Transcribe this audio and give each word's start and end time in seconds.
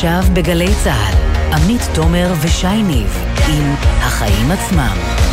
עכשיו 0.00 0.22
בגלי 0.34 0.74
צה"ל, 0.84 1.14
עמית 1.54 1.80
תומר 1.94 2.32
ושי 2.40 2.82
ניב 2.82 3.24
עם 3.48 3.74
החיים 3.80 4.50
עצמם. 4.50 5.29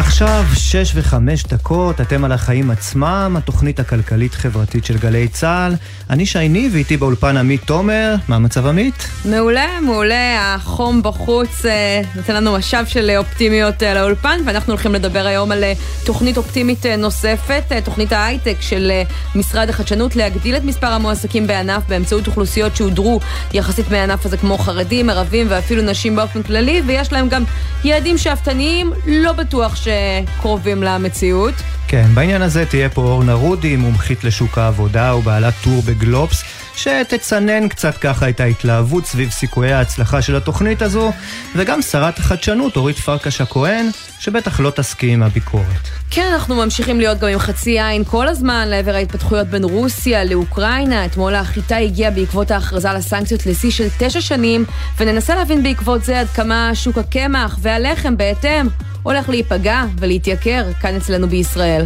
עכשיו 0.00 0.44
שש 0.54 0.92
וחמש 0.94 1.44
דקות, 1.44 2.00
אתם 2.00 2.24
על 2.24 2.32
החיים 2.32 2.70
עצמם, 2.70 3.34
התוכנית 3.38 3.80
הכלכלית-חברתית 3.80 4.84
של 4.84 4.98
גלי 4.98 5.28
צה"ל. 5.28 5.74
אני 6.10 6.26
שייני 6.26 6.68
ואיתי 6.72 6.96
באולפן 6.96 7.36
עמית 7.36 7.60
תומר, 7.64 8.14
מה 8.28 8.36
המצב 8.36 8.66
עמית? 8.66 9.08
מעולה, 9.24 9.80
מעולה, 9.82 10.54
החום 10.54 11.02
בחוץ 11.02 11.66
אה, 11.66 12.00
נותן 12.16 12.34
לנו 12.34 12.52
משאב 12.52 12.86
של 12.86 13.10
אופטימיות 13.18 13.82
אה, 13.82 13.94
לאולפן, 13.94 14.40
ואנחנו 14.46 14.72
הולכים 14.72 14.94
לדבר 14.94 15.26
היום 15.26 15.52
על 15.52 15.64
אה, 15.64 15.72
תוכנית 16.04 16.36
אופטימית 16.36 16.86
אה, 16.86 16.96
נוספת, 16.96 17.62
אה, 17.72 17.80
תוכנית 17.80 18.12
ההייטק 18.12 18.56
של 18.60 18.90
אה, 18.90 19.02
משרד 19.34 19.68
החדשנות, 19.68 20.16
להגדיל 20.16 20.56
את 20.56 20.64
מספר 20.64 20.86
המועסקים 20.86 21.46
בענף 21.46 21.82
באמצעות 21.88 22.26
אוכלוסיות 22.26 22.76
שהודרו 22.76 23.20
יחסית 23.52 23.90
מהענף 23.90 24.26
הזה, 24.26 24.36
כמו 24.36 24.58
חרדים, 24.58 25.10
ערבים 25.10 25.46
ואפילו 25.50 25.82
נשים 25.82 26.16
באופן 26.16 26.42
כללי, 26.42 26.82
ויש 26.86 27.12
להם 27.12 27.28
גם 27.28 27.44
יעדים 27.84 28.18
שאפתניים, 28.18 28.92
לא 29.06 29.32
בטוח 29.32 29.76
שקרובים 29.90 30.82
למציאות. 30.82 31.54
כן, 31.88 32.06
בעניין 32.14 32.42
הזה 32.42 32.66
תהיה 32.66 32.88
פה 32.88 33.02
אורנה 33.02 33.32
רודי, 33.32 33.76
מומחית 33.76 34.24
לשוק 34.24 34.58
העבודה 34.58 35.14
ובעלת 35.14 35.54
טור 35.64 35.82
בגלובס, 35.82 36.42
שתצנן 36.76 37.68
קצת 37.68 37.96
ככה 37.96 38.28
את 38.28 38.40
ההתלהבות 38.40 39.06
סביב 39.06 39.30
סיכויי 39.30 39.72
ההצלחה 39.72 40.22
של 40.22 40.36
התוכנית 40.36 40.82
הזו, 40.82 41.12
וגם 41.56 41.82
שרת 41.82 42.18
החדשנות 42.18 42.76
אורית 42.76 42.98
פרקש 42.98 43.40
הכהן, 43.40 43.86
שבטח 44.20 44.60
לא 44.60 44.70
תסכים 44.70 45.12
עם 45.12 45.22
הביקורת. 45.22 45.88
כן, 46.10 46.30
אנחנו 46.32 46.56
ממשיכים 46.56 47.00
להיות 47.00 47.18
גם 47.18 47.28
עם 47.28 47.38
חצי 47.38 47.80
עין 47.80 48.04
כל 48.04 48.28
הזמן 48.28 48.68
לעבר 48.68 48.94
ההתפתחויות 48.94 49.46
בין 49.46 49.64
רוסיה 49.64 50.24
לאוקראינה. 50.24 51.04
אתמול 51.04 51.34
החיטה 51.34 51.76
הגיעה 51.76 52.10
בעקבות 52.10 52.50
ההכרזה 52.50 52.90
על 52.90 52.96
הסנקציות 52.96 53.46
לשיא 53.46 53.70
של 53.70 53.86
תשע 53.98 54.20
שנים, 54.20 54.64
וננסה 54.98 55.34
להבין 55.34 55.62
בעקבות 55.62 56.04
זה 56.04 56.20
עד 56.20 56.26
כמה 56.28 56.70
שוק 56.74 56.98
הקמח 56.98 57.58
והלחם 57.62 58.16
בהתאם 58.16 58.66
הולך 59.02 59.28
להיפגע 59.28 59.84
ולהתייקר 59.98 60.64
כאן 60.80 60.96
אצלנו 60.96 61.28
בישראל. 61.28 61.84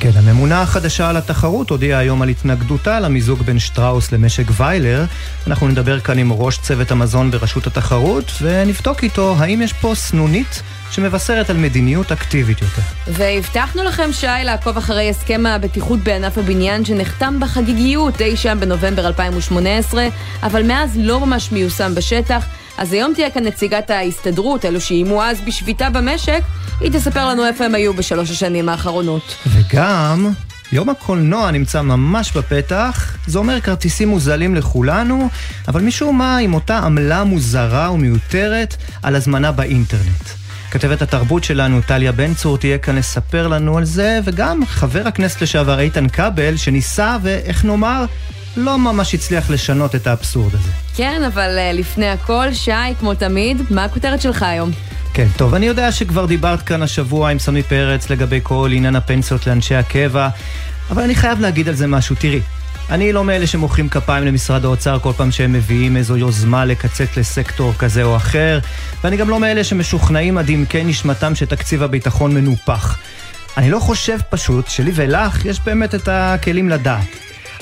כן, 0.00 0.10
הממונה 0.14 0.62
החדשה 0.62 1.08
על 1.08 1.16
התחרות 1.16 1.70
הודיעה 1.70 2.00
היום 2.00 2.22
על 2.22 2.28
התנגדותה 2.28 3.00
למיזוג 3.00 3.42
בין 3.42 3.58
שטראוס 3.58 4.12
למשק 4.12 4.44
ויילר. 4.56 5.04
אנחנו 5.46 5.68
נדבר 5.68 6.00
כאן 6.00 6.18
עם 6.18 6.32
ראש 6.32 6.58
צוות 6.58 6.90
המזון 6.90 7.30
ברשות 7.30 7.66
התחרות, 7.66 8.32
ונבדוק 8.42 9.02
איתו 9.02 9.36
האם 9.38 9.62
יש 9.62 9.72
פה 9.72 9.92
סנונית 9.94 10.62
שמבשרת 10.90 11.50
על 11.50 11.56
מדיניות 11.56 12.12
אקטיבית 12.12 12.62
יותר. 12.62 12.82
והבטחנו 13.06 13.84
לכם, 13.84 14.12
שי, 14.12 14.26
לעקוב 14.44 14.76
אחרי 14.76 15.10
הסכם 15.10 15.46
הבטיחות 15.46 15.98
בענף 15.98 16.38
הבניין 16.38 16.84
שנחתם 16.84 17.40
בחגיגיות 17.40 18.20
אי 18.20 18.36
שם 18.36 18.58
בנובמבר 18.60 19.06
2018, 19.06 20.06
אבל 20.42 20.62
מאז 20.62 20.98
לא 21.02 21.20
ממש 21.20 21.52
מיושם 21.52 21.94
בשטח. 21.94 22.46
אז 22.78 22.92
היום 22.92 23.14
תהיה 23.14 23.30
כאן 23.30 23.44
נציגת 23.44 23.90
ההסתדרות, 23.90 24.64
אלו 24.64 24.80
שאיימו 24.80 25.22
אז 25.22 25.40
בשביתה 25.40 25.90
במשק, 25.90 26.40
היא 26.80 26.92
תספר 26.92 27.28
לנו 27.28 27.46
איפה 27.46 27.64
הם 27.64 27.74
היו 27.74 27.94
בשלוש 27.94 28.30
השנים 28.30 28.68
האחרונות. 28.68 29.36
וגם... 29.46 30.32
יום 30.72 30.88
הקולנוע 30.88 31.50
נמצא 31.50 31.82
ממש 31.82 32.32
בפתח, 32.36 33.16
זה 33.26 33.38
אומר 33.38 33.60
כרטיסים 33.60 34.08
מוזלים 34.08 34.54
לכולנו, 34.54 35.28
אבל 35.68 35.82
משום 35.82 36.18
מה 36.18 36.36
עם 36.36 36.54
אותה 36.54 36.78
עמלה 36.78 37.24
מוזרה 37.24 37.90
ומיותרת 37.90 38.76
על 39.02 39.16
הזמנה 39.16 39.52
באינטרנט. 39.52 40.28
כתבת 40.70 41.02
התרבות 41.02 41.44
שלנו, 41.44 41.80
טליה 41.86 42.12
בן 42.12 42.34
צור, 42.34 42.58
תהיה 42.58 42.78
כאן 42.78 42.96
לספר 42.96 43.48
לנו 43.48 43.78
על 43.78 43.84
זה, 43.84 44.20
וגם 44.24 44.66
חבר 44.66 45.08
הכנסת 45.08 45.42
לשעבר 45.42 45.80
איתן 45.80 46.08
כבל, 46.08 46.56
שניסה, 46.56 47.16
ואיך 47.22 47.64
נאמר, 47.64 48.04
לא 48.56 48.78
ממש 48.78 49.14
הצליח 49.14 49.50
לשנות 49.50 49.94
את 49.94 50.06
האבסורד 50.06 50.54
הזה. 50.54 50.70
כן, 50.96 51.22
אבל 51.26 51.58
uh, 51.58 51.76
לפני 51.76 52.08
הכל, 52.08 52.52
שי, 52.52 52.70
כמו 53.00 53.14
תמיד, 53.14 53.62
מה 53.70 53.84
הכותרת 53.84 54.20
שלך 54.20 54.42
היום? 54.42 54.70
כן, 55.14 55.26
טוב, 55.36 55.54
אני 55.54 55.66
יודע 55.66 55.92
שכבר 55.92 56.26
דיברת 56.26 56.62
כאן 56.62 56.82
השבוע 56.82 57.30
עם 57.30 57.38
סמי 57.38 57.62
פרץ 57.62 58.10
לגבי 58.10 58.40
כל 58.42 58.70
עניין 58.72 58.96
הפנסיות 58.96 59.46
לאנשי 59.46 59.74
הקבע, 59.74 60.28
אבל 60.90 61.02
אני 61.02 61.14
חייב 61.14 61.40
להגיד 61.40 61.68
על 61.68 61.74
זה 61.74 61.86
משהו. 61.86 62.16
תראי, 62.18 62.40
אני 62.90 63.12
לא 63.12 63.24
מאלה 63.24 63.46
שמוחאים 63.46 63.88
כפיים 63.88 64.24
למשרד 64.24 64.64
האוצר 64.64 64.98
כל 64.98 65.12
פעם 65.16 65.30
שהם 65.30 65.52
מביאים 65.52 65.96
איזו 65.96 66.16
יוזמה 66.16 66.64
לקצץ 66.64 67.16
לסקטור 67.16 67.72
כזה 67.78 68.02
או 68.02 68.16
אחר, 68.16 68.58
ואני 69.04 69.16
גם 69.16 69.30
לא 69.30 69.40
מאלה 69.40 69.64
שמשוכנעים 69.64 70.38
עד 70.38 70.50
עמקי 70.50 70.84
נשמתם 70.84 71.34
שתקציב 71.34 71.82
הביטחון 71.82 72.34
מנופח. 72.34 72.98
אני 73.56 73.70
לא 73.70 73.78
חושב 73.78 74.18
פשוט 74.30 74.68
שלי 74.68 74.92
ולך 74.94 75.44
יש 75.44 75.60
באמת 75.60 75.94
את 75.94 76.08
הכלים 76.12 76.68
לדעת. 76.68 77.06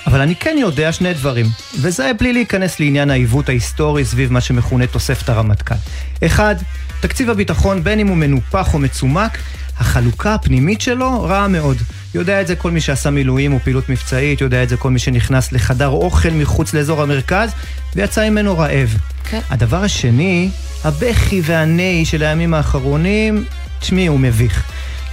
אבל 0.07 0.21
אני 0.21 0.37
כן 0.37 0.57
יודע 0.61 0.93
שני 0.93 1.15
דברים, 1.15 1.47
וזה 1.81 2.11
בלי 2.19 2.33
להיכנס 2.33 2.81
לעניין 2.81 3.11
העיוות 3.11 3.49
ההיסטורי 3.49 4.05
סביב 4.05 4.33
מה 4.33 4.41
שמכונה 4.41 4.87
תוספת 4.87 5.29
הרמטכ"ל. 5.29 5.75
אחד, 6.27 6.55
תקציב 7.01 7.31
הביטחון, 7.31 7.85
בין 7.85 7.99
אם 7.99 8.09
הוא 8.09 8.17
מנופח 8.17 8.75
או 8.75 8.79
מצומק, 8.79 9.39
החלוקה 9.79 10.35
הפנימית 10.35 10.81
שלו 10.81 11.23
רעה 11.23 11.49
מאוד. 11.49 11.77
יודע 12.15 12.41
את 12.41 12.47
זה 12.47 12.57
כל 12.57 12.71
מי 12.71 12.81
שעשה 12.81 13.11
מילואים 13.11 13.53
או 13.53 13.59
פעילות 13.61 13.89
מבצעית, 13.89 14.41
יודע 14.41 14.63
את 14.63 14.69
זה 14.69 14.77
כל 14.77 14.91
מי 14.91 14.99
שנכנס 14.99 15.53
לחדר 15.53 15.89
אוכל 15.89 16.31
מחוץ 16.31 16.75
לאזור 16.75 17.03
המרכז 17.03 17.51
ויצא 17.97 18.31
ממנו 18.31 18.59
רעב. 18.59 18.97
כן. 19.25 19.41
הדבר 19.51 19.85
השני, 19.85 20.51
הבכי 20.85 21.41
והנהי 21.45 22.05
של 22.05 22.23
הימים 22.23 22.55
האחרונים, 22.55 23.45
תשמעי, 23.81 24.07
הוא 24.07 24.21
מביך. 24.21 24.65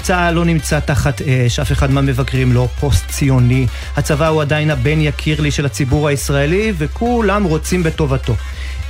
צה"ל 0.02 0.34
לא 0.34 0.46
נמצא 0.46 0.80
תחת 0.80 1.22
אש, 1.22 1.60
אף 1.60 1.72
אחד 1.72 1.92
מהמבקרים 1.92 2.54
לא 2.54 2.68
פוסט-ציוני. 2.80 3.68
הצבא 3.98 4.28
הוא 4.28 4.42
עדיין 4.42 4.72
הבן 4.72 5.02
יקיר 5.02 5.42
לי 5.42 5.52
של 5.52 5.66
הציבור 5.66 6.08
הישראלי, 6.08 6.74
וכולם 6.78 7.44
רוצים 7.44 7.84
בטובתו. 7.84 8.36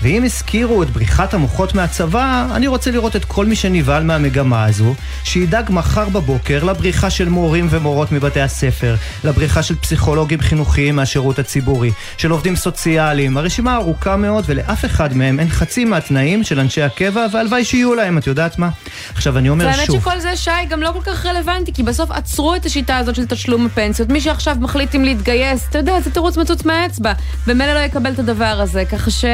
ואם 0.01 0.23
הזכירו 0.23 0.83
את 0.83 0.89
בריחת 0.89 1.33
המוחות 1.33 1.75
מהצבא, 1.75 2.47
אני 2.55 2.67
רוצה 2.67 2.91
לראות 2.91 3.15
את 3.15 3.25
כל 3.25 3.45
מי 3.45 3.55
שנבהל 3.55 4.03
מהמגמה 4.03 4.65
הזו, 4.65 4.95
שידאג 5.23 5.65
מחר 5.69 6.09
בבוקר 6.09 6.63
לבריחה 6.63 7.09
של 7.09 7.29
מורים 7.29 7.67
ומורות 7.69 8.11
מבתי 8.11 8.41
הספר, 8.41 8.95
לבריחה 9.23 9.63
של 9.63 9.75
פסיכולוגים 9.75 10.41
חינוכיים 10.41 10.95
מהשירות 10.95 11.39
הציבורי, 11.39 11.91
של 12.17 12.31
עובדים 12.31 12.55
סוציאליים, 12.55 13.37
הרשימה 13.37 13.75
ארוכה 13.75 14.17
מאוד 14.17 14.43
ולאף 14.47 14.85
אחד 14.85 15.17
מהם 15.17 15.39
אין 15.39 15.49
חצי 15.49 15.85
מהתנאים 15.85 16.43
של 16.43 16.59
אנשי 16.59 16.81
הקבע, 16.81 17.25
והלוואי 17.31 17.65
שיהיו 17.65 17.95
להם, 17.95 18.17
את 18.17 18.27
יודעת 18.27 18.59
מה? 18.59 18.69
עכשיו 19.13 19.37
אני 19.37 19.49
אומר 19.49 19.65
והאמת 19.65 19.85
שוב... 19.85 19.99
שכל 19.99 20.19
זה, 20.19 20.35
שי, 20.35 20.51
גם 20.69 20.81
לא 20.81 20.91
כל 20.91 21.11
כך 21.11 21.25
רלוונטי, 21.25 21.73
כי 21.73 21.83
בסוף 21.83 22.11
עצרו 22.11 22.55
את 22.55 22.65
השיטה 22.65 22.97
הזאת 22.97 23.15
של 23.15 23.25
תשלום 23.25 23.65
הפנסיות. 23.65 24.09
מי 24.09 24.21
שעכשיו 24.21 24.57
מחליט 24.59 24.95
אם 24.95 25.03
להתגייס, 25.03 25.67
אתה 25.69 25.77
יודע, 25.77 26.01
זה 26.01 26.11
תירוץ 26.11 26.37
מצוץ 26.37 26.65
מהאצבע. 26.65 27.13
במילא 27.47 27.73
לא 27.73 27.79
יקבל 27.79 28.13
את 28.13 28.19
הדבר 28.19 28.45
הזה, 28.45 28.85
ככה 28.85 29.11
ש... 29.11 29.25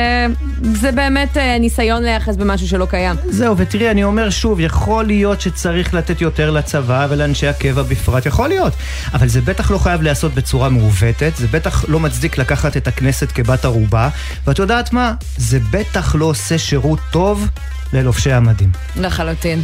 זה 0.61 0.91
באמת 0.91 1.37
אה, 1.37 1.57
ניסיון 1.59 2.03
להיאחז 2.03 2.37
במשהו 2.37 2.67
שלא 2.67 2.85
קיים. 2.85 3.15
זהו, 3.29 3.57
ותראי, 3.57 3.91
אני 3.91 4.03
אומר 4.03 4.29
שוב, 4.29 4.59
יכול 4.59 5.05
להיות 5.05 5.41
שצריך 5.41 5.93
לתת 5.93 6.21
יותר 6.21 6.51
לצבא 6.51 7.07
ולאנשי 7.09 7.47
הקבע 7.47 7.81
בפרט, 7.81 8.25
יכול 8.25 8.47
להיות. 8.47 8.73
אבל 9.13 9.27
זה 9.27 9.41
בטח 9.41 9.71
לא 9.71 9.77
חייב 9.77 10.01
להיעשות 10.01 10.33
בצורה 10.33 10.69
מעוותת, 10.69 11.31
זה 11.35 11.47
בטח 11.47 11.85
לא 11.87 11.99
מצדיק 11.99 12.37
לקחת 12.37 12.77
את 12.77 12.87
הכנסת 12.87 13.31
כבת 13.31 13.65
ערובה, 13.65 14.09
ואת 14.47 14.59
יודעת 14.59 14.93
מה? 14.93 15.13
זה 15.37 15.59
בטח 15.71 16.15
לא 16.15 16.25
עושה 16.25 16.57
שירות 16.57 16.99
טוב 17.11 17.47
ללובשי 17.93 18.31
המדים. 18.31 18.69
לחלוטין. 18.95 19.61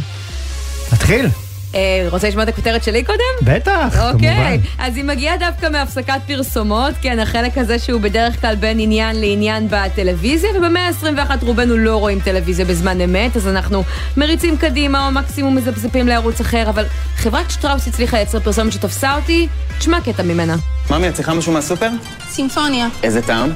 נתחיל? 0.92 1.28
אה, 1.74 2.06
רוצה 2.10 2.28
לשמוע 2.28 2.44
את 2.44 2.48
הכותרת 2.48 2.84
שלי 2.84 3.04
קודם? 3.04 3.18
בטח, 3.42 4.00
אוקיי, 4.00 4.36
כמובן. 4.36 4.56
אז 4.78 4.96
היא 4.96 5.04
מגיעה 5.04 5.36
דווקא 5.36 5.66
מהפסקת 5.68 6.20
פרסומות, 6.26 6.94
כן, 7.02 7.18
החלק 7.18 7.58
הזה 7.58 7.78
שהוא 7.78 8.00
בדרך 8.00 8.40
כלל 8.40 8.54
בין 8.54 8.80
עניין 8.80 9.20
לעניין 9.20 9.68
בטלוויזיה, 9.70 10.50
ובמאה 10.58 10.88
ה-21 10.88 11.30
רובנו 11.42 11.76
לא 11.76 11.96
רואים 11.96 12.20
טלוויזיה 12.20 12.64
בזמן 12.64 13.00
אמת, 13.00 13.36
אז 13.36 13.48
אנחנו 13.48 13.84
מריצים 14.16 14.56
קדימה 14.56 15.06
או 15.06 15.12
מקסימום 15.12 15.56
מזפזפים 15.56 16.08
לערוץ 16.08 16.40
אחר, 16.40 16.70
אבל 16.70 16.84
חברת 17.16 17.50
שטראוס 17.50 17.88
הצליחה 17.88 18.16
לייצר 18.16 18.40
פרסומת 18.40 18.72
שתפסה 18.72 19.14
אותי, 19.16 19.48
תשמע 19.78 20.00
קטע 20.00 20.22
ממנה. 20.22 20.56
ממי, 20.90 21.08
את 21.08 21.14
צריכה 21.14 21.34
משהו 21.34 21.52
מהסופר? 21.52 21.88
סימפוניה. 22.28 22.88
איזה 23.02 23.22
טעם? 23.22 23.50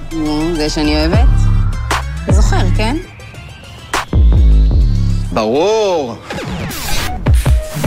זה 0.57 0.71
שאני 0.71 0.97
אוהבת? 0.97 1.29
זוכר, 2.31 2.67
כן? 2.77 2.97
ברור! 5.33 6.17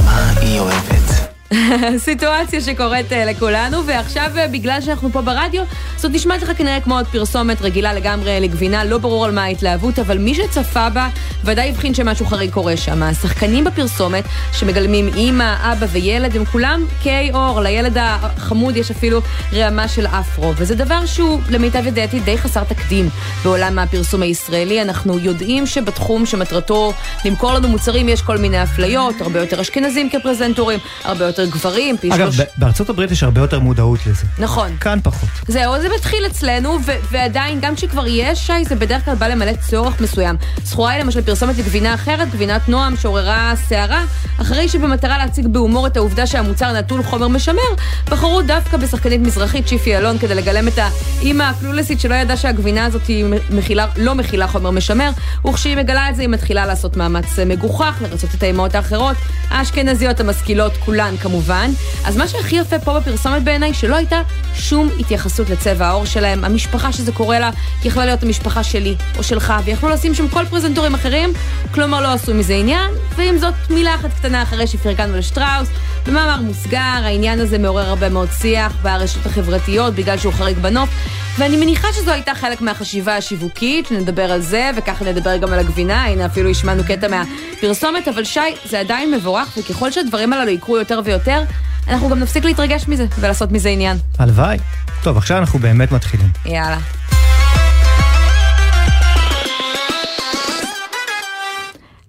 מה 0.06 0.30
היא 0.42 0.60
אוהבת? 0.60 1.09
סיטואציה 1.98 2.62
שקורית 2.62 3.14
אה, 3.14 3.26
לכולנו, 3.26 3.86
ועכשיו 3.86 4.32
אה, 4.38 4.48
בגלל 4.48 4.82
שאנחנו 4.82 5.10
פה 5.10 5.22
ברדיו, 5.22 5.64
זאת 5.98 6.12
נשמעת 6.12 6.42
לך 6.42 6.58
כנראה 6.58 6.82
כמו 6.82 6.96
עוד 6.96 7.08
פרסומת 7.08 7.62
רגילה 7.62 7.94
לגמרי 7.94 8.40
לגבינה, 8.40 8.84
לא 8.84 8.98
ברור 8.98 9.26
על 9.26 9.32
מה 9.32 9.44
ההתלהבות, 9.44 10.00
אבל 10.00 10.18
מי 10.18 10.36
שצפה 10.36 10.90
בה 10.90 11.08
ודאי 11.44 11.70
הבחין 11.70 11.94
שמשהו 11.94 12.26
חריג 12.26 12.52
קורה 12.52 12.78
שם. 12.78 13.04
השחקנים 13.04 13.64
בפרסומת, 13.64 14.24
שמגלמים 14.54 15.08
אימא, 15.16 15.56
אבא 15.60 15.86
וילד, 15.92 16.36
הם 16.36 16.46
כולם 16.46 16.86
קיי 17.04 17.32
אור, 17.34 17.62
לילד 17.62 17.98
החמוד 18.00 18.78
יש 18.78 18.92
אפילו 18.92 19.22
רעמה 19.54 19.88
של 19.88 20.08
אפרו, 20.08 20.54
וזה 20.56 20.76
דבר 20.76 21.06
שהוא 21.06 21.40
למיטב 21.50 21.88
ידיעתי 21.88 22.20
די 22.20 22.38
חסר 22.38 22.64
תקדים 22.64 23.10
בעולם 23.44 23.80
הפרסום 23.80 24.22
הישראלי. 24.22 24.82
אנחנו 24.82 25.20
יודעים 25.20 25.66
שבתחום 25.66 26.26
שמטרתו 26.26 26.94
למכור 27.26 27.54
לנו 27.54 27.68
מוצרים 27.68 28.10
יש 28.10 28.22
כל 28.22 28.38
מיני 28.38 28.64
אפליות, 28.64 29.22
הרבה 29.22 29.40
יותר 29.40 29.62
אשכנזים 29.62 30.10
כפרזנטורים, 30.10 30.80
הרבה 31.04 31.26
יותר 31.26 31.39
גברים, 31.46 31.98
פי 31.98 32.14
אגב, 32.14 32.32
שלוש... 32.32 32.48
בארצות 32.58 32.90
הברית 32.90 33.12
יש 33.12 33.24
הרבה 33.24 33.42
יותר 33.42 33.60
מודעות 33.60 34.00
לזה. 34.08 34.24
נכון. 34.40 34.78
כאן 34.80 35.00
פחות. 35.04 35.30
זהו, 35.48 35.82
זה 35.82 35.88
מתחיל 35.96 36.26
אצלנו, 36.28 36.78
ו- 36.86 36.92
ועדיין, 37.12 37.60
גם 37.62 37.76
כשכבר 37.76 38.08
יש 38.08 38.48
שי, 38.48 38.66
זה 38.66 38.76
בדרך 38.76 39.06
כלל 39.06 39.16
בא 39.16 39.28
למלא 39.28 39.52
צורך 39.70 40.02
מסוים. 40.02 40.36
זכורה 40.64 40.92
היא 40.92 41.04
למשל 41.04 41.22
פרסומת 41.22 41.58
לגבינה 41.58 41.94
אחרת, 41.94 42.32
גבינת 42.32 42.70
נועם, 42.70 42.98
שעוררה 42.98 43.54
סערה, 43.70 44.04
אחרי 44.42 44.70
שבמטרה 44.70 45.18
להציג 45.18 45.48
בהומור 45.48 45.88
את 45.88 45.98
העובדה 45.98 46.28
שהמוצר 46.28 46.74
נטול 46.80 47.04
חומר 47.04 47.28
משמר, 47.28 47.62
בחרו 48.10 48.42
דווקא 48.42 48.78
בשחקנית 48.78 49.22
מזרחית, 49.22 49.68
שיפי 49.68 49.98
אלון, 49.98 50.18
כדי 50.18 50.36
לגלם 50.36 50.68
את 50.68 50.78
האימא 50.78 51.44
הקלולסית 51.44 52.00
שלא 52.00 52.16
ידעה 52.16 52.38
שהגבינה 52.38 52.86
הזאת 52.86 53.08
היא 53.08 53.26
מכילה, 53.50 53.88
לא 53.98 54.16
מכילה 54.16 54.48
חומר 54.48 54.72
משמר, 54.72 55.10
וכשהיא 55.48 55.78
מגלה 55.78 56.10
את 56.10 56.16
זה 56.16 56.22
היא 56.22 56.30
מתחילה 56.30 56.66
לעשות 56.66 56.98
מאמץ 56.98 57.40
מגוחך, 57.46 58.02
לרצות 58.02 58.30
את 58.36 58.44
האימהות 58.44 58.76
האחרות, 58.76 59.18
האשכנזיות 59.50 60.20
המשכילות 60.20 60.78
כולן 60.78 61.16
כמובן. 61.30 61.72
אז 62.06 62.18
מה 62.18 62.28
שהכי 62.28 62.56
יפה 62.56 62.80
פה 62.80 63.00
בפרסומת 63.00 63.44
בעיניי, 63.44 63.74
שלא 63.74 63.96
הייתה 63.96 64.22
שום 64.56 64.90
התייחסות 65.00 65.50
לצבע 65.50 65.88
העור 65.88 66.06
שלהם. 66.06 66.46
המשפחה 66.46 66.92
שזה 66.92 67.12
קורה 67.12 67.40
לה 67.40 67.50
יכלה 67.84 68.06
להיות 68.06 68.24
המשפחה 68.24 68.64
שלי 68.64 68.96
או 69.18 69.24
שלך, 69.24 69.54
ויכלו 69.66 69.90
לשים 69.90 70.16
שם 70.16 70.28
כל 70.28 70.46
פרזנטורים 70.50 70.94
אחרים, 70.94 71.34
כלומר 71.72 72.02
לא 72.02 72.08
עשו 72.08 72.34
מזה 72.34 72.54
עניין, 72.54 72.92
ועם 73.16 73.38
זאת 73.38 73.54
מילה 73.70 73.96
אחת 73.96 74.14
קטנה 74.14 74.42
אחרי 74.44 74.68
שפרגנו 74.68 75.18
לשטראוס. 75.18 75.70
במאמר 76.10 76.42
מוסגר, 76.42 76.78
העניין 76.78 77.40
הזה 77.40 77.58
מעורר 77.58 77.90
הרבה 77.90 78.10
מאוד 78.10 78.30
שיח 78.42 78.74
ברשתות 78.82 79.26
החברתיות 79.26 79.94
בגלל 79.94 80.18
שהוא 80.18 80.34
חריג 80.34 80.58
בנוף, 80.58 80.90
ואני 81.38 81.58
מניחה 81.58 81.88
שזו 81.94 82.12
הייתה 82.12 82.36
חלק 82.36 82.62
מהחשיבה 82.62 83.16
השיווקית, 83.16 83.88
שנדבר 83.88 84.32
על 84.32 84.42
זה, 84.42 84.72
וככה 84.78 85.06
נדבר 85.06 85.38
גם 85.38 85.54
על 85.54 85.60
הגבינה, 85.60 86.06
הנה 86.06 86.26
אפילו 86.26 86.50
השמענו 86.50 86.84
קטע 86.84 87.08
מהפרסומת, 87.08 88.08
אבל 88.08 88.24
שי, 88.24 88.40
זה 88.66 88.80
עדיין 88.80 89.12
מבורך, 89.12 89.58
וככל 89.58 89.92
שהדברים 89.92 90.34
הללו 90.34 90.52
יקרו 90.52 90.78
יותר 90.78 91.02
ויותר, 91.06 91.42
אנחנו 91.88 92.10
גם 92.10 92.20
נפסיק 92.20 92.46
להתרגש 92.46 92.88
מזה 92.88 93.06
ולעשות 93.20 93.52
מזה 93.52 93.70
עניין. 93.70 93.98
הלוואי. 94.20 94.58
טוב, 95.04 95.18
עכשיו 95.18 95.38
אנחנו 95.38 95.60
באמת 95.60 95.92
מתחילים. 95.92 96.30
יאללה. 96.46 96.78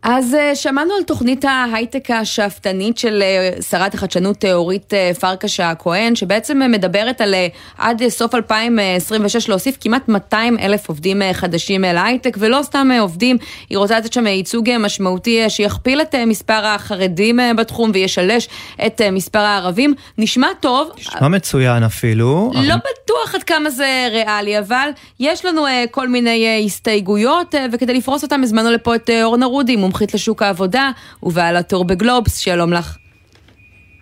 אז 0.02 0.34
uh, 0.34 0.54
שמענו 0.54 0.94
על 0.94 1.02
תוכנית 1.02 1.44
ההייטק 1.44 2.10
השאפתנית 2.10 2.98
של 2.98 3.22
uh, 3.58 3.62
שרת 3.62 3.94
החדשנות 3.94 4.44
אורית 4.44 4.92
uh, 4.92 5.18
פרקש 5.20 5.60
הכהן, 5.60 6.14
שבעצם 6.14 6.60
מדברת 6.70 7.20
על 7.20 7.34
עד 7.78 8.08
סוף 8.08 8.34
2026 8.34 9.48
להוסיף 9.48 9.76
כמעט 9.80 10.08
200 10.08 10.58
אלף 10.58 10.88
עובדים 10.88 11.22
חדשים 11.32 11.82
להייטק, 11.82 12.36
ולא 12.40 12.60
סתם 12.62 12.90
עובדים, 13.00 13.38
היא 13.70 13.78
רוצה 13.78 13.98
לתת 13.98 14.12
שם 14.12 14.26
ייצוג 14.26 14.70
משמעותי 14.78 15.50
שיכפיל 15.50 16.00
את 16.00 16.14
מספר 16.14 16.66
החרדים 16.66 17.40
בתחום 17.56 17.90
וישלש 17.94 18.48
את 18.86 19.00
מספר 19.12 19.38
הערבים. 19.38 19.94
נשמע 20.18 20.48
טוב. 20.60 20.90
נשמע 20.98 21.28
מצוין 21.28 21.82
אפילו. 21.82 22.50
לא 22.54 22.60
אבל... 22.60 22.80
בטוח 23.04 23.34
עד 23.34 23.42
כמה 23.42 23.70
זה 23.70 24.08
ריאלי, 24.10 24.58
אבל 24.58 24.90
יש 25.20 25.44
לנו 25.44 25.66
כל 25.90 26.08
מיני 26.08 26.62
הסתייגויות, 26.66 27.54
וכדי 27.72 27.94
לפרוס 27.94 28.22
אותם 28.22 28.42
הזמנו 28.42 28.70
לפה 28.70 28.94
את 28.94 29.10
אורנה 29.22 29.46
רודי, 29.46 29.76
מומחית 29.90 30.14
לשוק 30.14 30.42
העבודה 30.42 30.90
ובעלת 31.22 31.68
טור 31.68 31.84
בגלובס, 31.84 32.38
שלום 32.38 32.72
לך. 32.72 32.96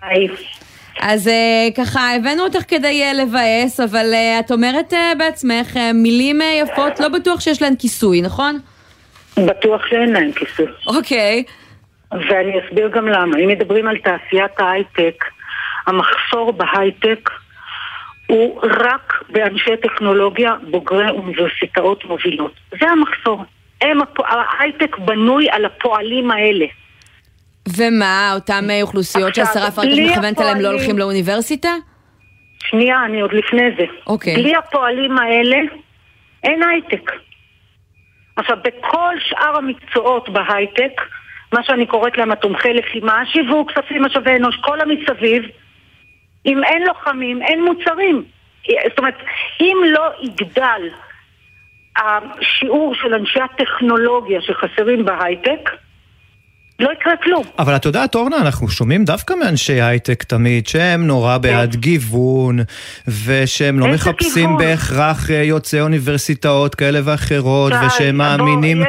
היי. 0.02 0.28
אז 1.00 1.26
uh, 1.26 1.76
ככה, 1.76 2.00
הבאנו 2.16 2.44
אותך 2.44 2.62
כדי 2.68 3.02
uh, 3.10 3.16
לבאס, 3.16 3.80
אבל 3.80 4.06
uh, 4.12 4.44
את 4.44 4.50
אומרת 4.50 4.92
בעצמך 5.18 5.76
מילים 5.94 6.40
יפות, 6.62 7.00
לא 7.00 7.08
בטוח 7.08 7.40
שיש 7.40 7.62
להן 7.62 7.76
כיסוי, 7.76 8.20
נכון? 8.20 8.58
בטוח 9.36 9.86
שאין 9.86 10.12
להם 10.12 10.32
כיסוי. 10.32 10.66
אוקיי. 10.86 11.44
ואני 12.12 12.52
אסביר 12.60 12.88
גם 12.88 13.08
למה. 13.08 13.38
אם 13.38 13.48
מדברים 13.48 13.88
על 13.88 13.96
תעשיית 13.96 14.60
ההייטק, 14.60 15.24
המחסור 15.86 16.52
בהייטק 16.52 17.30
הוא 18.26 18.60
רק 18.62 19.24
באנשי 19.28 19.76
טכנולוגיה 19.82 20.54
בוגרי 20.70 21.10
אוניברסיטאות 21.10 22.04
מובילות. 22.04 22.52
זה 22.80 22.86
המחסור. 22.88 23.44
הם, 23.80 23.98
ההייטק 24.24 24.98
בנוי 24.98 25.50
על 25.50 25.64
הפועלים 25.64 26.30
האלה. 26.30 26.66
ומה, 27.76 28.32
אותם 28.34 28.64
אוכלוסיות 28.82 29.34
שהשרה 29.34 29.70
פרקש 29.70 29.98
מכוונת 29.98 30.40
עליהם 30.40 30.60
לא 30.60 30.68
הולכים 30.68 30.98
לאוניברסיטה? 30.98 31.68
שנייה, 32.58 33.04
אני 33.04 33.20
עוד 33.20 33.32
לפני 33.32 33.70
זה. 33.78 33.84
אוקיי. 34.06 34.34
בלי 34.34 34.56
הפועלים 34.56 35.18
האלה, 35.18 35.56
אין 36.44 36.62
הייטק. 36.62 37.10
עכשיו, 38.36 38.56
בכל 38.64 39.14
שאר 39.20 39.56
המקצועות 39.56 40.28
בהייטק, 40.28 41.00
מה 41.52 41.62
שאני 41.62 41.86
קוראת 41.86 42.18
להם 42.18 42.32
התומכי 42.32 42.72
לחימה, 42.74 43.22
שיווק, 43.32 43.72
כספים, 43.72 44.04
משאבי 44.04 44.36
אנוש, 44.36 44.56
כל 44.56 44.80
המסביב, 44.80 45.42
אם 46.46 46.64
אין 46.64 46.82
לוחמים, 46.82 47.42
אין 47.42 47.64
מוצרים. 47.64 48.24
זאת 48.88 48.98
אומרת, 48.98 49.14
אם 49.60 49.76
לא 49.90 50.10
יגדל 50.22 50.88
השיעור 51.98 52.94
של 52.94 53.14
אנשי 53.14 53.40
הטכנולוגיה 53.40 54.40
שחסרים 54.40 55.04
בהייטק, 55.04 55.70
לא 56.80 56.90
יקרה 56.92 57.16
כלום. 57.16 57.44
אבל 57.58 57.76
את 57.76 57.84
יודעת, 57.84 58.14
אורנה, 58.14 58.36
אנחנו 58.36 58.68
שומעים 58.68 59.04
דווקא 59.04 59.34
מאנשי 59.34 59.80
הייטק 59.80 60.22
תמיד, 60.22 60.66
שהם 60.66 61.06
נורא 61.06 61.38
בעד 61.38 61.76
גיוון, 61.76 62.58
ושהם 63.26 63.78
לא 63.78 63.86
מחפשים 63.86 64.56
בהכרח 64.56 65.30
יוצאי 65.30 65.80
אוניברסיטאות 65.80 66.74
כאלה 66.74 66.98
ואחרות, 67.04 67.72
ושהם 67.86 68.16
מאמינים 68.16 68.82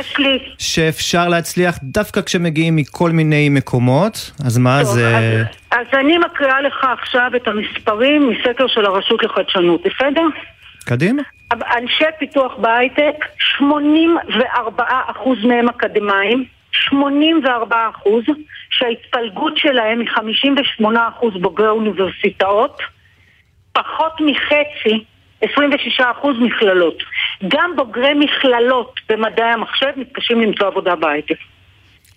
שאפשר 0.57 1.29
להצליח 1.29 1.79
דווקא 1.83 2.21
כשמגיעים 2.21 2.75
מכל 2.75 3.11
מיני 3.11 3.49
מקומות, 3.49 4.31
אז 4.45 4.57
מה 4.57 4.83
זה... 4.83 5.43
אז 5.71 5.87
אני 5.93 6.17
מקריאה 6.17 6.61
לך 6.61 6.87
עכשיו 7.01 7.31
את 7.35 7.47
המספרים 7.47 8.29
מסקר 8.29 8.67
של 8.67 8.85
הרשות 8.85 9.23
לחדשנות, 9.23 9.81
בסדר? 9.81 10.25
קדימה. 10.89 11.21
אנשי 11.51 12.03
פיתוח 12.19 12.55
בהייטק, 12.57 13.25
84% 13.59 13.63
מהם 15.43 15.69
אקדמאים, 15.69 16.45
84 16.71 17.89
אחוז, 17.89 18.23
שההתפלגות 18.69 19.57
שלהם 19.57 19.99
היא 19.99 20.09
58 20.09 21.07
אחוז 21.07 21.33
בוגרי 21.41 21.67
אוניברסיטאות, 21.67 22.79
פחות 23.71 24.13
מחצי, 24.19 25.03
26 25.41 25.99
אחוז 25.99 26.35
מכללות. 26.39 27.03
גם 27.47 27.71
בוגרי 27.75 28.13
מכללות 28.13 28.99
במדעי 29.09 29.51
המחשב 29.51 29.91
מתקשים 29.95 30.41
למצוא 30.41 30.67
עבודה 30.67 30.95
בהייטק. 30.95 31.35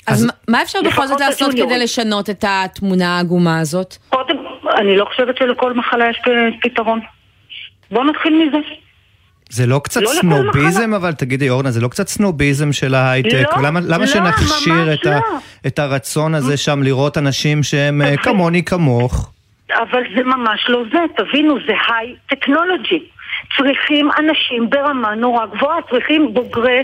אז, 0.06 0.24
אז 0.24 0.32
מה 0.48 0.62
אפשר 0.62 0.78
בכל 0.84 1.06
זאת 1.06 1.20
לעשות 1.20 1.52
כדי 1.52 1.78
לשנות 1.78 2.30
את 2.30 2.44
התמונה 2.48 3.16
העגומה 3.16 3.60
הזאת? 3.60 3.96
קודם, 4.08 4.36
אני 4.76 4.96
לא 4.96 5.04
חושבת 5.04 5.36
שלכל 5.36 5.72
מחלה 5.72 6.10
יש 6.10 6.20
פתרון. 6.62 7.00
בואו 7.92 8.04
נתחיל 8.04 8.48
מזה. 8.48 8.58
זה 9.50 9.66
לא 9.66 9.80
קצת 9.84 10.02
לא 10.02 10.08
סנוביזם, 10.08 10.94
אבל 10.94 11.12
תגידי 11.12 11.50
אורנה, 11.50 11.70
זה 11.70 11.80
לא 11.80 11.88
קצת 11.88 12.08
סנוביזם 12.08 12.72
של 12.72 12.94
ההייטק? 12.94 13.46
לא, 13.56 13.62
למה, 13.62 13.80
למה 13.80 13.98
לא, 13.98 14.06
שנכשיר 14.06 14.94
את, 14.94 15.06
לא. 15.06 15.10
ה, 15.10 15.20
את 15.66 15.78
הרצון 15.78 16.34
הזה 16.34 16.56
שם 16.56 16.82
לראות 16.82 17.18
אנשים 17.18 17.62
שהם 17.62 18.02
okay. 18.02 18.16
כמוני 18.22 18.62
כמוך? 18.64 19.32
אבל 19.70 20.02
זה 20.16 20.22
ממש 20.22 20.66
לא 20.68 20.82
זה, 20.92 20.98
תבינו, 21.16 21.54
זה 21.66 21.72
היי-טכנולוגי. 21.88 23.02
צריכים 23.56 24.08
אנשים 24.18 24.70
ברמה 24.70 25.14
נורא 25.14 25.46
גבוהה, 25.46 25.78
צריכים 25.90 26.34
בוגרי, 26.34 26.82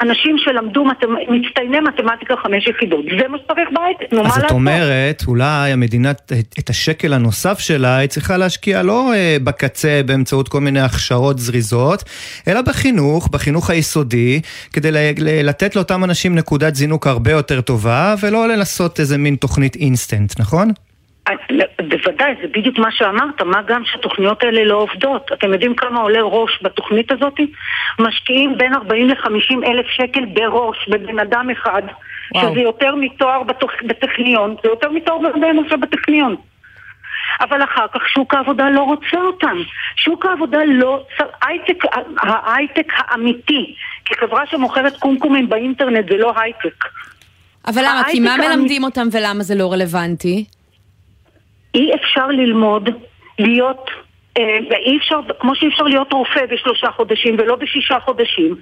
אנשים 0.00 0.36
שלמדו 0.38 0.84
מצטייני 1.28 1.80
מתמטיקה 1.80 2.34
חמש 2.42 2.66
יחידות. 2.66 3.04
זה 3.20 3.28
מה 3.28 3.38
שצריך 3.38 3.68
בהייטק, 3.72 4.12
נו 4.12 4.18
מה 4.18 4.28
לעשות? 4.28 4.38
אז 4.38 4.44
את 4.44 4.50
אומרת, 4.50 5.22
אולי 5.26 5.72
המדינה, 5.72 6.10
את 6.58 6.70
השקל 6.70 7.12
הנוסף 7.12 7.58
שלה, 7.58 7.96
היא 7.96 8.08
צריכה 8.08 8.36
להשקיע 8.36 8.82
לא 8.82 9.12
אה, 9.14 9.36
בקצה 9.44 10.00
באמצעות 10.06 10.48
כל 10.48 10.60
מיני 10.60 10.80
הכשרות 10.80 11.38
זריזות, 11.38 12.04
אלא 12.48 12.62
בחינוך, 12.62 13.28
בחינוך 13.28 13.70
היסודי, 13.70 14.40
כדי 14.72 14.90
לתת 15.44 15.76
לאותם 15.76 16.04
אנשים 16.04 16.34
נקודת 16.34 16.74
זינוק 16.74 17.06
הרבה 17.06 17.30
יותר 17.30 17.60
טובה, 17.60 18.14
ולא 18.20 18.48
לעשות 18.48 19.00
איזה 19.00 19.18
מין 19.18 19.36
תוכנית 19.36 19.76
אינסטנט, 19.76 20.40
נכון? 20.40 20.68
בוודאי, 21.88 22.34
זה 22.42 22.48
בדיוק 22.48 22.78
מה 22.78 22.90
שאמרת, 22.90 23.42
מה 23.42 23.62
גם 23.62 23.84
שהתוכניות 23.84 24.42
האלה 24.42 24.64
לא 24.64 24.76
עובדות. 24.76 25.30
אתם 25.32 25.52
יודעים 25.52 25.74
כמה 25.74 26.00
עולה 26.00 26.22
ראש 26.22 26.58
בתוכנית 26.62 27.12
הזאת? 27.12 27.40
משקיעים 27.98 28.58
בין 28.58 28.74
40 28.74 29.08
ל-50 29.08 29.66
אלף 29.66 29.86
שקל 29.86 30.24
בראש, 30.24 30.88
בבן 30.88 31.18
אדם 31.18 31.50
אחד, 31.50 31.82
וואו. 32.34 32.50
שזה 32.52 32.60
יותר 32.60 32.94
מתואר 32.94 33.42
בטכניון, 33.86 34.56
זה 34.62 34.68
יותר 34.68 34.90
מתואר 34.90 35.18
בבן 35.18 35.44
אדם 35.44 35.80
בטכניון. 35.80 36.36
אבל 37.40 37.64
אחר 37.64 37.86
כך 37.94 38.08
שוק 38.08 38.34
העבודה 38.34 38.70
לא 38.70 38.80
רוצה 38.80 39.16
אותם. 39.16 39.56
שוק 39.96 40.26
העבודה 40.26 40.58
לא... 40.66 41.04
הייטק, 41.42 41.84
ההייטק 42.22 42.92
האמיתי, 42.96 43.74
כחברה 44.04 44.46
שמוכרת 44.46 44.96
קומקומים 44.96 45.48
באינטרנט 45.48 46.08
זה 46.10 46.16
לא 46.16 46.32
הייטק. 46.36 46.84
אבל 47.66 47.82
למה? 47.82 48.02
כי 48.12 48.20
מה 48.20 48.36
מלמדים 48.36 48.84
אותם 48.84 49.08
ולמה 49.12 49.42
זה 49.42 49.54
לא 49.54 49.72
רלוונטי? 49.72 50.44
אי 51.74 51.94
אפשר 51.94 52.26
ללמוד 52.26 52.90
להיות 53.38 53.90
אה, 54.38 54.58
אי 54.86 54.98
אפשר, 54.98 55.20
כמו 55.40 55.54
שאי 55.54 55.68
אפשר 55.68 55.82
להיות 55.84 56.12
רופא 56.12 56.46
בשלושה 56.46 56.90
חודשים 56.90 57.36
ולא 57.38 57.56
בשישה 57.56 58.00
חודשים, 58.00 58.56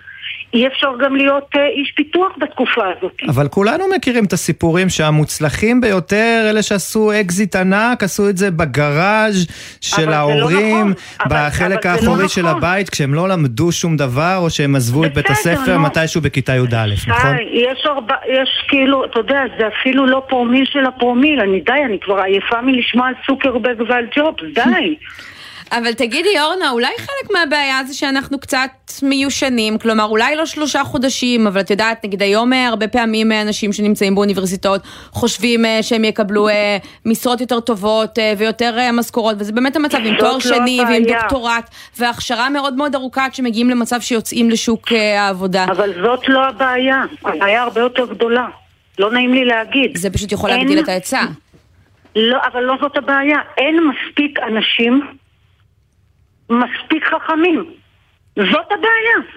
אי 0.55 0.67
אפשר 0.67 0.89
גם 1.05 1.17
להיות 1.17 1.49
אה, 1.57 1.67
איש 1.67 1.93
פיתוח 1.97 2.33
בתקופה 2.39 2.83
הזאת. 2.97 3.13
אבל 3.29 3.49
כולנו 3.49 3.85
מכירים 3.97 4.25
את 4.25 4.33
הסיפורים 4.33 4.89
שהמוצלחים 4.89 5.81
ביותר, 5.81 6.47
אלה 6.51 6.63
שעשו 6.63 7.13
אקזיט 7.21 7.57
ענק, 7.57 8.03
עשו 8.03 8.29
את 8.29 8.37
זה 8.37 8.51
בגראז' 8.51 9.47
של 9.81 10.09
לא 10.09 10.15
ההורים, 10.15 10.87
לא 10.87 10.95
נכון. 11.21 11.29
בחלק 11.31 11.87
אבל, 11.87 11.95
האחורי 11.95 12.23
לא 12.23 12.29
של 12.29 12.43
נכון. 12.43 12.57
הבית, 12.57 12.91
כשהם 12.91 13.15
לא 13.15 13.29
למדו 13.29 13.73
שום 13.73 13.97
דבר, 13.97 14.37
או 14.39 14.51
שהם 14.51 14.77
עזבו 14.77 15.05
את 15.05 15.15
בית 15.15 15.31
הספר 15.31 15.77
לא. 15.77 15.83
מתישהו 15.83 16.21
בכיתה 16.21 16.55
י"א, 16.57 16.87
נכון? 17.09 17.37
יש, 17.53 17.87
הרבה, 17.87 18.15
יש 18.29 18.65
כאילו, 18.69 19.05
אתה 19.05 19.19
יודע, 19.19 19.43
זה 19.59 19.69
אפילו 19.69 20.07
לא 20.07 20.23
פרומיל 20.29 20.65
של 20.65 20.85
הפרומיל, 20.87 21.41
אני 21.41 21.61
די, 21.61 21.85
אני 21.85 21.99
כבר 22.01 22.21
עייפה 22.21 22.61
מלשמוע 22.63 23.07
על 23.09 23.15
סוקרברג 23.27 23.81
ועל 23.89 24.07
ג'ובס, 24.17 24.55
די. 24.55 24.95
אבל 25.73 25.93
תגידי, 25.93 26.41
אורנה, 26.41 26.71
אולי 26.71 26.93
חלק 26.99 27.31
מהבעיה 27.33 27.85
זה 27.85 27.95
שאנחנו 27.95 28.39
קצת 28.39 28.71
מיושנים, 29.03 29.79
כלומר, 29.79 30.05
אולי 30.05 30.37
לא 30.37 30.47
שלושה 30.47 30.85
חודשים, 30.85 31.47
אבל 31.47 31.61
את 31.61 31.71
יודעת, 31.71 32.05
נגיד 32.05 32.23
היום 32.23 32.53
אה, 32.53 32.69
הרבה 32.69 32.89
פעמים 32.89 33.33
אה, 33.33 33.43
אנשים 33.43 33.73
שנמצאים 33.73 34.15
באוניברסיטאות 34.15 34.81
חושבים 35.11 35.65
אה, 35.65 35.83
שהם 35.83 36.05
יקבלו 36.05 36.49
משרות 37.05 37.41
יותר 37.41 37.61
טובות 37.61 38.19
ויותר 38.39 38.79
משכורות, 38.93 39.37
וזה 39.39 39.53
באמת 39.53 39.77
המצב 39.77 39.99
עם 40.05 40.17
תואר 40.19 40.33
לא 40.33 40.41
שני 40.41 40.81
ועם 40.89 41.03
דוקטורט, 41.05 41.71
והכשרה 41.99 42.51
מאוד 42.51 42.75
מאוד 42.75 42.95
ארוכה 42.95 43.25
עד 43.25 43.35
שמגיעים 43.35 43.71
למצב 43.71 44.01
שיוצאים 44.01 44.51
לשוק 44.51 44.93
העבודה. 44.93 45.65
אבל 45.65 45.93
זאת 46.03 46.29
לא 46.29 46.47
הבעיה, 46.47 47.03
הבעיה 47.25 47.63
הרבה 47.63 47.81
יותר 47.81 48.07
גדולה. 48.07 48.47
לא 48.99 49.11
נעים 49.11 49.35
לי 49.35 49.45
להגיד. 49.45 49.97
זה 49.97 50.11
פשוט 50.11 50.33
יכול 50.33 50.51
אין... 50.51 50.59
להגדיל 50.59 50.79
את 50.79 50.89
ההיצע. 50.89 51.23
לא, 52.17 52.39
אבל 52.53 52.63
לא 52.63 52.75
זאת 52.81 52.97
הבעיה. 52.97 53.39
אין 53.59 53.81
מספיק 53.89 54.39
אנשים 54.39 55.03
מספיק 56.51 57.05
חכמים. 57.05 57.65
זאת 58.37 58.73
הבעיה. 58.73 59.37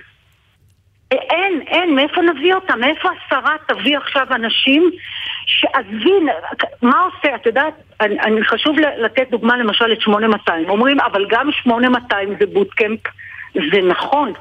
אין, 1.11 1.61
אין, 1.67 1.95
מאיפה 1.95 2.21
נביא 2.21 2.53
אותם? 2.53 2.79
מאיפה 2.79 3.09
השרה 3.09 3.55
תביא 3.67 3.97
עכשיו 3.97 4.27
אנשים 4.31 4.91
שעזבי, 5.45 6.11
מה 6.81 6.99
עושה? 6.99 7.35
את 7.35 7.45
יודעת, 7.45 7.73
אני, 8.01 8.19
אני 8.19 8.43
חשוב 8.43 8.75
לתת 8.79 9.27
דוגמה 9.31 9.57
למשל 9.57 9.91
את 9.91 10.01
8200. 10.01 10.69
אומרים, 10.69 10.99
אבל 10.99 11.25
גם 11.29 11.51
8200 11.51 12.35
זה 12.39 12.45
בוטקאמפ, 12.45 12.99
זה 13.53 13.81
נכון. 13.87 14.33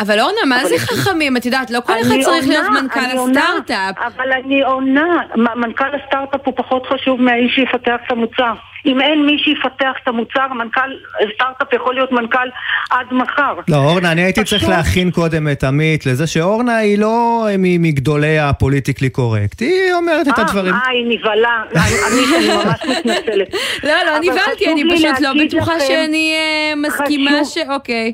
אבל 0.00 0.20
אורנה, 0.20 0.40
מה 0.46 0.64
זה 0.64 0.78
חכמים? 0.78 1.36
את 1.36 1.46
יודעת, 1.46 1.70
לא 1.70 1.80
כל 1.86 1.92
אחד 2.02 2.14
צריך 2.22 2.48
להיות 2.48 2.66
מנכ"ל 2.82 3.00
הסטארט-אפ. 3.00 3.96
אבל 3.98 4.32
אני 4.44 4.62
עונה, 4.62 5.20
מנכ"ל 5.56 5.84
הסטארט-אפ 5.84 6.40
הוא 6.44 6.54
פחות 6.56 6.86
חשוב 6.86 7.22
מהאיש 7.22 7.54
שיפתח 7.54 7.96
את 8.06 8.12
המוצר. 8.12 8.52
אם 8.86 9.00
אין 9.00 9.26
מי 9.26 9.36
שיפתח 9.38 9.92
את 10.02 10.08
המוצר, 10.08 10.46
מנכ"ל 10.54 10.90
סטארט-אפ 11.34 11.72
יכול 11.72 11.94
להיות 11.94 12.12
מנכ"ל 12.12 12.48
עד 12.90 13.06
מחר. 13.10 13.54
לא, 13.68 13.76
אורנה, 13.76 14.12
אני 14.12 14.22
הייתי 14.22 14.44
צריך 14.44 14.68
להכין 14.68 15.10
קודם 15.10 15.48
את 15.48 15.64
עמית 15.64 16.06
לזה 16.06 16.26
שאורנה 16.26 16.76
היא 16.76 16.98
לא 16.98 17.46
מגדולי 17.58 18.38
הפוליטיקלי 18.38 19.10
קורקט, 19.10 19.60
היא 19.60 19.92
אומרת 19.92 20.28
את 20.28 20.38
אה, 20.38 20.44
הדברים. 20.44 20.74
אה, 20.74 20.88
היא 20.88 21.18
נבהלה, 21.18 21.62
עמית, 21.74 22.28
אני 22.38 22.48
ממש 22.48 22.80
מתנצלת. 22.98 23.54
לא, 23.84 23.94
לא 24.06 24.18
נבהלתי, 24.20 24.72
אני 24.72 24.84
פשוט 24.94 25.20
לא 25.20 25.30
בטוחה 25.44 25.80
שאני 25.80 26.34
אה, 26.34 26.76
מסכימה 26.76 27.44
ש... 27.44 27.58
אוקיי. 27.68 28.12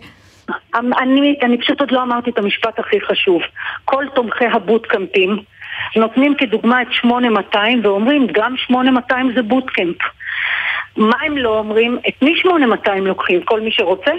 אני, 0.74 1.38
אני 1.42 1.58
פשוט 1.60 1.80
עוד 1.80 1.90
לא 1.90 2.02
אמרתי 2.02 2.30
את 2.30 2.38
המשפט 2.38 2.78
הכי 2.78 3.00
חשוב. 3.00 3.42
כל 3.84 4.04
תומכי 4.14 4.44
הבוטקאמפים 4.44 5.36
נותנים 5.96 6.34
כדוגמה 6.38 6.82
את 6.82 6.92
8200 6.92 7.80
ואומרים 7.84 8.26
גם 8.32 8.54
8200 8.56 9.32
זה 9.34 9.42
בוטקאמפ. 9.42 9.96
מה 10.96 11.16
הם 11.26 11.38
לא 11.38 11.58
אומרים? 11.58 11.98
את 12.08 12.22
מי 12.22 12.36
8200 12.36 13.06
לוקחים? 13.06 13.42
כל 13.44 13.60
מי 13.60 13.70
שרוצה? 13.72 14.12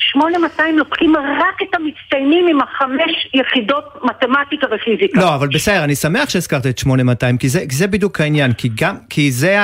8200 0.00 0.78
לוקחים 0.78 1.16
רק 1.16 1.62
את 1.62 1.74
המצטיינים 1.74 2.46
עם 2.48 2.60
החמש 2.60 3.28
יחידות 3.34 3.84
מתמטיקה 4.02 4.66
ופיזיקה. 4.66 5.20
לא, 5.20 5.34
אבל 5.34 5.48
בסדר, 5.48 5.84
אני 5.84 5.94
שמח 5.94 6.28
שהזכרת 6.28 6.66
את 6.66 6.78
8200, 6.78 7.38
כי 7.38 7.48
זה, 7.48 7.60
זה 7.70 7.86
בדיוק 7.86 8.20
העניין, 8.20 8.52
כי, 8.52 8.68
גם, 8.74 8.96
כי 9.10 9.32
זה 9.32 9.56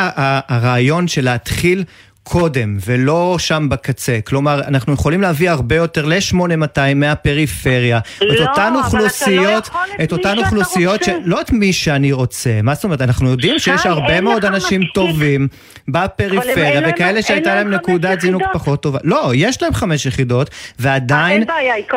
הרעיון 0.49 1.09
של 1.09 1.25
להתחיל 1.25 1.85
קודם, 2.25 2.77
ולא 2.87 3.37
שם 3.39 3.69
בקצה. 3.71 4.19
כלומר, 4.25 4.61
אנחנו 4.67 4.93
יכולים 4.93 5.21
להביא 5.21 5.51
הרבה 5.51 5.77
יותר 5.77 6.07
ל-8200 6.07 6.95
מהפריפריה. 6.97 8.01
לא, 8.21 8.35
את 8.35 8.49
אותן 8.49 8.73
אוכלוסיות, 8.77 9.69
אבל 9.73 9.81
אתה 9.85 9.99
לא 9.99 10.05
את 10.05 10.13
אותן 10.13 10.39
אוכלוסיות, 10.39 11.03
ש... 11.03 11.09
לא 11.25 11.41
את 11.41 11.53
מי 11.53 11.73
שאני 11.73 12.13
רוצה. 12.13 12.61
מה 12.63 12.75
זאת 12.75 12.85
אומרת? 12.85 13.03
אנחנו 13.03 13.31
יודעים 13.31 13.59
שיש 13.59 13.87
הרבה 13.87 14.21
מאוד 14.21 14.45
אנשים 14.45 14.81
מספיק. 14.81 14.95
טובים 14.95 15.49
בפריפריה, 15.89 16.81
וכאלה 16.89 17.23
שהייתה 17.23 17.55
להם 17.55 17.71
נקודת 17.71 18.21
זינוק 18.21 18.43
פחות 18.53 18.83
טובה. 18.83 18.99
לא, 19.05 19.33
יש 19.35 19.63
להם 19.63 19.75
חמש 19.75 20.07
יחידות, 20.07 20.51
ועדיין, 20.79 21.45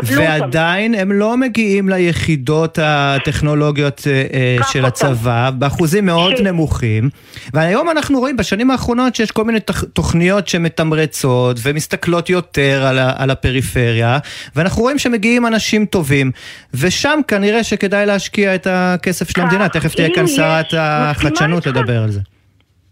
ועדיין 0.04 0.96
הם 0.96 1.12
לא 1.12 1.38
מגיעים 1.38 1.90
ליחידות 1.90 2.80
הטכנולוגיות 2.82 4.02
אה, 4.08 4.24
אה, 4.34 4.68
של 4.68 4.86
הצבא, 4.86 5.50
באחוזים 5.50 6.06
מאוד 6.06 6.34
נמוכים. 6.42 7.10
והיום 7.54 7.90
אנחנו 7.90 8.20
רואים 8.20 8.38
בשנים 8.38 8.72
האחרונות 8.72 9.16
שיש 9.16 9.32
כל 9.32 9.44
מיני 9.44 9.60
תוכניות. 9.94 10.15
תוכניות 10.16 10.48
שמתמרצות 10.48 11.58
ומסתכלות 11.64 12.30
יותר 12.30 12.86
על, 12.88 13.00
ה, 13.00 13.12
על 13.18 13.32
הפריפריה, 13.32 14.18
ואנחנו 14.56 14.82
רואים 14.82 14.98
שמגיעים 14.98 15.46
אנשים 15.46 15.86
טובים, 15.86 16.32
ושם 16.74 17.20
כנראה 17.28 17.64
שכדאי 17.64 18.06
להשקיע 18.06 18.56
את 18.56 18.68
הכסף 18.70 19.30
של 19.30 19.42
המדינה. 19.42 19.70
תכף 19.70 19.96
תהיה 19.96 20.10
כאן 20.16 20.28
שרת 20.28 20.74
החדשנות 20.78 21.68
לדבר 21.68 22.04
על 22.04 22.12
זה. 22.12 22.20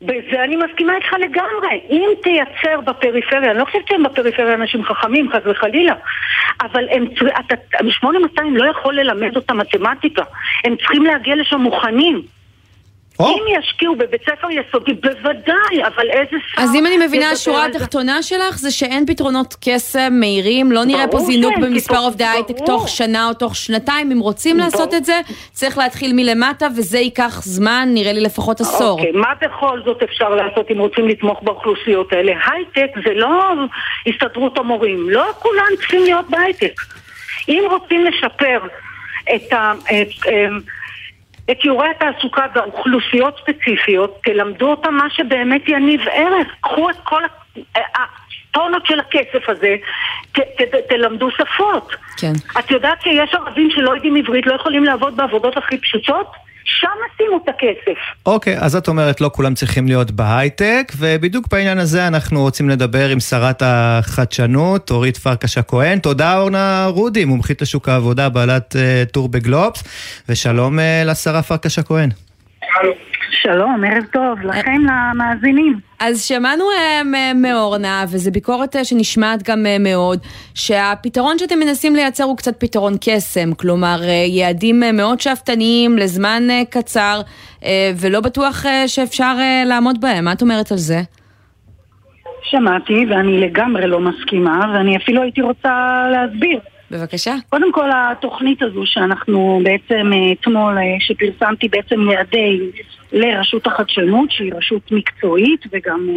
בזה 0.01 0.43
אני 0.43 0.55
מסכימה 0.55 0.95
איתך 0.95 1.13
לגמרי. 1.13 1.79
אם 1.89 2.09
תייצר 2.23 2.81
בפריפריה, 2.81 3.51
אני 3.51 3.59
לא 3.59 3.65
חושבת 3.65 3.87
שהם 3.87 4.03
בפריפריה 4.03 4.53
אנשים 4.53 4.83
חכמים, 4.83 5.29
חס 5.31 5.41
וחלילה, 5.45 5.93
אבל 6.61 6.83
הם, 6.91 7.05
אתה, 7.39 7.55
8200 7.89 8.57
לא 8.57 8.71
יכול 8.71 8.99
ללמד 8.99 9.35
אותם 9.35 9.57
מתמטיקה. 9.57 10.23
הם 10.63 10.75
צריכים 10.75 11.05
להגיע 11.05 11.35
לשם 11.35 11.61
מוכנים. 11.61 12.21
או. 13.23 13.29
אם 13.29 13.59
ישקיעו 13.59 13.95
בבית 13.95 14.21
ספר 14.21 14.47
יסודי, 14.51 14.93
בוודאי, 14.93 15.83
אבל 15.87 16.09
איזה 16.09 16.37
שר... 16.47 16.61
אז 16.61 16.75
אם 16.75 16.85
אני 16.85 17.07
מבינה, 17.07 17.29
השורה 17.31 17.65
התחתונה 17.65 18.23
שלך 18.23 18.57
זה 18.57 18.71
שאין 18.71 19.05
פתרונות 19.05 19.55
קסם 19.61 20.13
מהירים, 20.19 20.71
לא 20.71 20.85
נראה 20.85 21.07
פה 21.07 21.19
זינוק 21.19 21.57
במספר 21.57 21.97
עובדי 21.97 22.25
הייטק 22.25 22.55
תוך 22.65 22.87
שנה 22.89 23.27
או 23.27 23.33
תוך 23.33 23.55
שנתיים. 23.55 24.11
אם 24.11 24.19
רוצים 24.19 24.57
ברור. 24.57 24.69
לעשות 24.71 24.93
את 24.93 25.05
זה, 25.05 25.19
צריך 25.51 25.77
להתחיל 25.77 26.13
מלמטה, 26.13 26.67
וזה 26.77 26.99
ייקח 26.99 27.41
זמן, 27.43 27.89
נראה 27.93 28.13
לי 28.13 28.21
לפחות 28.21 28.61
עשור. 28.61 28.99
אוקיי, 28.99 29.11
מה 29.11 29.33
בכל 29.41 29.81
זאת 29.85 30.03
אפשר 30.03 30.29
לעשות 30.29 30.71
אם 30.71 30.79
רוצים 30.79 31.07
לתמוך 31.07 31.43
באוכלוסיות 31.43 32.13
האלה? 32.13 32.33
הייטק 32.45 32.91
זה 33.05 33.13
לא 33.13 33.53
הסתדרות 34.07 34.57
המורים, 34.57 35.09
לא 35.09 35.25
כולם 35.39 35.65
צריכים 35.77 36.03
להיות 36.03 36.29
בהייטק. 36.29 36.81
אם 37.49 37.63
רוצים 37.71 38.05
לשפר 38.05 38.59
את 39.35 39.53
ה... 39.53 39.73
את, 39.85 40.07
את, 40.21 40.27
את 41.51 41.61
שיעורי 41.61 41.87
התעסוקה 41.89 42.45
באוכלוסיות 42.53 43.39
ספציפיות, 43.39 44.19
תלמדו 44.23 44.71
אותם 44.71 44.93
מה 44.93 45.09
שבאמת 45.09 45.61
יניב 45.67 46.01
ערך. 46.11 46.47
קחו 46.61 46.89
את 46.89 46.95
כל 47.03 47.21
הטונות 47.75 48.85
של 48.85 48.99
הכסף 48.99 49.49
הזה, 49.49 49.75
ת, 50.31 50.39
ת, 50.39 50.61
ת, 50.61 50.75
תלמדו 50.89 51.31
שפות. 51.31 51.95
כן. 52.17 52.33
את 52.59 52.71
יודעת 52.71 53.01
שיש 53.01 53.33
ערבים 53.33 53.69
שלא 53.71 53.95
יודעים 53.95 54.15
עברית, 54.15 54.47
לא 54.47 54.55
יכולים 54.55 54.83
לעבוד 54.83 55.17
בעבודות 55.17 55.57
הכי 55.57 55.77
פשוטות? 55.77 56.27
שם 56.79 56.87
שימו 57.17 57.37
את 57.43 57.49
הכסף. 57.49 57.99
אוקיי, 58.25 58.57
אז 58.59 58.75
את 58.75 58.87
אומרת 58.87 59.21
לא 59.21 59.29
כולם 59.33 59.53
צריכים 59.53 59.87
להיות 59.87 60.11
בהייטק, 60.11 60.91
ובדיוק 60.97 61.47
בעניין 61.51 61.77
הזה 61.77 62.07
אנחנו 62.07 62.41
רוצים 62.41 62.69
לדבר 62.69 63.09
עם 63.09 63.19
שרת 63.19 63.61
החדשנות, 63.65 64.91
אורית 64.91 65.17
פרקש 65.17 65.57
הכהן. 65.57 65.99
תודה 65.99 66.37
אורנה 66.37 66.85
רודי, 66.89 67.25
מומחית 67.25 67.61
לשוק 67.61 67.89
העבודה, 67.89 68.29
בעלת 68.29 68.75
uh, 68.75 69.11
טור 69.11 69.29
בגלובס, 69.29 69.83
ושלום 70.29 70.79
uh, 70.79 70.81
לשרה 71.05 71.41
פרקש 71.41 71.79
הכהן. 71.79 72.09
שלום, 72.81 72.95
ערב 73.83 74.03
טוב, 74.11 74.39
לכם 74.39 74.81
למאזינים. 74.81 75.79
אז 75.99 76.23
שמענו 76.23 76.63
uh, 76.63 77.05
מאורנה, 77.35 78.03
וזו 78.09 78.31
ביקורת 78.31 78.75
uh, 78.75 78.83
שנשמעת 78.83 79.49
גם 79.49 79.65
uh, 79.65 79.81
מאוד, 79.83 80.19
שהפתרון 80.55 81.37
שאתם 81.37 81.59
מנסים 81.59 81.95
לייצר 81.95 82.23
הוא 82.23 82.37
קצת 82.37 82.59
פתרון 82.59 82.93
קסם, 83.01 83.53
כלומר 83.53 83.99
יעדים 84.27 84.83
מאוד 84.93 85.19
שאפתניים 85.19 85.97
לזמן 85.97 86.43
קצר, 86.69 87.21
ולא 88.01 88.19
בטוח 88.21 88.65
שאפשר 88.87 89.35
לעמוד 89.65 90.01
בהם. 90.01 90.25
מה 90.25 90.33
את 90.33 90.41
אומרת 90.41 90.71
על 90.71 90.77
זה? 90.77 91.01
שמעתי, 92.43 93.05
ואני 93.09 93.41
לגמרי 93.41 93.87
לא 93.87 93.99
מסכימה, 93.99 94.59
ואני 94.73 94.97
אפילו 94.97 95.21
הייתי 95.21 95.41
רוצה 95.41 96.03
להסביר. 96.11 96.59
בבקשה. 96.93 97.35
קודם 97.49 97.71
כל 97.71 97.89
התוכנית 97.93 98.61
הזו 98.61 98.81
שאנחנו 98.85 99.61
בעצם 99.63 100.11
אתמול, 100.33 100.77
שפרסמתי 100.99 101.67
בעצם 101.67 102.11
יעדי 102.11 102.59
לרשות 103.11 103.67
החדשנות, 103.67 104.31
שהיא 104.31 104.53
רשות 104.53 104.91
מקצועית, 104.91 105.65
וגם 105.71 106.09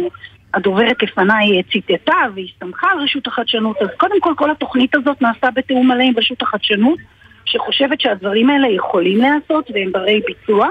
הדוברת 0.53 1.03
לפניי 1.03 1.63
ציטטה 1.71 2.17
והסתמכה 2.35 2.87
על 2.91 2.99
רשות 2.99 3.27
החדשנות, 3.27 3.77
אז 3.81 3.87
קודם 3.97 4.21
כל 4.21 4.33
כל 4.37 4.51
התוכנית 4.51 4.95
הזאת 4.95 5.21
נעשתה 5.21 5.47
בתיאום 5.55 5.87
מלא 5.87 6.03
עם 6.03 6.13
רשות 6.17 6.41
החדשנות, 6.41 6.99
שחושבת 7.45 8.01
שהדברים 8.01 8.49
האלה 8.49 8.67
יכולים 8.67 9.21
להיעשות 9.21 9.71
והם 9.73 9.91
ברי 9.91 10.21
ביצוע, 10.27 10.67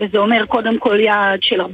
וזה 0.00 0.18
אומר 0.18 0.46
קודם 0.46 0.78
כל 0.78 1.00
יעד 1.00 1.42
של 1.42 1.60
45% 1.60 1.64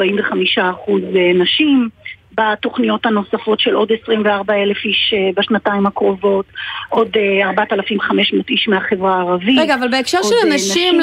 נשים, 1.35 1.89
בתוכניות 2.37 3.07
הנוספות 3.07 3.61
של 3.61 3.75
עוד 3.75 3.89
24 4.03 4.55
אלף 4.55 4.77
איש 4.85 5.15
אה, 5.17 5.31
בשנתיים 5.37 5.87
הקרובות, 5.87 6.45
עוד 6.89 7.09
4,500 7.43 8.45
אה, 8.49 8.55
איש 8.55 8.69
מהחברה 8.69 9.17
הערבית. 9.17 9.59
רגע, 9.59 9.75
אבל 9.75 9.89
בהקשר 9.89 10.19
של 10.23 10.35
אה, 10.35 10.53
הנשים, 10.53 10.95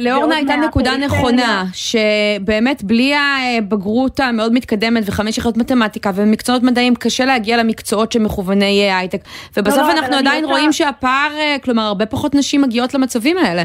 לאורנה 0.00 0.36
הייתה 0.36 0.56
נקודה 0.56 0.96
נכונה, 0.96 1.64
שבאמת 1.72 2.84
בלי 2.84 3.14
הבגרות 3.14 4.20
המאוד 4.20 4.52
מתקדמת 4.52 5.02
וחמש 5.06 5.38
יחידות 5.38 5.56
מתמטיקה 5.56 6.10
ומקצועות 6.14 6.62
מדעיים, 6.62 6.94
קשה 6.94 7.24
להגיע 7.24 7.56
למקצועות 7.56 8.12
שמכווני 8.12 8.92
הייטק. 8.92 9.20
ובסוף 9.56 9.78
לא, 9.78 9.86
לא, 9.86 9.92
אנחנו 9.92 10.16
עדיין 10.16 10.44
רואים 10.44 10.72
שהפער, 10.72 11.30
כלומר, 11.64 11.82
הרבה 11.82 12.06
פחות 12.06 12.34
נשים 12.34 12.62
מגיעות 12.62 12.94
למצבים 12.94 13.38
האלה. 13.38 13.62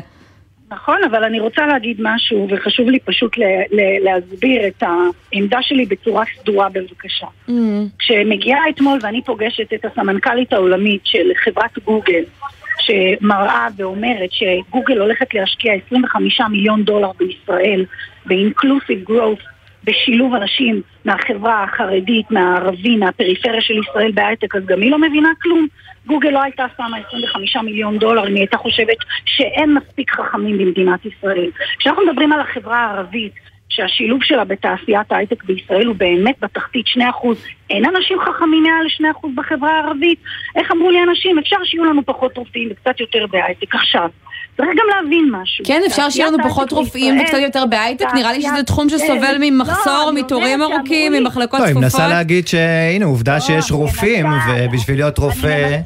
נכון, 0.76 1.04
אבל 1.04 1.24
אני 1.24 1.40
רוצה 1.40 1.68
להגיד 1.68 1.98
משהו, 2.00 2.48
וחשוב 2.50 2.90
לי 2.90 3.00
פשוט 3.00 3.38
ל- 3.38 3.44
ל- 3.72 4.04
להסביר 4.04 4.68
את 4.68 4.84
העמדה 5.34 5.58
שלי 5.62 5.86
בצורה 5.86 6.24
סדורה 6.40 6.70
בבקשה. 6.70 7.28
Mm. 7.50 7.52
כשמגיעה 8.00 8.60
אתמול 8.70 9.00
ואני 9.02 9.22
פוגשת 9.22 9.74
את 9.74 9.86
הסמנכ"לית 9.86 10.54
העולמית 10.54 11.02
של 11.06 11.32
חברת 11.44 11.80
גוגל, 11.86 12.24
שמראה 12.80 13.68
ואומרת 13.78 14.30
שגוגל 14.32 14.98
הולכת 14.98 15.34
להשקיע 15.34 15.74
25 15.88 16.42
מיליון 16.50 16.84
דולר 16.84 17.12
בישראל 17.18 17.86
ב-inclusive 18.26 19.10
growth 19.10 19.55
בשילוב 19.86 20.34
אנשים 20.34 20.82
מהחברה 21.06 21.64
החרדית, 21.64 22.32
מהערבי, 22.32 22.96
מהפריפריה 22.96 23.62
של 23.62 23.74
ישראל 23.78 24.12
בהייטק, 24.12 24.56
אז 24.56 24.66
גם 24.66 24.82
היא 24.82 24.92
לא 24.92 25.00
מבינה 25.00 25.30
כלום. 25.42 25.68
גוגל 26.08 26.30
לא 26.30 26.44
הייתה 26.44 26.66
שמה 26.78 26.98
25 27.08 27.56
מיליון 27.56 27.98
דולר 27.98 28.28
אם 28.28 28.34
היא 28.34 28.38
הייתה 28.38 28.58
חושבת 28.58 28.98
שאין 29.26 29.74
מספיק 29.74 30.12
חכמים 30.12 30.58
במדינת 30.58 31.06
ישראל. 31.06 31.50
כשאנחנו 31.80 32.06
מדברים 32.06 32.32
על 32.32 32.40
החברה 32.40 32.78
הערבית, 32.78 33.34
שהשילוב 33.70 34.24
שלה 34.24 34.44
בתעשיית 34.44 35.12
ההייטק 35.12 35.44
בישראל 35.44 35.86
הוא 35.86 35.96
באמת 35.96 36.36
בתחתית 36.42 36.86
2%. 36.88 37.00
אין 37.70 37.86
אנשים 37.86 38.20
חכמים 38.20 38.64
מעל 38.64 39.12
2% 39.16 39.28
בחברה 39.36 39.72
הערבית. 39.72 40.20
איך 40.56 40.72
אמרו 40.72 40.92
לי 40.92 41.04
אנשים? 41.04 41.40
אפשר 41.40 41.56
שיהיו 41.64 41.86
לנו 41.86 42.06
פחות 42.06 42.38
רופאים 42.38 42.70
וקצת 42.72 43.00
יותר 43.00 43.26
בהייטק. 43.28 43.76
עכשיו, 43.76 44.10
צריך 44.58 44.70
גם 44.70 44.86
להבין 44.96 45.30
משהו. 45.32 45.66
כן, 45.66 45.82
אפשר 45.88 46.10
שיהיו 46.10 46.28
לנו 46.28 46.44
פחות 46.44 46.72
רופאים 46.72 47.20
וקצת 47.20 47.38
יותר 47.38 47.66
בהייטק, 47.66 48.06
נראה 48.16 48.34
לי 48.34 48.42
שזה 48.42 48.64
תחום 48.64 48.90
שסובל 48.90 49.36
ממחסור, 49.40 50.12
לא, 50.12 50.14
מתורים 50.14 50.62
ארוכים, 50.62 51.14
ממחלקות 51.14 51.60
צפופות. 51.60 51.60
לא, 51.60 51.66
היא 51.66 51.76
מנסה 51.76 52.08
להגיד 52.08 52.48
שהנה, 52.48 53.06
עובדה 53.06 53.34
לא, 53.34 53.40
שיש 53.40 53.72
רופאים, 53.72 54.26
ובשביל 54.50 54.98
להיות 54.98 55.18
רופא... 55.18 55.80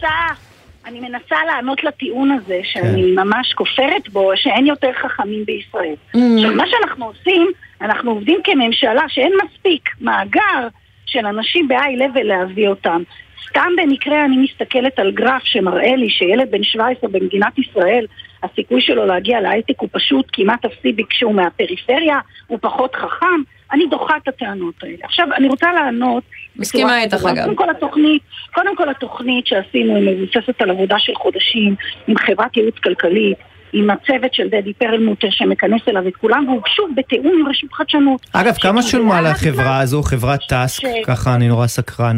אני 0.86 1.00
מנסה 1.00 1.36
לענות 1.48 1.84
לטיעון 1.84 2.32
הזה, 2.32 2.60
שאני 2.64 3.04
כן. 3.16 3.22
ממש 3.22 3.54
כופרת 3.54 4.10
בו, 4.12 4.32
שאין 4.36 4.66
יותר 4.66 4.90
חכמים 5.02 5.46
בישראל. 5.46 5.94
Mm. 6.16 6.20
עכשיו, 6.36 6.52
מה 6.56 6.64
שאנחנו 6.68 7.06
עושים, 7.06 7.48
אנחנו 7.82 8.12
עובדים 8.12 8.40
כממשלה 8.44 9.02
שאין 9.08 9.32
מספיק 9.46 9.90
מאגר 10.02 10.68
של 11.06 11.26
אנשים 11.26 11.68
ב-high 11.68 12.00
level 12.00 12.24
להביא 12.24 12.68
אותם. 12.68 13.02
סתם 13.50 13.70
במקרה 13.78 14.26
אני 14.26 14.38
מסתכלת 14.38 15.00
על 15.00 15.12
גרף 15.12 15.44
שמראה 15.44 15.96
לי 15.96 16.10
שילד 16.10 16.52
בן 16.52 16.64
17 16.64 17.10
במדינת 17.10 17.60
ישראל, 17.60 18.06
הסיכוי 18.44 18.82
שלו 18.82 19.06
להגיע 19.06 19.42
להייטק 19.42 19.80
הוא 19.80 19.90
פשוט 19.92 20.26
כמעט 20.34 20.66
אפסי 20.66 20.96
כשהוא 21.10 21.36
מהפריפריה, 21.36 22.20
הוא 22.48 22.60
פחות 22.62 22.96
חכם. 22.96 23.42
אני 23.72 23.84
דוחה 23.90 24.18
את 24.24 24.28
הטענות 24.28 24.74
האלה. 24.84 24.98
עכשיו, 25.04 25.28
אני 25.38 25.48
רוצה 25.48 25.74
לענות... 25.74 26.24
מסכימה 26.56 27.02
איתך 27.02 27.26
אגב. 27.26 27.44
קודם 27.44 27.56
כל 27.56 27.70
התוכנית, 27.70 28.22
קודם 28.54 28.76
כל 28.76 28.90
התוכנית 28.90 29.48
שעשינו 29.48 29.96
היא 29.96 30.10
מבוססת 30.10 30.62
על 30.62 30.70
עבודה 30.70 30.96
של 31.00 31.16
חודשים 31.16 31.76
עם 32.08 32.18
חברת 32.18 32.58
ייעוץ 32.58 32.76
כלכלית, 32.84 33.38
עם 33.74 33.90
הצוות 33.90 34.34
של 34.34 34.48
דדי 34.48 34.74
פרלמוטר 34.74 35.28
שמכנס 35.32 35.82
אליו 35.88 36.08
את 36.08 36.16
כולם, 36.16 36.48
והוגשו 36.48 36.88
בתיאום 36.96 37.34
עם 37.40 37.48
רשות 37.48 37.74
חדשנות. 37.74 38.26
אגב, 38.34 38.54
כמה 38.54 38.82
שולמו 38.82 39.14
על 39.14 39.26
החברה 39.26 39.80
הזו, 39.80 40.04
חברת 40.04 40.40
טאסק? 40.50 40.84
ככה 41.06 41.36
אני 41.36 41.48
נורא 41.48 41.68
סקרן. 41.68 42.18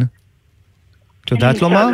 את 1.25 1.31
יודעת 1.31 1.61
לומר? 1.61 1.87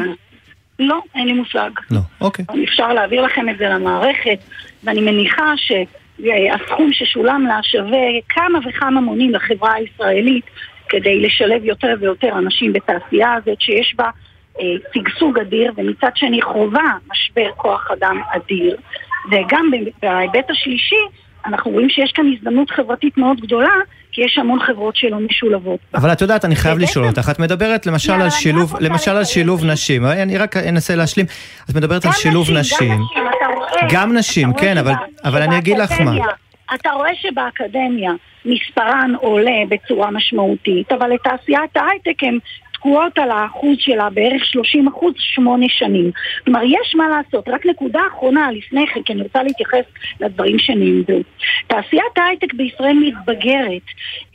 לא, 0.80 1.00
אין 1.16 1.28
לי 1.28 1.34
מושג. 1.34 1.70
לא, 1.92 2.00
אוקיי. 2.22 2.46
אפשר 2.64 2.94
להעביר 2.94 3.22
לכם 3.22 3.50
את 3.50 3.58
זה 3.58 3.70
למערכת, 3.70 4.40
ואני 4.84 5.02
מניחה 5.02 5.54
שהסכום 5.58 6.94
ששולם 6.94 7.46
לה 7.48 7.60
שווה 7.64 8.08
כמה 8.30 8.60
וכמה 8.66 9.02
מונים 9.02 9.34
לחברה 9.34 9.74
הישראלית 9.74 10.46
כדי 10.90 11.22
לשלב 11.22 11.66
יותר 11.66 11.96
ויותר 12.00 12.38
אנשים 12.38 12.74
בתעשייה 12.74 13.34
הזאת 13.34 13.62
שיש 13.62 13.96
בה 13.96 14.10
אה, 14.60 14.66
שגשוג 14.94 15.40
אדיר, 15.40 15.72
ומצד 15.78 16.12
שני 16.16 16.42
חובה 16.42 16.92
משבר 17.12 17.50
כוח 17.58 17.92
אדם 17.92 18.22
אדיר. 18.36 18.78
וגם 19.32 19.72
בהיבט 20.02 20.50
השלישי, 20.50 21.06
אנחנו 21.46 21.72
רואים 21.72 21.90
שיש 21.90 22.12
כאן 22.12 22.34
הזדמנות 22.34 22.70
חברתית 22.72 23.18
מאוד 23.18 23.42
גדולה, 23.42 23.76
כי 24.18 24.24
יש 24.24 24.38
המון 24.38 24.60
חברות 24.60 24.96
שלא 24.96 25.18
משולבות. 25.20 25.80
אבל 25.94 26.12
את 26.12 26.22
יודעת, 26.22 26.46
אני 26.46 26.56
חייב 26.56 26.78
לשאול 26.78 27.06
אותך, 27.06 27.30
את 27.32 27.40
מדברת 27.40 27.86
למשל 27.86 28.12
על 28.12 28.30
שילוב, 28.30 28.76
למשל 28.80 29.12
על 29.12 29.24
שילוב 29.24 29.66
נשים, 29.66 30.06
אני 30.06 30.38
רק 30.38 30.58
אנסה 30.58 30.96
להשלים, 30.96 31.26
את 31.70 31.76
מדברת 31.76 32.06
על 32.06 32.12
שילוב 32.12 32.52
נשים. 32.52 33.02
גם 33.92 34.18
נשים, 34.18 34.54
כן, 34.54 34.78
אבל 35.24 35.42
אני 35.42 35.58
אגיד 35.58 35.78
לך 35.78 36.02
מה. 36.02 36.12
אתה 36.74 36.90
רואה 36.90 37.16
שבאקדמיה 37.16 38.12
מספרן 38.46 39.14
עולה 39.22 39.60
בצורה 39.70 40.12
משמעותית, 40.12 40.92
אבל 40.92 41.10
לתעשיית 41.10 41.78
ההייטק 41.78 42.24
הם 42.24 42.38
תקועות 42.80 43.18
על 43.18 43.32
האחוז 43.32 43.78
שלה 43.80 44.10
בערך 44.10 44.46
30 44.46 44.88
אחוז 44.88 45.14
שמונה 45.18 45.66
שנים. 45.70 46.12
כלומר, 46.46 46.64
יש 46.64 46.96
מה 46.96 47.10
לעשות. 47.10 47.50
רק 47.50 47.66
נקודה 47.66 48.02
אחרונה 48.08 48.52
לפני 48.52 48.88
כן, 48.88 49.04
כי 49.04 49.14
אני 49.14 49.22
רוצה 49.22 49.44
להתייחס 49.44 49.86
לדברים 50.20 50.60
שנאמרו. 50.60 51.22
תעשיית 51.68 52.18
ההייטק 52.18 52.54
בישראל 52.54 52.98
מתבגרת. 53.00 53.82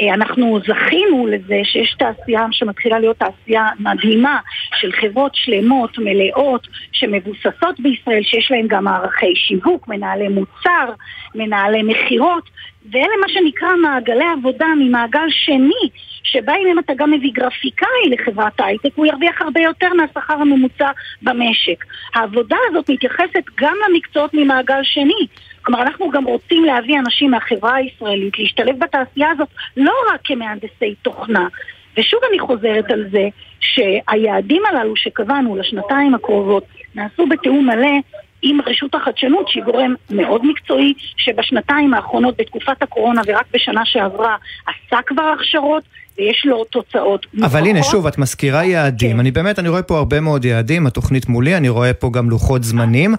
אה, 0.01 0.15
אנחנו 0.15 0.59
זכינו 0.61 1.27
לזה 1.27 1.61
שיש 1.65 1.95
תעשייה 1.99 2.47
שמתחילה 2.51 2.99
להיות 2.99 3.17
תעשייה 3.17 3.69
מדהימה 3.79 4.39
של 4.81 4.93
חברות 4.93 5.33
שלמות, 5.35 5.99
מלאות, 5.99 6.67
שמבוססות 6.93 7.81
בישראל, 7.81 8.23
שיש 8.23 8.51
להן 8.51 8.67
גם 8.69 8.85
מערכי 8.85 9.37
שיווק, 9.37 9.89
מנהלי 9.89 10.29
מוצר, 10.29 10.93
מנהלי 11.35 11.83
מכירות. 11.83 12.51
ואלה 12.91 13.15
מה 13.21 13.29
שנקרא 13.29 13.77
מעגלי 13.77 14.25
עבודה 14.39 14.67
ממעגל 14.79 15.27
שני, 15.29 15.89
שבה 16.23 16.53
אם 16.57 16.79
אתה 16.79 16.93
גם 16.97 17.11
מביא 17.11 17.31
גרפיקאי 17.33 18.11
לחברת 18.11 18.61
הייטק, 18.61 18.91
הוא 18.95 19.07
ירוויח 19.07 19.43
הרבה 19.43 19.61
יותר 19.61 19.89
מהשכר 19.95 20.35
הממוצע 20.35 20.91
במשק. 21.23 21.85
העבודה 22.15 22.57
הזאת 22.69 22.91
מתייחסת 22.91 23.45
גם 23.61 23.75
למקצועות 23.89 24.35
ממעגל 24.35 24.81
שני. 24.83 25.27
כלומר, 25.63 25.83
אנחנו 25.83 26.11
גם 26.11 26.25
רוצים 26.25 26.65
להביא 26.65 26.99
אנשים 26.99 27.31
מהחברה 27.31 27.75
הישראלית 27.75 28.39
להשתלב 28.39 28.79
בתעשייה 28.79 29.31
הזאת 29.31 29.49
לא 29.77 29.93
רק 30.13 30.21
כמהנדסי 30.25 30.95
תוכנה. 31.03 31.49
ושוב 31.97 32.21
אני 32.31 32.39
חוזרת 32.39 32.91
על 32.91 33.05
זה 33.11 33.29
שהיעדים 33.61 34.63
הללו 34.67 34.97
שקבענו 34.97 35.57
לשנתיים 35.57 36.15
הקרובות 36.15 36.65
נעשו 36.95 37.27
בתיאום 37.27 37.67
מלא 37.67 37.99
עם 38.43 38.59
רשות 38.67 38.95
החדשנות, 38.95 39.49
שהיא 39.49 39.65
גורם 39.65 39.95
מאוד 40.11 40.47
מקצועי, 40.47 40.95
שבשנתיים 41.17 41.95
האחרונות, 41.95 42.35
בתקופת 42.39 42.83
הקורונה 42.83 43.23
ורק 43.27 43.47
בשנה 43.55 43.81
שעברה, 43.85 44.37
עשה 44.67 45.03
כבר 45.07 45.23
הכשרות. 45.23 45.83
ויש 46.19 46.43
לו 46.47 46.65
תוצאות 46.65 47.27
מוכחות. 47.35 47.53
אבל 47.53 47.67
הנה, 47.69 47.83
שוב, 47.83 48.07
את 48.07 48.19
מזכירה 48.19 48.65
יעדים. 48.65 49.13
כן. 49.13 49.21
אני 49.21 49.31
באמת, 49.31 49.59
אני 49.59 49.69
רואה 49.69 49.83
פה 49.83 49.99
הרבה 49.99 50.21
מאוד 50.21 50.45
יעדים, 50.45 50.87
התוכנית 50.87 51.29
מולי, 51.29 51.57
אני 51.57 51.69
רואה 51.69 51.93
פה 51.93 52.11
גם 52.13 52.31
לוחות 52.31 52.65
זמנים, 52.65 53.15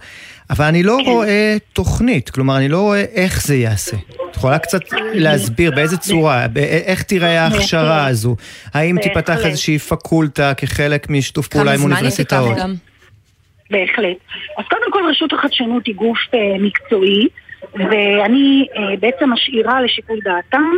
אבל 0.49 0.65
אני 0.65 0.83
לא 0.83 0.97
כן. 1.05 1.11
רואה 1.11 1.57
תוכנית, 1.73 2.29
כלומר, 2.29 2.57
אני 2.57 2.69
לא 2.69 2.81
רואה 2.81 3.03
איך 3.13 3.45
זה 3.45 3.55
ייעשה. 3.55 3.97
את 4.31 4.35
יכולה 4.35 4.59
קצת 4.59 4.79
להסביר 5.13 5.71
באיזה 5.71 5.97
צורה, 5.97 6.45
איך 6.85 7.03
תיראה 7.03 7.41
ההכשרה 7.43 8.07
הזו? 8.07 8.35
האם 8.73 8.97
תיפתח 9.01 9.45
איזושהי 9.45 9.79
פקולטה 9.79 10.53
כחלק 10.53 11.09
משיתוף 11.09 11.47
פעולה 11.47 11.73
עם 11.73 11.81
אוניברסיטאות? 11.83 12.57
בהחלט. 13.73 14.17
אז 14.57 14.65
קודם 14.69 14.91
כל 14.91 15.03
רשות 15.09 15.33
החדשנות 15.33 15.85
היא 15.87 15.95
גוף 15.95 16.17
uh, 16.17 16.37
מקצועי, 16.59 17.27
ואני 17.73 18.67
uh, 18.73 18.79
בעצם 18.99 19.29
משאירה 19.29 19.81
לשיקול 19.81 20.19
דעתם 20.23 20.71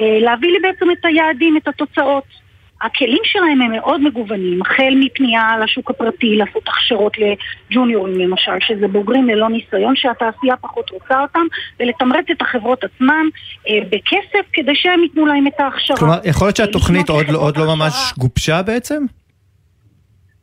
אה, 0.00 0.18
להביא 0.20 0.50
לי 0.50 0.58
בעצם 0.58 0.90
את 0.90 1.04
היעדים, 1.04 1.56
את 1.56 1.68
התוצאות. 1.68 2.48
הכלים 2.82 3.18
שלהם 3.24 3.62
הם 3.62 3.72
מאוד 3.72 4.00
מגוונים, 4.00 4.62
החל 4.62 4.94
מפנייה 5.00 5.58
לשוק 5.64 5.90
הפרטי, 5.90 6.36
לעשות 6.36 6.62
הכשרות 6.68 7.12
לג'וניורים 7.18 8.18
למשל, 8.18 8.52
שזה 8.60 8.88
בוגרים 8.88 9.28
ללא 9.28 9.48
ניסיון 9.48 9.96
שהתעשייה 9.96 10.56
פחות 10.56 10.90
רוצה 10.90 11.22
אותם, 11.22 11.46
ולתמרץ 11.80 12.24
את 12.30 12.42
החברות 12.42 12.84
עצמן 12.84 13.26
אה, 13.68 13.78
בכסף 13.90 14.46
כדי 14.52 14.72
שהם 14.74 15.02
ייתנו 15.02 15.26
להם 15.26 15.46
את 15.46 15.60
ההכשרה. 15.60 15.96
כלומר, 15.96 16.18
יכול 16.24 16.46
להיות 16.46 16.56
שהתוכנית 16.56 17.08
עוד, 17.08 17.28
לא- 17.28 17.38
עוד 17.38 17.56
לא 17.56 17.76
ממש 17.76 18.12
גובשה 18.18 18.62
בעצם? 18.62 19.04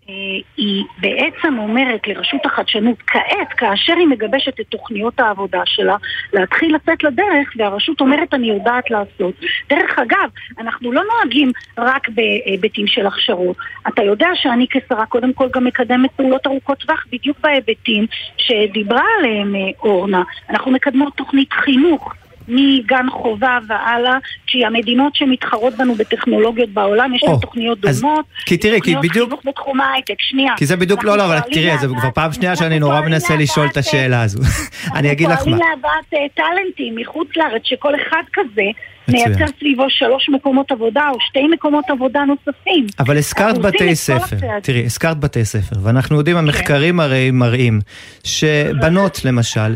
אה, 0.09 0.13
היא 0.57 0.83
בעצם 0.97 1.59
אומרת 1.59 2.07
לרשות 2.07 2.45
החדשנות 2.45 2.97
כעת, 3.07 3.53
כאשר 3.57 3.93
היא 3.93 4.07
מגבשת 4.07 4.59
את 4.59 4.65
תוכניות 4.69 5.19
העבודה 5.19 5.61
שלה, 5.65 5.95
להתחיל 6.33 6.75
לצאת 6.75 7.03
לדרך, 7.03 7.53
והרשות 7.57 8.01
אומרת 8.01 8.33
אני 8.33 8.47
יודעת 8.47 8.91
לעשות. 8.91 9.33
דרך 9.69 9.99
אגב, 9.99 10.29
אנחנו 10.59 10.91
לא 10.91 11.01
נוהגים 11.13 11.51
רק 11.77 12.09
בהיבטים 12.09 12.87
של 12.87 13.07
הכשרות. 13.07 13.57
אתה 13.87 14.03
יודע 14.03 14.27
שאני 14.33 14.65
כשרה 14.69 15.05
קודם 15.05 15.33
כל 15.33 15.47
גם 15.53 15.63
מקדמת 15.63 16.11
פעולות 16.11 16.47
ארוכות 16.47 16.79
טווח 16.79 17.05
בדיוק 17.11 17.39
בהיבטים 17.39 18.05
שדיברה 18.37 19.03
עליהם 19.19 19.55
אה, 19.55 19.61
אורנה. 19.79 20.23
אנחנו 20.49 20.71
מקדמות 20.71 21.13
תוכנית 21.15 21.53
חינוך. 21.53 22.13
מגן 22.47 23.05
חובה 23.11 23.59
והלאה, 23.67 24.17
כי 24.47 24.65
המדינות 24.65 25.15
שמתחרות 25.15 25.73
בנו 25.77 25.95
בטכנולוגיות 25.95 26.69
בעולם, 26.69 27.15
יש 27.15 27.23
להן 27.23 27.39
תוכניות 27.39 27.79
דומות. 27.79 28.25
כי 28.45 28.57
תראי, 28.57 28.81
כי 28.81 28.95
בדיוק... 28.95 29.13
תוכניות 29.13 29.29
חינוך 29.29 29.41
בתחום 29.45 29.81
ההייטק, 29.81 30.15
שנייה. 30.19 30.53
כי 30.57 30.65
זה 30.65 30.75
בדיוק, 30.75 31.03
לא, 31.03 31.17
לא, 31.17 31.25
אבל 31.25 31.39
תראי, 31.39 31.77
זה 31.77 31.87
כבר 31.87 32.11
פעם 32.13 32.33
שנייה 32.33 32.55
שאני 32.55 32.79
נורא 32.79 33.01
מנסה 33.01 33.35
לשאול 33.35 33.67
את 33.71 33.77
השאלה 33.77 34.21
הזו. 34.21 34.39
אני 34.97 35.11
אגיד 35.11 35.27
לך 35.27 35.33
מה. 35.33 35.35
אנחנו 35.37 35.51
פועלים 35.51 35.67
להבאת 35.69 36.13
אה, 36.13 36.19
טאלנטים 36.35 36.95
מחוץ 36.95 37.27
לארץ, 37.35 37.61
שכל 37.65 37.95
אחד 37.95 38.23
כזה 38.33 38.63
מייצר 39.07 39.45
סביבו 39.59 39.85
שלוש 39.89 40.29
מקומות 40.29 40.71
עבודה 40.71 41.09
או 41.13 41.17
שתי 41.19 41.47
מקומות 41.47 41.85
עבודה 41.89 42.19
נוספים. 42.25 42.85
אבל 42.99 43.17
הזכרת 43.17 43.57
בתי 43.57 43.95
ספר, 43.95 44.59
תראי, 44.63 44.85
הזכרת 44.85 45.19
בתי 45.19 45.45
ספר, 45.45 45.75
ואנחנו 45.83 46.17
יודעים, 46.17 46.37
המחקרים 46.37 46.99
הרי 46.99 47.31
מראים 47.31 47.79
שבנות 48.23 49.19
למשל, 49.25 49.75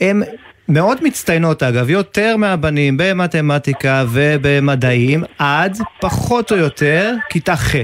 הם 0.00 0.22
מאוד 0.68 0.98
מצטיינות 1.04 1.62
אגב, 1.62 1.90
יותר 1.90 2.36
מהבנים 2.36 2.96
במתמטיקה 2.98 4.04
ובמדעים, 4.12 5.24
עד 5.38 5.78
פחות 6.00 6.52
או 6.52 6.56
יותר 6.56 7.14
כיתה 7.28 7.56
ח'. 7.56 7.74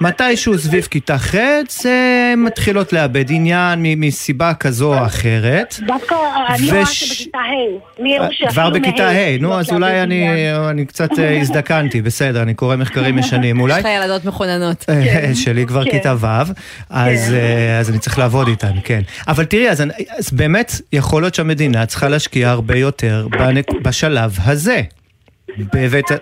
מתישהו 0.00 0.58
סביב 0.58 0.84
כיתה 0.90 1.18
ח' 1.18 1.34
זה 1.82 2.34
מתחילות 2.36 2.92
לאבד 2.92 3.24
עניין 3.28 3.82
מסיבה 3.82 4.54
כזו 4.54 4.94
או 4.98 5.06
אחרת. 5.06 5.76
דווקא 5.86 6.14
אני 6.48 6.70
רואה 6.70 6.86
שבכיתה 6.86 7.38
ה', 7.38 8.32
שאפילו 8.32 8.50
כבר 8.50 8.70
בכיתה 8.70 9.08
ה', 9.08 9.38
נו 9.40 9.58
אז 9.58 9.70
אולי 9.70 10.02
אני 10.70 10.86
קצת 10.86 11.18
אה, 11.18 11.38
הזדקנתי, 11.40 12.02
בסדר, 12.02 12.42
אני 12.42 12.54
קורא 12.54 12.76
מחקרים 12.76 13.18
ישנים 13.18 13.60
אולי. 13.60 13.78
יש 13.78 13.84
לך 13.84 13.90
ילדות 13.96 14.24
מכוננות. 14.24 14.84
אה, 14.88 15.04
כן. 15.04 15.34
שלי 15.44 15.66
כבר 15.66 15.84
כן. 15.84 15.90
כיתה 15.90 16.14
ו', 16.18 16.20
כן. 16.20 16.52
אה, 16.94 17.78
אז 17.78 17.90
אני 17.90 17.98
צריך 17.98 18.18
לעבוד 18.18 18.48
איתן, 18.48 18.72
כן. 18.84 19.00
אבל 19.28 19.44
תראי, 19.44 19.70
אז 19.70 20.30
באמת 20.32 20.72
יכול 20.92 21.22
להיות 21.22 21.34
שהמדינה 21.34 21.86
צריכה 21.86 22.08
להשקיע 22.08 22.50
הרבה 22.50 22.76
יותר 22.76 23.26
בשלב 23.82 24.38
הזה, 24.44 24.82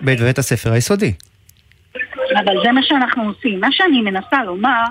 בבית 0.01 0.39
הספר 0.39 0.71
היסודי. 0.71 1.13
אבל 2.39 2.53
זה 2.63 2.71
מה 2.71 2.83
שאנחנו 2.83 3.23
עושים. 3.23 3.59
מה 3.59 3.71
שאני 3.71 4.01
מנסה 4.01 4.43
לומר, 4.43 4.83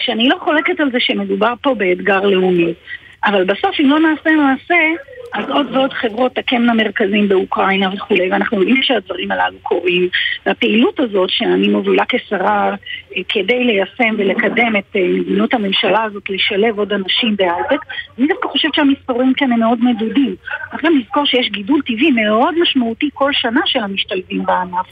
שאני 0.00 0.28
לא 0.28 0.36
חולקת 0.40 0.80
על 0.80 0.90
זה 0.92 1.00
שמדובר 1.00 1.54
פה 1.62 1.74
באתגר 1.74 2.20
לאומי. 2.20 2.74
אבל 3.24 3.44
בסוף 3.44 3.80
אם 3.80 3.90
לא 3.90 3.98
נעשה 4.00 4.30
מעשה, 4.30 4.76
אז 5.34 5.44
עוד 5.50 5.66
ועוד 5.72 5.92
חברות 5.92 6.34
תקמנה 6.34 6.74
מרכזים 6.74 7.28
באוקראינה 7.28 7.94
וכולי, 7.94 8.32
ואנחנו 8.32 8.60
יודעים 8.60 8.82
שהדברים 8.82 9.30
הללו 9.30 9.58
קורים. 9.62 10.08
והפעילות 10.46 11.00
הזאת 11.00 11.30
שאני 11.30 11.68
מובילה 11.68 12.04
כשרה 12.08 12.74
אה, 13.16 13.22
כדי 13.28 13.64
ליישם 13.64 14.14
ולקדם 14.18 14.76
את 14.76 14.96
אה, 14.96 15.08
מדיניות 15.08 15.54
הממשלה 15.54 16.02
הזאת, 16.02 16.30
לשלב 16.30 16.78
עוד 16.78 16.92
אנשים 16.92 17.36
בהייטק, 17.36 17.84
אני 18.18 18.26
דווקא 18.26 18.48
חושבת 18.48 18.74
שהמספרים 18.74 19.32
כאן 19.36 19.52
הם 19.52 19.60
מאוד 19.60 19.78
מדודים. 19.84 20.34
צריך 20.70 20.84
גם 20.84 20.98
לזכור 20.98 21.24
שיש 21.24 21.50
גידול 21.50 21.82
טבעי 21.82 22.10
מאוד 22.10 22.54
משמעותי 22.62 23.08
כל 23.14 23.32
שנה 23.32 23.60
של 23.66 23.80
המשתלבים 23.80 24.44
בענף. 24.44 24.86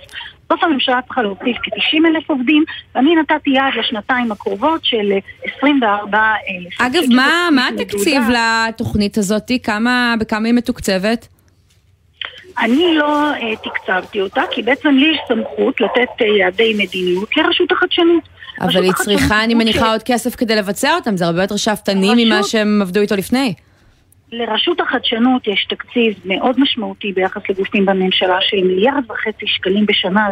בסוף 0.47 0.65
הממשלה 0.65 1.01
צריכה 1.07 1.23
להוסיף 1.23 1.57
כ-90 1.63 2.07
אלף 2.09 2.31
עובדים, 2.31 2.65
ואני 2.95 3.15
נתתי 3.15 3.51
יעד 3.51 3.73
לשנתיים 3.79 4.33
הקרובות 4.33 4.85
של 4.85 5.13
24 5.57 6.19
אלף. 6.19 6.81
אגב, 6.81 7.03
מה, 7.17 7.49
מה 7.53 7.69
התקציב 7.69 8.23
לתוכנית 8.29 9.19
הזאת? 9.19 9.51
כמה, 9.63 10.15
בכמה 10.21 10.47
היא 10.47 10.55
מתוקצבת? 10.55 11.29
אני 12.59 12.95
לא 12.95 13.33
uh, 13.33 13.69
תקצבתי 13.69 14.21
אותה, 14.21 14.43
כי 14.51 14.63
בעצם 14.63 14.89
לי 14.89 15.07
יש 15.07 15.19
סמכות 15.29 15.81
לתת 15.81 16.09
uh, 16.21 16.25
יעדי 16.25 16.75
מדיניות 16.79 17.37
לרשות 17.37 17.73
החדשנות. 17.73 18.23
אבל 18.61 18.83
היא 18.83 18.93
צריכה, 18.93 19.45
אני 19.45 19.55
מניחה, 19.55 19.87
ש... 19.87 19.89
עוד 19.89 20.03
כסף 20.03 20.37
כדי 20.37 20.57
לבצע 20.57 20.95
אותם, 20.95 21.17
זה 21.17 21.27
הרבה 21.27 21.43
יותר 21.43 21.57
שאפתני. 21.57 22.25
ממה 22.25 22.43
שהם 22.43 22.83
עבדו 22.83 23.01
איתו 23.01 23.17
לפני. 23.17 23.55
לרשות 24.33 24.81
החדשנות 24.81 25.47
יש 25.47 25.67
תקציב 25.69 26.15
מאוד 26.25 26.61
משמעותי 26.61 27.13
ביחס 27.13 27.43
לגופים 27.49 27.87
בממשלה 27.87 28.39
של 28.41 28.57
מיליארד 28.57 29.11
וחצי 29.11 29.47
שקלים 29.47 29.87
בשנה 29.87 30.29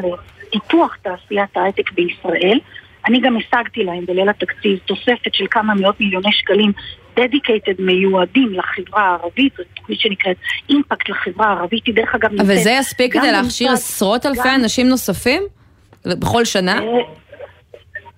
לפיתוח 0.46 0.96
תעשיית 1.02 1.56
ההייטק 1.56 1.92
בישראל. 1.92 2.58
אני 3.06 3.20
גם 3.20 3.36
השגתי 3.36 3.84
להם 3.84 4.06
בליל 4.06 4.28
התקציב 4.28 4.78
תוספת 4.78 5.34
של 5.34 5.44
כמה 5.50 5.74
מאות 5.74 6.00
מיליוני 6.00 6.32
שקלים 6.32 6.72
דדיקייטד 7.16 7.72
מיועדים 7.78 8.52
לחברה 8.52 9.02
הערבית, 9.02 9.52
זו 9.56 9.62
תוכנית 9.74 10.00
שנקראת 10.00 10.36
אימפקט 10.68 11.08
לחברה 11.08 11.46
הערבית, 11.46 11.86
היא 11.86 11.94
דרך 11.94 12.14
אגב 12.14 12.30
נמצאת... 12.30 12.46
אבל 12.46 12.56
זה 12.56 12.70
יספיק 12.70 13.12
כדי 13.12 13.32
להכשיר 13.32 13.72
עשרות 13.72 14.26
אלפי 14.26 14.48
גם... 14.48 14.54
אנשים 14.54 14.88
נוספים? 14.88 15.42
בכל 16.06 16.44
שנה? 16.44 16.80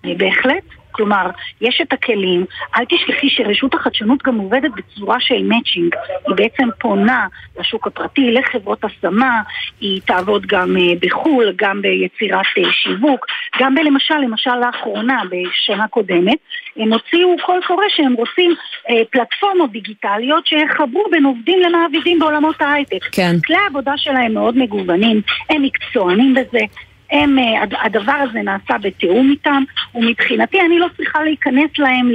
אה, 0.04 0.14
בהחלט. 0.16 0.64
כלומר, 0.96 1.30
יש 1.60 1.80
את 1.82 1.92
הכלים, 1.92 2.44
אל 2.76 2.84
תשכחי 2.84 3.28
שרשות 3.30 3.74
החדשנות 3.74 4.22
גם 4.22 4.38
עובדת 4.38 4.70
בצורה 4.76 5.20
של 5.20 5.42
מאצ'ינג. 5.42 5.94
היא 6.26 6.36
בעצם 6.36 6.68
פונה 6.80 7.26
לשוק 7.58 7.86
הפרטי, 7.86 8.32
לחברות 8.32 8.84
השמה, 8.84 9.42
היא 9.80 10.00
תעבוד 10.04 10.46
גם 10.46 10.76
אה, 10.76 10.92
בחו"ל, 11.00 11.52
גם 11.56 11.82
ביצירת 11.82 12.46
אה, 12.58 12.72
שיווק, 12.72 13.26
גם 13.60 13.74
בלמשל, 13.74 14.14
למשל 14.14 14.56
לאחרונה, 14.66 15.22
בשנה 15.30 15.88
קודמת, 15.88 16.38
הם 16.76 16.92
הוציאו 16.92 17.36
קול 17.46 17.60
קורא 17.66 17.84
שהם 17.88 18.12
רוצים 18.12 18.54
אה, 18.90 19.02
פלטפורמות 19.10 19.72
דיגיטליות 19.72 20.46
שיחברו 20.46 21.04
בין 21.10 21.24
עובדים 21.24 21.60
למעבידים 21.60 22.18
בעולמות 22.18 22.60
ההייטק. 22.60 23.04
כן. 23.12 23.36
כלי 23.46 23.56
העבודה 23.56 23.92
שלהם 23.96 24.34
מאוד 24.34 24.58
מגוונים, 24.58 25.20
הם 25.50 25.62
מקצוענים 25.62 26.34
בזה, 26.34 26.64
הם, 27.10 27.38
אה, 27.38 27.84
הדבר 27.84 28.24
הזה 28.30 28.38
נעשה 28.38 28.78
בתיאום 28.82 29.30
איתם, 29.30 29.62
ומבחינתי 29.94 30.60
אני 30.60 30.78
לא 30.78 30.86
צריכה 30.96 31.22
להיכנס 31.22 31.70
להם 31.78 32.10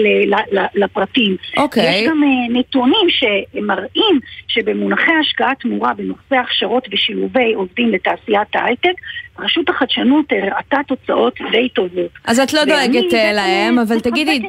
לפרטים. 0.76 1.36
אוקיי. 1.58 1.84
Okay. 1.84 1.92
יש 1.92 2.10
גם 2.10 2.24
אה, 2.24 2.60
נתונים 2.60 3.08
שמראים 3.10 4.20
שבמונחי 4.48 5.12
השקעה 5.22 5.52
תמורה 5.60 5.94
בנושא 5.94 6.36
הכשרות 6.36 6.88
ושילובי 6.92 7.54
עובדים 7.54 7.92
לתעשיית 7.92 8.56
ההייטק, 8.56 8.94
רשות 9.40 9.70
החדשנות 9.70 10.26
הראתה 10.32 10.78
תוצאות 10.88 11.34
די 11.52 11.70
טובות. 11.70 12.10
אז 12.26 12.40
את 12.40 12.54
לא 12.54 12.66
דואגת 12.66 13.14
אה, 13.14 13.34
להם, 13.34 13.80
אבל 13.80 14.00
תגידי, 14.00 14.42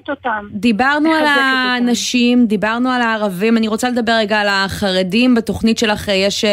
דיברנו 0.50 1.12
על 1.12 1.24
האנשים, 1.26 2.46
דיברנו 2.46 2.90
על 2.90 3.02
הערבים, 3.02 3.56
אני 3.56 3.68
רוצה 3.68 3.88
לדבר 3.88 4.12
רגע 4.12 4.40
על 4.40 4.48
החרדים, 4.50 5.34
בתוכנית 5.34 5.78
שלך 5.78 6.08
יש 6.08 6.44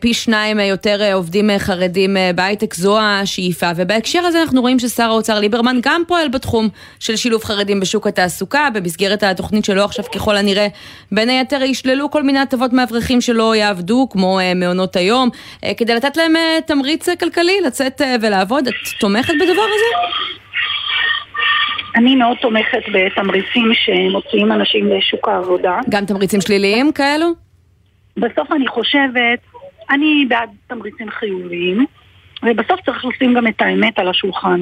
פי 0.00 0.14
שניים 0.14 0.60
יותר 0.60 1.12
עובדים 1.14 1.50
חרדים 1.58 2.16
בהייטק, 2.34 2.74
זו 2.74 2.98
השאיפה, 3.20 3.70
ובהקשר 3.76 4.18
הזה 4.18 4.42
אנחנו 4.42 4.60
רואים 4.60 4.78
ששר 4.78 5.02
האוצר 5.02 5.40
ליברמן 5.40 5.76
גם 5.82 6.02
פועל 6.08 6.28
בתחום 6.28 6.68
של 7.00 7.16
שילוב 7.16 7.44
חרדים 7.44 7.80
בשוק 7.80 8.06
התעסוקה, 8.06 8.68
במסגרת 8.74 9.22
התוכנית 9.22 9.64
שלו 9.64 9.84
עכשיו 9.84 10.04
ככל 10.14 10.36
הנראה, 10.36 10.66
בין 11.12 11.28
היתר 11.28 11.62
ישללו 11.62 12.10
כל 12.10 12.22
מיני 12.22 12.38
הטבות 12.38 12.72
מאברכים 12.72 13.20
שלא 13.20 13.56
יעבדו, 13.56 14.06
כמו 14.10 14.40
אה, 14.40 14.54
מעונות 14.54 14.96
היום, 14.96 15.28
אה, 15.64 15.74
כדי 15.74 15.94
לתת 15.94 16.16
להם 16.16 16.36
אה, 16.36 16.58
תמריץ 16.66 17.08
כלכלי 17.08 17.60
לצאת 17.66 18.00
ולעבוד. 18.20 18.68
את 18.68 18.74
תומכת 19.00 19.34
בדבר 19.34 19.62
הזה? 19.62 20.14
אני 21.96 22.16
מאוד 22.16 22.36
תומכת 22.40 22.82
בתמריצים 22.92 23.72
שמוציאים 23.74 24.52
אנשים 24.52 24.92
לשוק 24.92 25.28
העבודה. 25.28 25.80
גם 25.88 26.04
תמריצים 26.06 26.40
שליליים 26.40 26.92
כאלו? 26.92 27.26
בסוף 28.16 28.52
אני 28.52 28.68
חושבת, 28.68 29.38
אני 29.90 30.26
בעד 30.28 30.50
תמריצים 30.66 31.10
חיוביים. 31.10 31.86
ובסוף 32.44 32.80
צריך 32.80 33.04
לשים 33.04 33.34
גם 33.34 33.46
את 33.46 33.62
האמת 33.62 33.98
על 33.98 34.08
השולחן. 34.08 34.60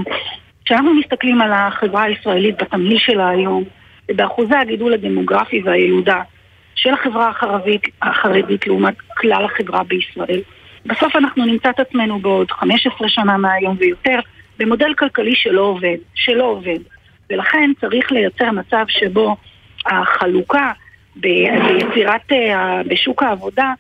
כשאנחנו 0.65 0.95
מסתכלים 0.95 1.41
על 1.41 1.53
החברה 1.53 2.03
הישראלית 2.03 2.63
בתמהיל 2.63 2.99
שלה 2.99 3.29
היום, 3.29 3.65
ובאחוזי 4.11 4.55
הגידול 4.55 4.93
הדמוגרפי 4.93 5.63
והילודה 5.65 6.23
של 6.75 6.95
החברה 6.95 7.29
החרבית, 7.29 7.83
החרדית 8.03 8.67
לעומת 8.67 8.95
כלל 9.01 9.45
החברה 9.45 9.83
בישראל, 9.85 10.41
בסוף 10.87 11.17
אנחנו 11.17 11.45
נמצא 11.45 11.71
את 11.71 11.81
עצמנו 11.81 12.19
בעוד 12.19 12.51
15 12.51 13.09
שנה 13.09 13.37
מהיום 13.37 13.77
ויותר 13.79 14.19
במודל 14.59 14.95
כלכלי 14.95 15.35
שלא 15.35 15.61
עובד, 15.61 15.97
שלא 16.15 16.45
עובד. 16.45 16.79
ולכן 17.31 17.71
צריך 17.81 18.13
לייצר 18.13 18.51
מצב 18.51 18.85
שבו 18.89 19.37
החלוקה 19.87 20.73
ביצירת, 21.17 22.33
אה, 22.33 22.83
בשוק 22.87 23.23
העבודה 23.23 23.73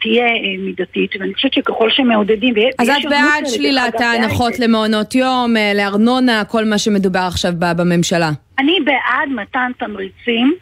תהיה 0.00 0.24
מידתית, 0.58 1.10
ואני 1.20 1.34
חושבת 1.34 1.52
שככל 1.52 1.90
שמעודדים... 1.90 2.54
אז 2.78 2.88
את 2.88 3.10
בעד 3.10 3.46
שלילת 3.46 4.00
ההנחות 4.00 4.58
למעונות 4.58 5.14
יום, 5.14 5.54
לארנונה, 5.74 6.44
כל 6.44 6.64
מה 6.64 6.78
שמדובר 6.78 7.24
עכשיו 7.28 7.52
בממשלה. 7.58 8.30
אני 8.58 8.78
בעד 8.84 9.28
מתן 9.28 9.70
תמריצים 9.78 10.54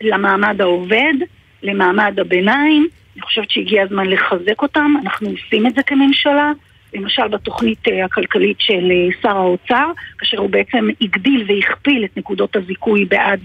למעמד 0.00 0.60
העובד, 0.60 1.14
למעמד 1.62 2.20
הביניים, 2.20 2.88
אני 3.14 3.22
חושבת 3.22 3.50
שהגיע 3.50 3.82
הזמן 3.82 4.06
לחזק 4.06 4.62
אותם, 4.62 4.94
אנחנו 5.02 5.28
עושים 5.28 5.66
את 5.66 5.74
זה 5.74 5.82
כממשלה. 5.82 6.52
למשל 6.94 7.28
בתוכנית 7.28 7.88
אה, 7.88 8.04
הכלכלית 8.04 8.60
של 8.60 8.90
אה, 8.90 9.08
שר 9.22 9.36
האוצר, 9.36 9.90
כאשר 10.18 10.38
הוא 10.38 10.50
בעצם 10.50 10.88
הגדיל 11.00 11.44
והכפיל 11.48 12.04
את 12.04 12.16
נקודות 12.16 12.56
הזיכוי 12.56 13.04
בעד 13.04 13.40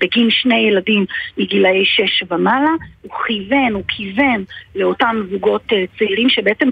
בגין 0.00 0.30
שני 0.30 0.58
ילדים 0.58 1.06
מגילאי 1.38 1.84
שש 1.84 2.22
ומעלה, 2.30 2.70
הוא 3.02 3.12
כיוון, 3.26 3.72
הוא 3.72 3.82
כיוון 3.88 4.44
לאותם 4.74 5.16
זוגות 5.30 5.72
אה, 5.72 5.84
צעירים 5.98 6.28
שבעצם 6.28 6.68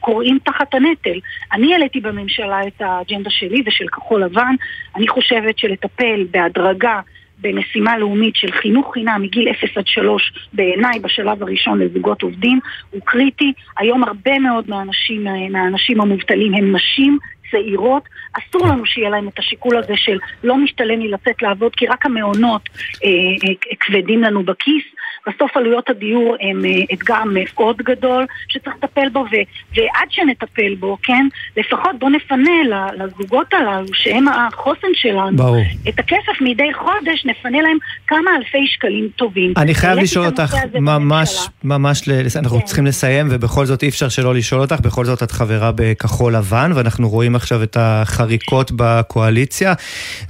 קוראים 0.00 0.38
תחת 0.44 0.74
הנטל. 0.74 1.18
אני 1.52 1.72
העליתי 1.72 2.00
בממשלה 2.00 2.66
את 2.66 2.80
האג'נדה 2.80 3.30
שלי 3.30 3.62
ושל 3.66 3.86
כחול 3.88 4.24
לבן, 4.24 4.54
אני 4.96 5.08
חושבת 5.08 5.58
שלטפל 5.58 6.26
בהדרגה 6.30 7.00
במשימה 7.42 7.98
לאומית 7.98 8.36
של 8.36 8.52
חינוך 8.52 8.92
חינם 8.92 9.22
מגיל 9.22 9.48
0 9.50 9.76
עד 9.76 9.86
3 9.86 10.32
בעיניי 10.52 10.98
בשלב 11.00 11.42
הראשון 11.42 11.78
לזוגות 11.78 12.22
עובדים 12.22 12.60
הוא 12.90 13.00
קריטי. 13.04 13.52
היום 13.78 14.04
הרבה 14.04 14.38
מאוד 14.38 14.70
מהאנשים, 14.70 15.26
מהאנשים 15.50 16.00
המובטלים 16.00 16.54
הם 16.54 16.76
נשים 16.76 17.18
צעירות, 17.50 18.02
אסור 18.32 18.66
לנו 18.66 18.86
שיהיה 18.86 19.10
להם 19.10 19.28
את 19.28 19.38
השיקול 19.38 19.76
הזה 19.76 19.96
של 19.96 20.18
לא 20.44 20.56
משתלם 20.56 21.00
לי 21.00 21.08
לצאת 21.08 21.42
לעבוד 21.42 21.74
כי 21.76 21.86
רק 21.86 22.06
המעונות 22.06 22.68
אה, 23.04 23.08
אה, 23.08 23.76
כבדים 23.80 24.22
לנו 24.22 24.42
בכיס. 24.42 24.84
בסוף 25.26 25.56
עלויות 25.56 25.90
הדיור 25.90 26.36
הם 26.40 26.64
אה, 26.64 26.70
אתגר 26.92 27.22
מאוד 27.26 27.76
גדול 27.76 28.26
שצריך 28.48 28.76
לטפל 28.82 29.08
בו, 29.08 29.18
ו, 29.18 29.36
ועד 29.74 30.08
שנטפל 30.10 30.74
בו, 30.74 30.96
כן, 31.02 31.26
לפחות 31.56 31.90
בוא 31.98 32.10
נפנה 32.10 32.82
לזוגות 32.98 33.54
הללו, 33.54 33.86
שהם 33.94 34.28
החוסן 34.28 34.88
שלנו, 34.94 35.36
ברור. 35.36 35.62
את 35.88 35.98
הכסף 35.98 36.40
מדי 36.40 36.74
חודש, 36.74 37.26
נפנה 37.26 37.62
להם 37.62 37.76
כמה 38.06 38.30
אלפי 38.38 38.66
שקלים 38.66 39.08
טובים. 39.16 39.52
אני 39.56 39.74
חייב 39.74 39.98
לשאול 39.98 40.26
אותך, 40.26 40.54
ממש, 40.74 41.48
ממש, 41.64 42.08
אנחנו 42.36 42.58
כן. 42.58 42.64
צריכים 42.64 42.86
לסיים, 42.86 43.26
ובכל 43.30 43.66
זאת 43.66 43.82
אי 43.82 43.88
אפשר 43.88 44.08
שלא 44.08 44.34
לשאול 44.34 44.60
אותך, 44.60 44.80
בכל 44.80 45.04
זאת 45.04 45.22
את 45.22 45.30
חברה 45.30 45.70
בכחול 45.74 46.36
לבן, 46.36 46.70
ואנחנו 46.74 47.08
רואים 47.08 47.36
עכשיו 47.36 47.62
את 47.62 47.76
החריקות 47.80 48.70
בקואליציה, 48.76 49.74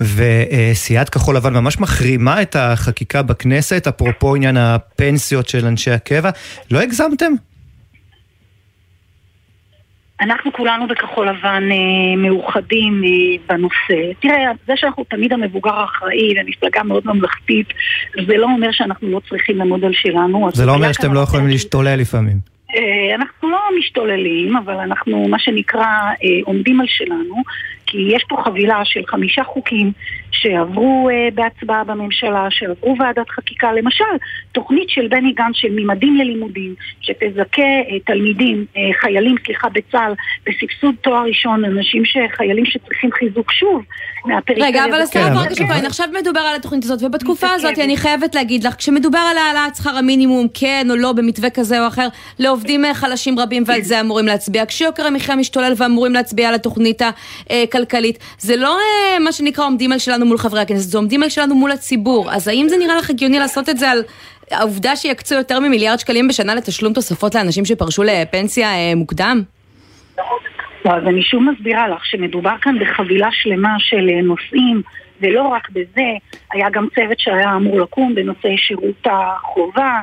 וסיעת 0.00 1.08
כחול 1.08 1.36
לבן 1.36 1.54
ממש 1.54 1.80
מחרימה 1.80 2.42
את 2.42 2.56
החקיקה 2.56 3.22
בכנסת, 3.22 3.86
אפרופו 3.86 4.34
עניין 4.34 4.56
הפנסיות 4.92 5.48
של 5.48 5.66
אנשי 5.66 5.90
הקבע. 5.90 6.30
לא 6.70 6.80
הגזמתם? 6.80 7.32
אנחנו 10.20 10.52
כולנו 10.52 10.86
בכחול 10.88 11.28
לבן 11.28 11.68
אה, 11.72 12.16
מאוחדים 12.16 13.02
אה, 13.04 13.10
בנושא. 13.48 14.12
תראה, 14.20 14.50
זה 14.66 14.72
שאנחנו 14.76 15.04
תמיד 15.04 15.32
המבוגר 15.32 15.74
האחראי 15.74 16.34
ומפלגה 16.40 16.82
מאוד 16.82 17.02
ממלכתית, 17.06 17.66
זה 18.26 18.36
לא 18.36 18.46
אומר 18.46 18.68
שאנחנו 18.72 19.08
לא 19.08 19.20
צריכים 19.28 19.58
לעמוד 19.58 19.84
על 19.84 19.92
שלנו. 19.92 20.48
זה 20.52 20.66
לא 20.66 20.74
אומר 20.74 20.92
שאתם 20.92 21.14
לא 21.14 21.20
יכולים 21.20 21.48
להשתולל 21.48 21.96
לפעמים. 21.96 22.52
אה, 22.76 23.14
אנחנו 23.14 23.50
לא 23.50 23.58
משתוללים, 23.78 24.56
אבל 24.56 24.74
אנחנו, 24.74 25.28
מה 25.28 25.38
שנקרא, 25.38 25.84
אה, 26.24 26.40
עומדים 26.44 26.80
על 26.80 26.86
שלנו, 26.88 27.42
כי 27.92 27.98
יש 28.16 28.24
פה 28.28 28.36
חבילה 28.44 28.80
של 28.84 29.00
חמישה 29.06 29.44
חוקים 29.44 29.92
שעברו 30.30 31.08
אה, 31.10 31.28
בהצבעה 31.34 31.84
בממשלה, 31.84 32.46
שעברו 32.50 32.96
ועדת 32.98 33.30
חקיקה. 33.30 33.72
למשל, 33.72 34.14
תוכנית 34.52 34.90
של 34.90 35.08
בני 35.08 35.32
גנץ 35.32 35.54
של 35.54 35.68
ממדים 35.70 36.16
ללימודים, 36.16 36.74
שתזכה 37.00 37.62
תלמידים, 38.06 38.64
חיילים, 39.00 39.34
סליחה, 39.46 39.68
בצה"ל, 39.68 40.12
בסבסוד 40.46 40.94
תואר 41.00 41.22
ראשון, 41.22 41.64
אנשים 41.64 42.02
שחיילים 42.04 42.64
שצריכים 42.66 43.12
חיזוק 43.12 43.52
שוב 43.52 43.82
מהפריפריה. 44.24 44.68
רגע, 44.68 44.84
אבל 44.84 45.00
השרה 45.00 45.34
פרקש 45.34 45.60
הכהן, 45.60 45.86
עכשיו 45.86 46.08
מדובר 46.20 46.40
על 46.40 46.56
התוכנית 46.56 46.84
הזאת, 46.84 47.02
ובתקופה 47.02 47.50
הזאת 47.50 47.78
אני 47.78 47.96
חייבת 47.96 48.34
להגיד 48.34 48.64
לך, 48.64 48.74
כשמדובר 48.74 49.18
על 49.30 49.38
העלאת 49.38 49.76
שכר 49.76 49.96
המינימום, 49.96 50.46
כן 50.54 50.86
או 50.90 50.96
לא, 50.96 51.12
במתווה 51.12 51.50
כזה 51.50 51.82
או 51.82 51.86
אחר, 51.86 52.08
לעובדים 52.38 52.84
חלשים 52.94 53.38
רבים 53.38 53.62
ועל 53.66 53.82
זה 53.82 54.00
אמורים 54.00 54.26
להצביע. 54.26 54.66
כשיוקר 54.66 55.06
המחיה 55.06 55.36
משתולל 55.36 55.72
ואמורים 55.76 56.12
להצביע 56.12 56.48
על 56.48 56.54
התוכנית 56.54 57.02
הכלכלית, 57.02 57.81
זה 58.38 58.56
לא 58.56 58.76
אה, 58.78 59.18
מה 59.18 59.32
שנקרא 59.32 59.64
עומדים 59.64 59.92
על 59.92 59.98
שלנו 59.98 60.26
מול 60.26 60.38
חברי 60.38 60.60
הכנסת, 60.60 60.90
זה 60.90 60.98
עומדים 60.98 61.22
על 61.22 61.28
שלנו 61.28 61.54
מול 61.54 61.70
הציבור. 61.70 62.30
אז 62.32 62.48
האם 62.48 62.66
זה 62.68 62.76
נראה 62.76 62.96
לך 62.96 63.10
הגיוני 63.10 63.38
לעשות 63.38 63.68
את 63.68 63.78
זה 63.78 63.90
על... 63.90 64.02
העובדה 64.50 64.96
שיקצו 64.96 65.34
יותר 65.34 65.60
ממיליארד 65.60 65.98
שקלים 65.98 66.28
בשנה 66.28 66.54
לתשלום 66.54 66.92
תוספות 66.92 67.34
לאנשים 67.34 67.64
שפרשו 67.64 68.02
לפנסיה 68.02 68.68
אה, 68.68 68.92
מוקדם? 68.96 69.42
אז 70.84 71.02
אני 71.06 71.22
שוב 71.22 71.42
מסבירה 71.42 71.88
לך 71.88 72.06
שמדובר 72.06 72.54
כאן 72.62 72.78
בחבילה 72.78 73.28
שלמה 73.32 73.74
של 73.78 74.08
אה, 74.08 74.22
נושאים 74.22 74.82
ולא 75.20 75.42
רק 75.42 75.70
בזה, 75.70 76.08
היה 76.52 76.70
גם 76.70 76.86
צוות 76.94 77.18
שהיה 77.18 77.56
אמור 77.56 77.80
לקום 77.80 78.14
בנושא 78.14 78.48
שירות 78.56 79.06
החובה, 79.06 80.00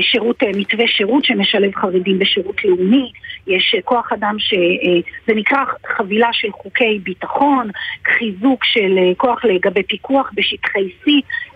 שירות, 0.00 0.42
אה, 0.42 0.50
מתווה 0.54 0.86
שירות 0.86 1.24
שמשלב 1.24 1.74
חרדים 1.74 2.18
בשירות 2.18 2.64
לאומי, 2.64 3.12
יש 3.46 3.74
אה, 3.76 3.82
כוח 3.82 4.12
אדם 4.12 4.36
שזה 4.38 5.34
נקרא 5.34 5.58
חבילה 5.96 6.28
של 6.32 6.48
חוקי 6.52 6.98
ביטחון, 7.02 7.70
חיזוק 8.18 8.64
של 8.64 8.98
כוח 9.16 9.44
לגבי 9.44 9.82
פיקוח 9.82 10.30
בשטחי 10.34 10.88
C, 11.04 11.10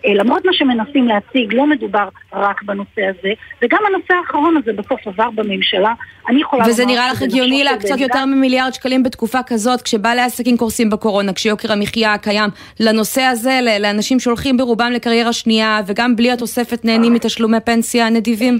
למרות 0.04 0.44
מה 0.44 0.52
שמנסים 0.52 1.08
להציג, 1.08 1.54
לא 1.54 1.66
מדובר 1.66 2.08
רק 2.32 2.62
בנושא 2.62 3.02
הזה, 3.02 3.32
וגם 3.62 3.78
הנושא 3.86 4.14
האחרון 4.14 4.56
הזה 4.56 4.72
בסוף 4.72 5.06
עבר 5.06 5.30
בממשלה, 5.30 5.92
אני 6.28 6.40
יכולה 6.40 6.64
וזה 6.68 6.86
נראה 6.86 7.12
לך 7.12 7.22
הגיוני 7.22 7.64
להקצות 7.64 8.00
יותר 8.00 8.24
ממיליארד 8.24 8.74
שקלים 8.74 9.02
בתקופה 9.02 9.38
כזאת, 9.46 9.82
כשבעלי 9.82 10.20
עסקים 10.20 10.56
קורסים 10.56 10.90
בקורונה, 10.90 11.32
כשיוקר 11.32 11.72
המחיה 11.72 12.18
קיים, 12.18 12.50
לנושא 12.80 13.22
הזה, 13.22 13.60
לאנשים 13.80 14.20
שהולכים 14.20 14.56
ברובם 14.56 14.92
לקריירה 14.92 15.32
שנייה, 15.32 15.80
וגם 15.86 16.16
בלי 16.16 16.32
התוספת 16.32 16.84
נהנים 16.84 17.12
מתשלומי 17.12 17.60
פנסיה 17.60 18.10
נדיבים? 18.12 18.58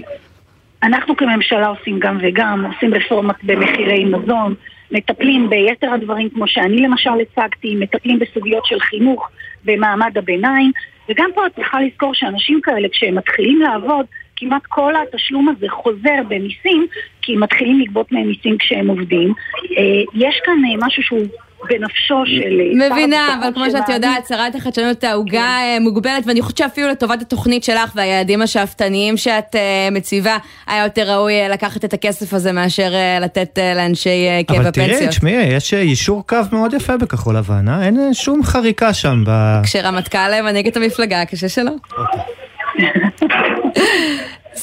אנחנו 0.83 1.15
כממשלה 1.17 1.67
עושים 1.67 1.99
גם 1.99 2.17
וגם, 2.21 2.65
עושים 2.65 2.93
רפורמות 2.93 3.35
במחירי 3.43 4.05
מזון, 4.05 4.55
מטפלים 4.91 5.49
ביתר 5.49 5.93
הדברים 5.93 6.29
כמו 6.29 6.47
שאני 6.47 6.81
למשל 6.81 7.09
הצגתי, 7.21 7.75
מטפלים 7.75 8.19
בסוגיות 8.19 8.65
של 8.65 8.79
חינוך 8.79 9.29
במעמד 9.65 10.17
הביניים, 10.17 10.71
וגם 11.09 11.29
פה 11.35 11.45
את 11.45 11.55
צריכה 11.55 11.81
לזכור 11.81 12.13
שאנשים 12.13 12.61
כאלה 12.63 12.87
כשהם 12.91 13.15
מתחילים 13.15 13.61
לעבוד, 13.61 14.05
כמעט 14.35 14.61
כל 14.69 14.93
התשלום 14.95 15.49
הזה 15.49 15.67
חוזר 15.69 16.23
במיסים, 16.27 16.87
כי 17.21 17.35
מתחילים 17.35 17.79
לגבות 17.79 18.11
מהם 18.11 18.27
מיסים 18.27 18.57
כשהם 18.57 18.87
עובדים. 18.87 19.33
אה, 19.77 19.83
יש 20.13 20.41
כאן 20.45 20.61
אה, 20.65 20.87
משהו 20.87 21.03
שהוא 21.03 21.25
בנפשו 21.69 22.23
של... 22.25 22.81
אה, 22.81 22.89
מבינה, 22.89 23.37
אבל 23.39 23.53
כמו 23.53 23.63
שאת 23.71 23.89
יודעת, 23.89 24.27
שרת 24.27 24.55
החדשנות 24.55 25.03
העוגה 25.03 25.57
כן. 25.59 25.83
מוגבלת, 25.83 26.27
ואני 26.27 26.41
חושבת 26.41 26.57
שאפילו 26.57 26.87
לטובת 26.87 27.21
התוכנית 27.21 27.63
שלך 27.63 27.91
והיעדים 27.95 28.41
השאפתניים 28.41 29.17
שאת 29.17 29.55
מציבה, 29.91 30.37
היה 30.67 30.83
יותר 30.83 31.11
ראוי 31.11 31.33
לקחת 31.49 31.85
את 31.85 31.93
הכסף 31.93 32.33
הזה 32.33 32.51
מאשר 32.51 32.91
לתת 33.21 33.59
לאנשי 33.75 34.43
קבע 34.47 34.57
פנסיות. 34.57 34.77
אבל 34.77 34.97
תראי, 34.97 35.07
תשמעי, 35.07 35.33
יש 35.33 35.73
יישור 35.73 36.27
קו 36.27 36.37
מאוד 36.51 36.73
יפה 36.73 36.97
בכחול 36.97 37.37
לבן, 37.37 37.69
אה? 37.69 37.85
אין 37.85 38.13
שום 38.13 38.43
חריקה 38.43 38.93
שם 38.93 39.23
ב... 39.27 39.59
כשרמטכ"ל 39.63 40.41
מנהיג 40.43 40.67
את 40.67 40.77
המפלגה, 40.77 41.25
קשה 41.25 41.49
שלא. 41.49 41.71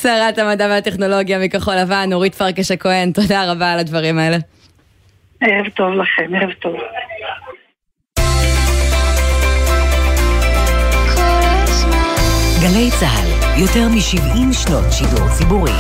שרת 0.03 0.39
המדע 0.39 0.67
והטכנולוגיה 0.71 1.39
מכחול 1.39 1.75
לבן, 1.75 2.07
נורית 2.11 2.35
פרקש 2.35 2.71
הכהן, 2.71 3.13
תודה 3.13 3.53
רבה 3.53 3.73
על 3.73 3.79
הדברים 3.79 4.19
האלה. 4.19 4.37
ערב 5.43 5.69
טוב 5.69 5.95
לכם, 5.95 6.35
ערב 6.35 6.53
טוב. 6.53 6.77
גלי 12.61 12.91
צה"ל, 13.01 13.61
יותר 13.61 13.89
מ-70 13.89 14.53
שנות 14.53 14.85
שידור 14.93 15.29
ציבורי. 15.39 15.73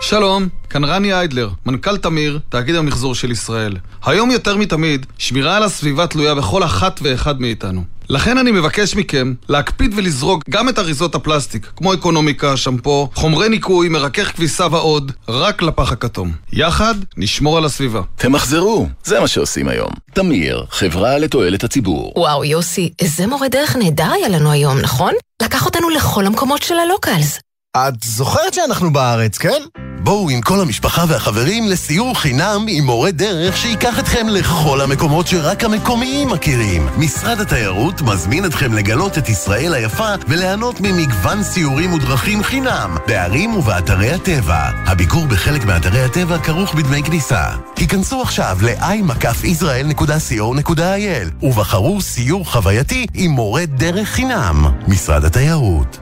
שלום, 0.00 0.48
כאן 0.70 0.84
רני 0.84 1.12
איידלר, 1.12 1.48
מנכ"ל 1.66 1.96
תמיר, 1.96 2.38
תאגיד 2.48 2.74
המחזור 2.74 3.14
של 3.14 3.30
ישראל. 3.30 3.76
היום 4.06 4.30
יותר 4.30 4.56
מתמיד, 4.56 5.06
שמירה 5.18 5.56
על 5.56 5.62
הסביבה 5.62 6.06
תלויה 6.06 6.34
בכל 6.34 6.64
אחת 6.64 7.00
ואחד 7.02 7.40
מאיתנו. 7.40 7.84
לכן 8.10 8.38
אני 8.38 8.50
מבקש 8.52 8.96
מכם 8.96 9.34
להקפיד 9.48 9.92
ולזרוק 9.96 10.42
גם 10.50 10.68
את 10.68 10.78
אריזות 10.78 11.14
הפלסטיק, 11.14 11.72
כמו 11.76 11.94
אקונומיקה, 11.94 12.56
שמפו, 12.56 13.08
חומרי 13.14 13.48
ניקוי, 13.48 13.88
מרכך 13.88 14.32
כביסה 14.36 14.66
ועוד, 14.70 15.12
רק 15.28 15.62
לפח 15.62 15.92
הכתום. 15.92 16.32
יחד 16.52 16.94
נשמור 17.16 17.58
על 17.58 17.64
הסביבה. 17.64 18.00
תמחזרו, 18.16 18.86
זה 19.04 19.20
מה 19.20 19.28
שעושים 19.28 19.68
היום. 19.68 19.90
תמיר, 20.14 20.64
חברה 20.70 21.18
לתועלת 21.18 21.64
הציבור. 21.64 22.12
וואו, 22.16 22.44
יוסי, 22.44 22.92
איזה 22.98 23.26
מורה 23.26 23.48
דרך 23.48 23.76
נהדר 23.76 24.12
היה 24.12 24.28
לנו 24.28 24.50
היום, 24.52 24.78
נכון? 24.78 25.12
לקח 25.42 25.66
אותנו 25.66 25.90
לכל 25.90 26.26
המקומות 26.26 26.62
של 26.62 26.74
הלוקלס. 26.74 27.40
את 27.76 27.94
זוכרת 28.02 28.54
שאנחנו 28.54 28.92
בארץ, 28.92 29.38
כן? 29.38 29.62
בואו 30.02 30.30
עם 30.30 30.40
כל 30.40 30.60
המשפחה 30.60 31.04
והחברים 31.08 31.68
לסיור 31.68 32.18
חינם 32.18 32.64
עם 32.68 32.84
מורה 32.84 33.10
דרך 33.10 33.56
שייקח 33.56 33.98
אתכם 33.98 34.26
לכל 34.28 34.80
המקומות 34.80 35.26
שרק 35.26 35.64
המקומיים 35.64 36.28
מכירים. 36.28 36.88
משרד 36.98 37.40
התיירות 37.40 38.02
מזמין 38.02 38.44
אתכם 38.44 38.72
לגלות 38.72 39.18
את 39.18 39.28
ישראל 39.28 39.74
היפה 39.74 40.14
וליהנות 40.28 40.80
ממגוון 40.80 41.42
סיורים 41.42 41.92
ודרכים 41.92 42.42
חינם 42.42 42.96
בערים 43.06 43.54
ובאתרי 43.54 44.10
הטבע. 44.10 44.70
הביקור 44.86 45.26
בחלק 45.26 45.64
מאתרי 45.64 46.02
הטבע 46.02 46.38
כרוך 46.38 46.74
בדמי 46.74 47.02
כניסה. 47.02 47.44
היכנסו 47.76 48.22
עכשיו 48.22 48.58
ל-i-israel.co.il 48.62 51.30
ובחרו 51.42 52.00
סיור 52.00 52.52
חווייתי 52.52 53.06
עם 53.14 53.30
מורה 53.30 53.66
דרך 53.66 54.08
חינם. 54.08 54.66
משרד 54.88 55.24
התיירות 55.24 55.99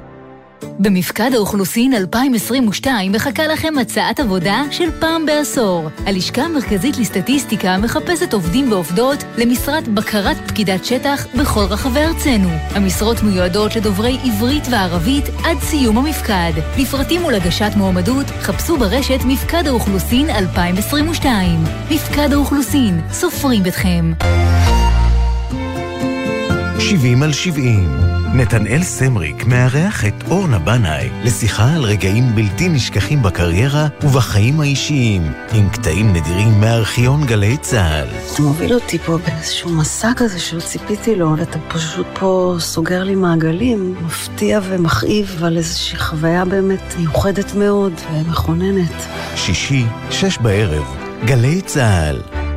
במפקד 0.79 1.31
האוכלוסין 1.35 1.94
2022 1.94 3.12
מחכה 3.12 3.47
לכם 3.47 3.79
הצעת 3.81 4.21
עבודה 4.21 4.62
של 4.71 4.90
פעם 5.01 5.27
בעשור. 5.27 5.88
הלשכה 6.07 6.42
המרכזית 6.42 6.99
לסטטיסטיקה 6.99 7.79
מחפשת 7.79 8.33
עובדים 8.33 8.73
ועובדות 8.73 9.25
למשרת 9.38 9.88
בקרת 9.88 10.37
פקידת 10.47 10.85
שטח 10.85 11.27
בכל 11.38 11.64
רחבי 11.71 12.01
ארצנו. 12.01 12.49
המשרות 12.71 13.23
מיועדות 13.23 13.77
לדוברי 13.77 14.18
עברית 14.25 14.64
וערבית 14.71 15.25
עד 15.44 15.59
סיום 15.61 15.99
המפקד. 15.99 16.53
לפרטים 16.79 17.25
ולהגשת 17.25 17.71
מועמדות 17.77 18.27
חפשו 18.40 18.77
ברשת 18.77 19.21
מפקד 19.27 19.66
האוכלוסין 19.66 20.31
2022. 20.31 21.64
מפקד 21.90 22.33
האוכלוסין, 22.33 23.01
סופרים 23.12 23.66
אתכם. 23.66 24.12
70 26.78 27.22
על 27.22 27.32
70 27.32 27.90
נתנאל 28.34 28.82
סמריק 28.82 29.44
מארח 29.46 30.04
את 30.04 30.14
אורנה 30.30 30.58
בנאי 30.58 31.08
לשיחה 31.24 31.74
על 31.74 31.82
רגעים 31.82 32.24
בלתי 32.34 32.68
נשכחים 32.68 33.22
בקריירה 33.22 33.86
ובחיים 34.02 34.60
האישיים, 34.60 35.22
עם 35.52 35.68
קטעים 35.68 36.12
נדירים 36.12 36.60
מארכיון 36.60 37.26
גלי 37.26 37.56
צה"ל. 37.56 38.08
אתה 38.32 38.42
מוביל 38.42 38.74
אותי 38.74 38.98
פה 38.98 39.18
באיזשהו 39.18 39.70
מסע 39.70 40.10
כזה 40.16 40.38
שלא 40.38 40.60
ציפיתי 40.60 41.16
לו, 41.16 41.34
אתה 41.42 41.58
פשוט 41.68 42.06
פה 42.20 42.56
סוגר 42.58 43.04
לי 43.04 43.14
מעגלים, 43.14 43.94
מפתיע 44.06 44.60
ומכאיב 44.62 45.44
על 45.44 45.56
איזושהי 45.56 45.98
חוויה 45.98 46.44
באמת 46.44 46.94
מיוחדת 46.98 47.54
מאוד 47.54 47.92
ומכוננת. 48.12 49.06
שישי, 49.36 49.84
שש 50.10 50.38
בערב, 50.38 50.84
גלי 51.24 51.60
צה"ל. 51.60 52.47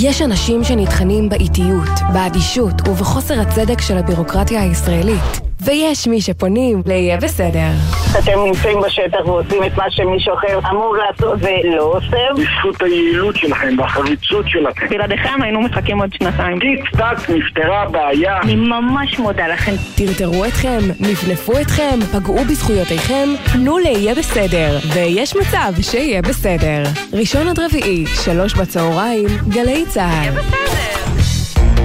יש 0.00 0.22
אנשים 0.22 0.64
שנטחנים 0.64 1.28
באיטיות, 1.28 1.88
באדישות 2.12 2.88
ובחוסר 2.88 3.40
הצדק 3.40 3.80
של 3.80 3.96
הבירוקרטיה 3.96 4.62
הישראלית. 4.62 5.51
ויש 5.64 6.06
מי 6.06 6.20
שפונים 6.20 6.82
ל"יהיה 6.86 7.16
בסדר". 7.16 7.70
אתם 8.18 8.44
נמצאים 8.46 8.78
בשטח 8.80 9.26
ועושים 9.26 9.64
את 9.64 9.76
מה 9.76 9.84
שמישהו 9.90 10.34
אחר 10.34 10.58
אמור 10.70 10.96
לעשות 10.96 11.38
ולא 11.40 11.82
עושה. 11.82 12.16
בזכות 12.36 12.82
היעילות 12.82 13.36
שלכם 13.36 13.78
והחריצות 13.78 14.48
שלכם. 14.48 14.88
בלעדיכם 14.88 15.42
היינו 15.42 15.60
מחכים 15.60 15.98
עוד 16.00 16.12
שנתיים. 16.12 16.58
טיק 16.58 16.90
טק 16.90 17.30
נפתרה 17.30 17.82
הבעיה. 17.82 18.40
אני 18.42 18.56
ממש 18.56 19.18
מודה 19.18 19.48
לכם. 19.48 19.72
טרטרו 19.94 20.44
אתכם, 20.44 20.78
נפנפו 21.00 21.60
אתכם, 21.60 22.00
פגעו 22.12 22.44
בזכויותיכם, 22.44 23.28
פנו 23.52 23.78
ל"יהיה 23.78 24.14
בסדר". 24.14 24.78
ויש 24.94 25.36
מצב 25.36 25.72
שיהיה 25.82 26.22
בסדר. 26.22 26.82
ראשון 27.12 27.48
עד 27.48 27.58
רביעי, 27.58 28.06
שלוש 28.24 28.54
בצהריים, 28.54 29.28
גלי 29.48 29.84
צה"ל. 29.88 30.32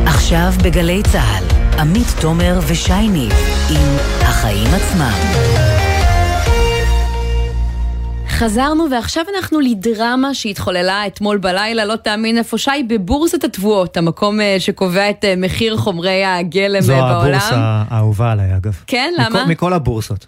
עכשיו 0.06 0.50
בגלי 0.64 1.04
צה"ל. 1.04 1.67
עמית 1.80 2.08
תומר 2.22 2.60
ושי 2.68 3.08
ניב 3.08 3.34
עם 3.70 3.96
החיים 4.22 4.68
עצמם. 4.74 5.12
חזרנו 8.30 8.88
ועכשיו 8.92 9.24
אנחנו 9.36 9.60
לדרמה 9.60 10.34
שהתחוללה 10.34 11.08
אתמול 11.08 11.38
בלילה, 11.38 11.86
לא 11.86 11.96
תאמין 11.96 12.38
איפה 12.38 12.58
שי, 12.58 12.84
בבורסת 12.90 13.44
התבואות, 13.44 13.98
המקום 13.98 14.42
אה, 14.42 14.56
שקובע 14.60 15.10
את 15.10 15.26
אה, 15.26 15.34
מחיר 15.38 15.78
חומרי 15.78 16.26
הגלם 16.26 16.82
זו 16.82 16.94
בעולם. 16.94 17.22
זו 17.22 17.28
הבורסה 17.28 17.84
האהובה 17.90 18.32
עליי 18.32 18.56
אגב. 18.58 18.82
כן, 18.88 19.14
מכל, 19.20 19.24
למה? 19.30 19.46
מכל 19.46 19.74
הבורסות. 19.74 20.28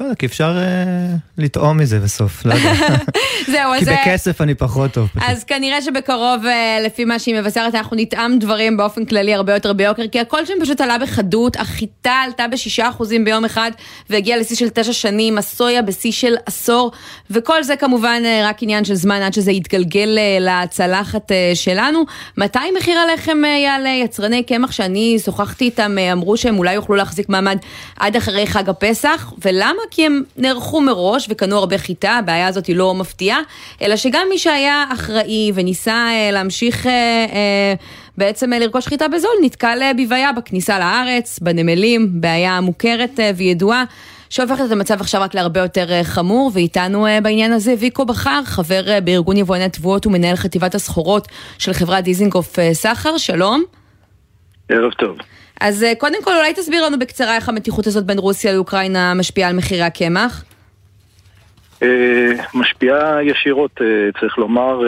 לא 0.00 0.04
יודע, 0.04 0.14
כי 0.14 0.26
אפשר 0.26 0.58
אה, 0.58 1.16
לטעום 1.38 1.76
מזה 1.78 2.00
בסוף, 2.00 2.44
לא 2.44 2.54
יודע. 2.54 2.72
זהו, 3.52 3.72
כי 3.78 3.82
אז... 3.82 3.88
אה, 3.88 4.02
בכסף 4.02 4.40
אני 4.40 4.54
פחות 4.54 4.92
טוב. 4.92 5.08
פשוט. 5.08 5.22
אז 5.26 5.44
כנראה 5.44 5.82
שבקרוב, 5.82 6.46
אה, 6.46 6.78
לפי 6.84 7.04
מה 7.04 7.18
שהיא 7.18 7.34
מבשרת, 7.34 7.74
אנחנו 7.74 7.96
נטעם 7.96 8.38
דברים 8.38 8.76
באופן 8.76 9.04
כללי 9.04 9.34
הרבה 9.34 9.54
יותר 9.54 9.72
ביוקר, 9.72 10.08
כי 10.12 10.20
הכל 10.20 10.46
שם 10.46 10.54
פשוט 10.60 10.80
עלה 10.80 10.98
בחדות, 10.98 11.56
החיטה 11.56 12.12
עלתה 12.12 12.48
בשישה 12.48 12.88
אחוזים 12.88 13.24
ביום 13.24 13.44
אחד, 13.44 13.70
והגיעה 14.10 14.38
לשיא 14.38 14.56
של 14.56 14.68
תשע 14.68 14.92
שנים, 14.92 15.38
הסויה 15.38 15.82
בשיא 15.82 16.12
של 16.12 16.34
עשור, 16.46 16.92
וכל 17.30 17.62
זה 17.62 17.76
כמובן 17.76 18.22
רק 18.44 18.62
עניין 18.62 18.84
של 18.84 18.94
זמן 18.94 19.22
עד 19.22 19.32
שזה 19.32 19.52
יתגלגל 19.52 20.18
לצלחת 20.40 21.32
שלנו. 21.54 22.04
מתי 22.36 22.58
מחיר 22.78 22.98
הלחם 22.98 23.42
יעלה? 23.64 23.88
יצרני 23.88 24.42
קמח 24.42 24.72
שאני 24.72 25.18
שוחחתי 25.24 25.64
איתם 25.64 25.96
אמרו 26.12 26.36
שהם 26.36 26.58
אולי 26.58 26.74
יוכלו 26.74 26.96
להחזיק 26.96 27.28
מעמד 27.28 27.58
עד 27.96 28.16
אחרי 28.16 28.46
חג 28.46 28.68
הפסח, 28.68 29.32
ולמה? 29.44 29.82
כי 29.90 30.06
הם 30.06 30.22
נערכו 30.36 30.80
מראש 30.80 31.26
וקנו 31.30 31.56
הרבה 31.56 31.78
חיטה, 31.78 32.10
הבעיה 32.10 32.46
הזאת 32.46 32.66
היא 32.66 32.76
לא 32.76 32.94
מפתיעה, 32.94 33.40
אלא 33.82 33.96
שגם 33.96 34.26
מי 34.30 34.38
שהיה 34.38 34.84
אחראי 34.92 35.52
וניסה 35.54 35.92
אה, 35.92 36.30
להמשיך 36.32 36.86
אה, 36.86 36.92
אה, 37.32 37.74
בעצם 38.18 38.50
לרכוש 38.50 38.86
חיטה 38.86 39.08
בזול, 39.08 39.30
נתקל 39.42 39.78
בבעיה 39.98 40.32
בכניסה 40.32 40.78
לארץ, 40.78 41.38
בנמלים, 41.38 42.08
בעיה 42.12 42.60
מוכרת 42.60 43.20
וידועה. 43.36 43.84
שהופכת 44.30 44.64
את 44.66 44.72
המצב 44.72 45.00
עכשיו 45.00 45.22
רק 45.22 45.34
להרבה 45.34 45.60
יותר 45.60 46.02
חמור, 46.02 46.50
ואיתנו 46.54 47.06
בעניין 47.22 47.52
הזה 47.52 47.74
ויקו 47.78 48.04
בכר, 48.04 48.40
חבר 48.44 49.00
בארגון 49.04 49.36
יבואני 49.36 49.68
תבואות 49.68 50.06
ומנהל 50.06 50.36
חטיבת 50.36 50.74
הסחורות 50.74 51.28
של 51.58 51.72
חברת 51.72 52.04
דיזינגוף 52.04 52.56
סחר, 52.72 53.18
שלום. 53.18 53.62
ערב 54.68 54.92
טוב. 54.92 55.16
אז 55.60 55.82
אה, 55.84 55.92
קודם 55.98 56.22
כל 56.24 56.36
אולי 56.36 56.54
תסביר 56.54 56.86
לנו 56.86 56.98
בקצרה 56.98 57.36
איך 57.36 57.48
המתיחות 57.48 57.86
הזאת 57.86 58.04
בין 58.06 58.18
רוסיה 58.18 58.52
לאוקראינה 58.52 59.14
משפיעה 59.14 59.48
על 59.50 59.56
מחירי 59.56 59.82
הקמח. 59.82 60.44
אה, 61.82 62.32
משפיעה 62.54 63.22
ישירות, 63.24 63.70
אה, 63.80 63.86
צריך 64.20 64.38
לומר, 64.38 64.80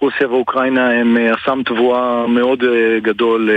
רוסיה 0.00 0.28
ואוקראינה 0.28 0.90
הם 0.90 1.16
אסם 1.16 1.62
תבואה 1.64 2.26
מאוד 2.26 2.58
גדול 3.02 3.50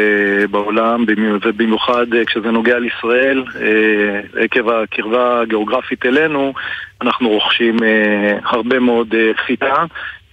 בעולם, 0.52 1.06
במי- 1.06 1.38
ובמיוחד 1.46 2.06
כשזה 2.28 2.52
נוגע 2.52 2.80
לישראל, 2.80 3.44
עקב 4.40 4.70
הקרבה 4.70 5.42
הגיאוגרפית 5.42 6.06
אלינו, 6.06 6.54
אנחנו 7.02 7.30
רוכשים 7.30 7.78
הרבה 8.46 8.80
מאוד 8.80 9.14
חיטה. 9.46 9.86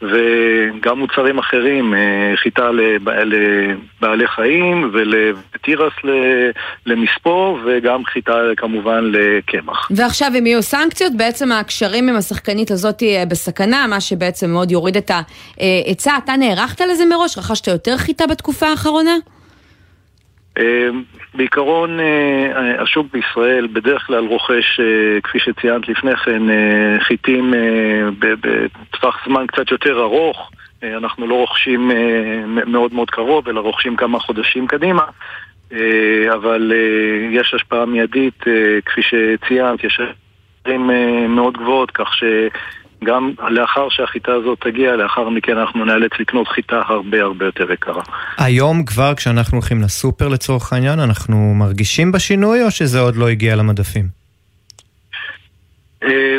וגם 0.03 0.99
מוצרים 0.99 1.39
אחרים, 1.39 1.95
אה, 1.95 1.99
חיטה 2.37 2.71
לב- 2.71 3.09
לבעלי 3.09 4.27
חיים 4.29 4.91
ותירס 4.95 5.93
ל- 6.05 6.51
למספוא 6.87 7.59
וגם 7.67 8.05
חיטה 8.05 8.33
כמובן 8.57 9.05
לקמח. 9.05 9.89
ועכשיו 9.91 10.31
אם 10.39 10.47
יהיו 10.47 10.63
סנקציות, 10.63 11.13
בעצם 11.17 11.53
הקשרים 11.53 12.09
עם 12.09 12.17
השחקנית 12.17 12.71
הזאת 12.71 13.03
אה, 13.03 13.25
בסכנה, 13.29 13.87
מה 13.87 14.01
שבעצם 14.01 14.51
מאוד 14.51 14.71
יוריד 14.71 14.97
את 14.97 15.11
ההיצע. 15.59 16.13
אתה 16.25 16.37
נערכת 16.37 16.81
לזה 16.81 17.05
מראש? 17.07 17.39
רכשת 17.39 17.67
יותר 17.67 17.97
חיטה 17.97 18.27
בתקופה 18.27 18.67
האחרונה? 18.67 19.17
אה, 20.59 20.89
בעיקרון 21.35 22.01
אה, 22.01 22.83
השוק 22.83 23.07
בישראל 23.13 23.67
בדרך 23.67 24.07
כלל 24.07 24.27
רוכש, 24.27 24.81
אה, 24.81 25.21
כפי 25.23 25.39
שציינת 25.39 25.89
לפני 25.89 26.17
כן, 26.17 26.51
אה, 26.51 27.01
חיטים 27.01 27.55
אה, 27.55 28.09
בטווח 28.19 29.27
זמן 29.27 29.47
קצת 29.47 29.71
יותר 29.71 30.01
ארוך. 30.01 30.51
אה, 30.83 30.97
אנחנו 30.97 31.27
לא 31.27 31.35
רוכשים 31.35 31.91
אה, 31.91 32.43
מאוד 32.47 32.95
מאוד 32.95 33.11
קרוב, 33.11 33.49
אלא 33.49 33.61
רוכשים 33.61 33.97
כמה 33.97 34.21
חודשים 34.21 34.67
קדימה. 34.67 35.05
אה, 35.73 36.35
אבל 36.35 36.73
אה, 36.75 37.41
יש 37.41 37.55
השפעה 37.55 37.87
מיידית, 37.87 38.45
אה, 38.47 38.79
כפי 38.87 39.01
שציינת, 39.03 39.85
יש 39.85 40.01
אה, 40.67 40.79
מאוד 41.29 41.57
גבוהות, 41.57 41.91
כך 41.91 42.11
שגם 43.07 43.31
לאחר 43.49 43.89
שהחיטה 43.91 44.33
הזאת 44.33 44.59
תגיע, 44.61 44.97
לאחר 44.97 45.29
מכן 45.29 45.59
אנחנו 45.59 45.85
נאלץ 45.85 46.11
לקנות 46.21 46.49
חיטה 46.49 46.83
הרבה 46.87 47.23
הרבה 47.23 47.45
יותר 47.45 47.73
יקרה. 47.73 48.03
היום 48.39 48.85
כבר 48.85 49.15
כשאנחנו 49.15 49.57
הולכים 49.57 49.83
לסופר 49.83 50.29
לצורך 50.29 50.73
העניין, 50.73 51.01
אנחנו 51.01 51.55
מרגישים 51.55 52.13
בשינוי 52.13 52.63
או 52.63 52.71
שזה 52.71 53.01
עוד 53.01 53.17
לא 53.17 53.29
הגיע 53.29 53.57
למדפים? 53.57 54.05
אה, 56.03 56.39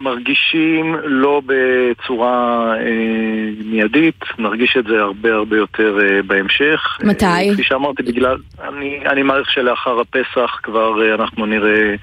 מרגישים 0.00 0.96
לא 1.04 1.42
בצורה 1.46 2.74
אה, 2.76 3.64
מיידית, 3.64 4.24
נרגיש 4.38 4.76
את 4.78 4.84
זה 4.84 5.00
הרבה 5.00 5.34
הרבה 5.34 5.56
יותר 5.56 5.98
אה, 6.02 6.22
בהמשך. 6.22 6.98
מתי? 7.04 7.24
אה, 7.24 7.54
כפי 7.54 7.64
שאמרתי, 7.64 8.02
בגלל, 8.02 8.36
אני, 8.68 8.98
אני 9.06 9.22
מעריך 9.22 9.50
שלאחר 9.50 10.00
הפסח 10.00 10.60
כבר 10.62 11.02
אה, 11.02 11.14
אנחנו 11.14 11.46
נראה 11.46 11.70
אה, 11.70 11.94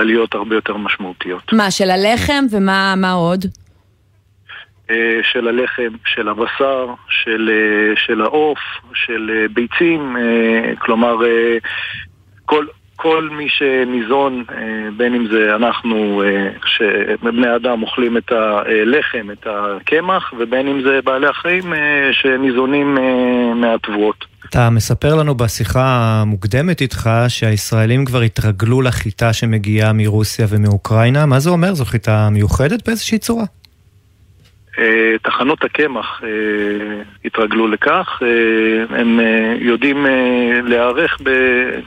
עליות 0.00 0.34
הרבה 0.34 0.54
יותר 0.54 0.76
משמעותיות. 0.76 1.52
מה, 1.52 1.70
של 1.70 1.90
הלחם 1.90 2.44
ומה 2.50 2.94
מה 2.96 3.12
עוד? 3.12 3.44
אה, 4.90 5.20
של 5.22 5.48
הלחם, 5.48 5.96
של 6.04 6.28
הבשר, 6.28 6.86
של, 7.08 7.50
אה, 7.52 7.96
של 7.96 8.20
העוף, 8.20 8.58
של 8.94 9.30
אה, 9.34 9.48
ביצים, 9.48 10.16
אה, 10.16 10.76
כלומר, 10.78 11.24
אה, 11.24 11.58
כל, 12.44 12.66
כל 13.02 13.28
מי 13.32 13.46
שניזון, 13.48 14.44
אה, 14.50 14.88
בין 14.96 15.14
אם 15.14 15.26
זה 15.32 15.54
אנחנו, 15.56 16.22
אה, 16.24 16.48
שבני 16.66 17.56
אדם 17.56 17.82
אוכלים 17.82 18.16
את 18.16 18.32
הלחם, 18.32 19.30
את 19.32 19.46
הקמח, 19.46 20.32
ובין 20.38 20.68
אם 20.68 20.82
זה 20.82 21.00
בעלי 21.04 21.26
החיים 21.26 21.74
אה, 21.74 21.78
שניזונים 22.12 22.98
מהתבואות. 23.54 24.24
אתה 24.48 24.70
מספר 24.70 25.14
לנו 25.14 25.34
בשיחה 25.34 25.84
המוקדמת 25.86 26.80
איתך 26.80 27.10
שהישראלים 27.28 28.04
כבר 28.04 28.20
התרגלו 28.20 28.82
לחיטה 28.82 29.32
שמגיעה 29.32 29.92
מרוסיה 29.92 30.46
ומאוקראינה. 30.48 31.26
מה 31.26 31.40
זה 31.40 31.50
אומר? 31.50 31.74
זו 31.74 31.84
חיטה 31.84 32.28
מיוחדת 32.30 32.86
באיזושהי 32.86 33.18
צורה? 33.18 33.44
אה, 34.78 35.14
תחנות 35.22 35.64
הקמח 35.64 36.20
אה, 36.24 36.28
התרגלו 37.24 37.68
לכך, 37.68 38.22
אה, 38.22 38.98
הם 38.98 39.20
יודעים 39.58 40.06
להיערך, 40.64 41.18
ב... 41.22 41.30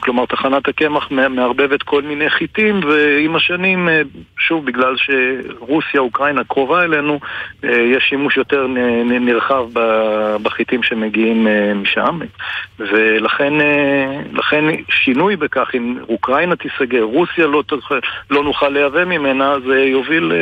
כלומר 0.00 0.26
תחנת 0.26 0.68
הקמח 0.68 1.10
מערבבת 1.10 1.82
כל 1.82 2.02
מיני 2.02 2.30
חיטים 2.30 2.80
ועם 2.84 3.36
השנים, 3.36 3.88
שוב 4.38 4.66
בגלל 4.66 4.94
שרוסיה, 4.96 6.00
אוקראינה 6.00 6.44
קרובה 6.44 6.82
אלינו, 6.82 7.20
יש 7.62 8.04
שימוש 8.08 8.36
יותר 8.36 8.66
נרחב 9.06 9.68
בחיטים 10.42 10.82
שמגיעים 10.82 11.46
משם 11.74 12.18
ולכן 12.78 13.52
שינוי 14.90 15.36
בכך, 15.36 15.70
אם 15.74 15.98
אוקראינה 16.08 16.56
תיסגר, 16.56 17.02
רוסיה 17.02 17.46
לא, 17.46 17.62
לא 18.30 18.44
נוכל 18.44 18.68
לייבא 18.68 19.04
ממנה, 19.04 19.54
זה 19.66 19.78
יוביל 19.78 20.32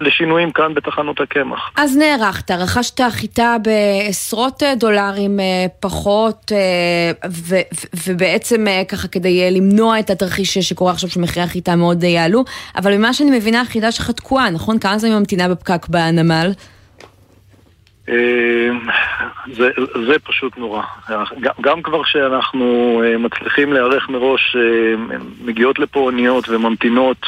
לשינויים 0.00 0.50
כאן 0.50 0.74
בתחנות 0.74 1.20
הקמח. 1.20 1.71
אז 1.76 1.96
נערכת, 1.96 2.50
רכשת 2.50 3.00
חיטה 3.10 3.56
בעשרות 3.62 4.62
אה, 4.62 4.74
דולרים 4.74 5.40
אה, 5.40 5.66
פחות, 5.80 6.52
אה, 6.52 7.28
ובעצם 8.06 8.66
ככה 8.88 9.08
כדי 9.08 9.50
למנוע 9.50 9.98
את 9.98 10.10
התרחיש 10.10 10.58
שקורה 10.58 10.92
עכשיו 10.92 11.10
שמחירי 11.10 11.44
החיטה 11.44 11.76
מאוד 11.76 12.02
יעלו, 12.02 12.44
אבל 12.76 12.96
ממה 12.96 13.12
שאני 13.12 13.38
מבינה 13.38 13.60
החיטה 13.60 13.92
שלך 13.92 14.10
תקועה, 14.10 14.50
נכון? 14.50 14.78
כמה 14.78 14.98
זמן 14.98 15.18
ממתינה 15.18 15.48
בפקק 15.48 15.88
בנמל? 15.88 16.52
זה, 19.56 19.70
זה 20.06 20.18
פשוט 20.24 20.56
נורא. 20.56 20.82
גם, 21.40 21.52
גם 21.60 21.82
כבר 21.82 22.02
שאנחנו 22.04 23.00
מצליחים 23.18 23.72
להיערך 23.72 24.08
מראש, 24.08 24.56
מגיעות 25.44 25.78
לפה 25.78 26.00
אוניות 26.00 26.48
וממתינות 26.48 27.26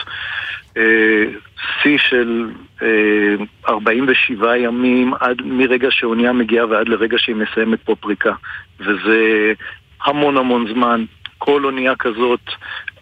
שיא 1.83 1.99
של 1.99 2.51
אה, 2.83 3.35
47 3.69 4.57
ימים 4.57 5.15
עד 5.21 5.43
מרגע 5.45 5.91
שאונייה 5.91 6.33
מגיעה 6.33 6.67
ועד 6.67 6.89
לרגע 6.89 7.19
שהיא 7.19 7.37
מסיימת 7.37 7.79
פה 7.85 7.95
פריקה. 8.01 8.33
וזה 8.81 9.53
המון 10.05 10.37
המון 10.37 10.69
זמן. 10.75 11.05
כל 11.39 11.65
אונייה 11.65 11.97
כזאת, 11.97 12.41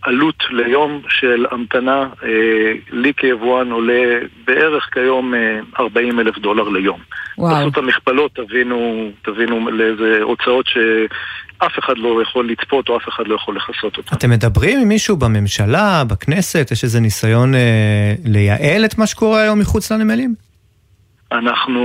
עלות 0.02 0.44
ליום 0.50 1.02
של 1.08 1.46
המתנה, 1.50 2.08
אה, 2.22 2.72
לי 2.90 3.12
כיבואן 3.16 3.70
עולה 3.70 4.18
בערך 4.46 4.88
כיום 4.92 5.34
אה, 5.34 5.60
40 5.78 6.20
אלף 6.20 6.38
דולר 6.38 6.68
ליום. 6.68 6.98
וואו. 7.38 7.54
תעשו 7.56 7.68
את 7.68 7.76
המכפלות, 7.76 8.34
תבינו, 8.34 9.10
תבינו 9.22 9.70
לאיזה 9.70 10.18
הוצאות 10.22 10.66
ש... 10.66 10.78
אף 11.66 11.78
אחד 11.78 11.98
לא 11.98 12.22
יכול 12.22 12.48
לצפות 12.50 12.88
או 12.88 12.96
אף 12.96 13.08
אחד 13.08 13.26
לא 13.26 13.34
יכול 13.34 13.56
לכסות 13.56 13.96
אותה. 13.96 14.16
אתם 14.16 14.30
מדברים 14.30 14.78
עם 14.78 14.88
מישהו 14.88 15.16
בממשלה, 15.16 16.02
בכנסת? 16.04 16.68
יש 16.72 16.84
איזה 16.84 17.00
ניסיון 17.00 17.54
אה, 17.54 18.14
לייעל 18.24 18.84
את 18.84 18.98
מה 18.98 19.06
שקורה 19.06 19.42
היום 19.42 19.58
מחוץ 19.58 19.92
לנמלים? 19.92 20.34
אנחנו 21.32 21.80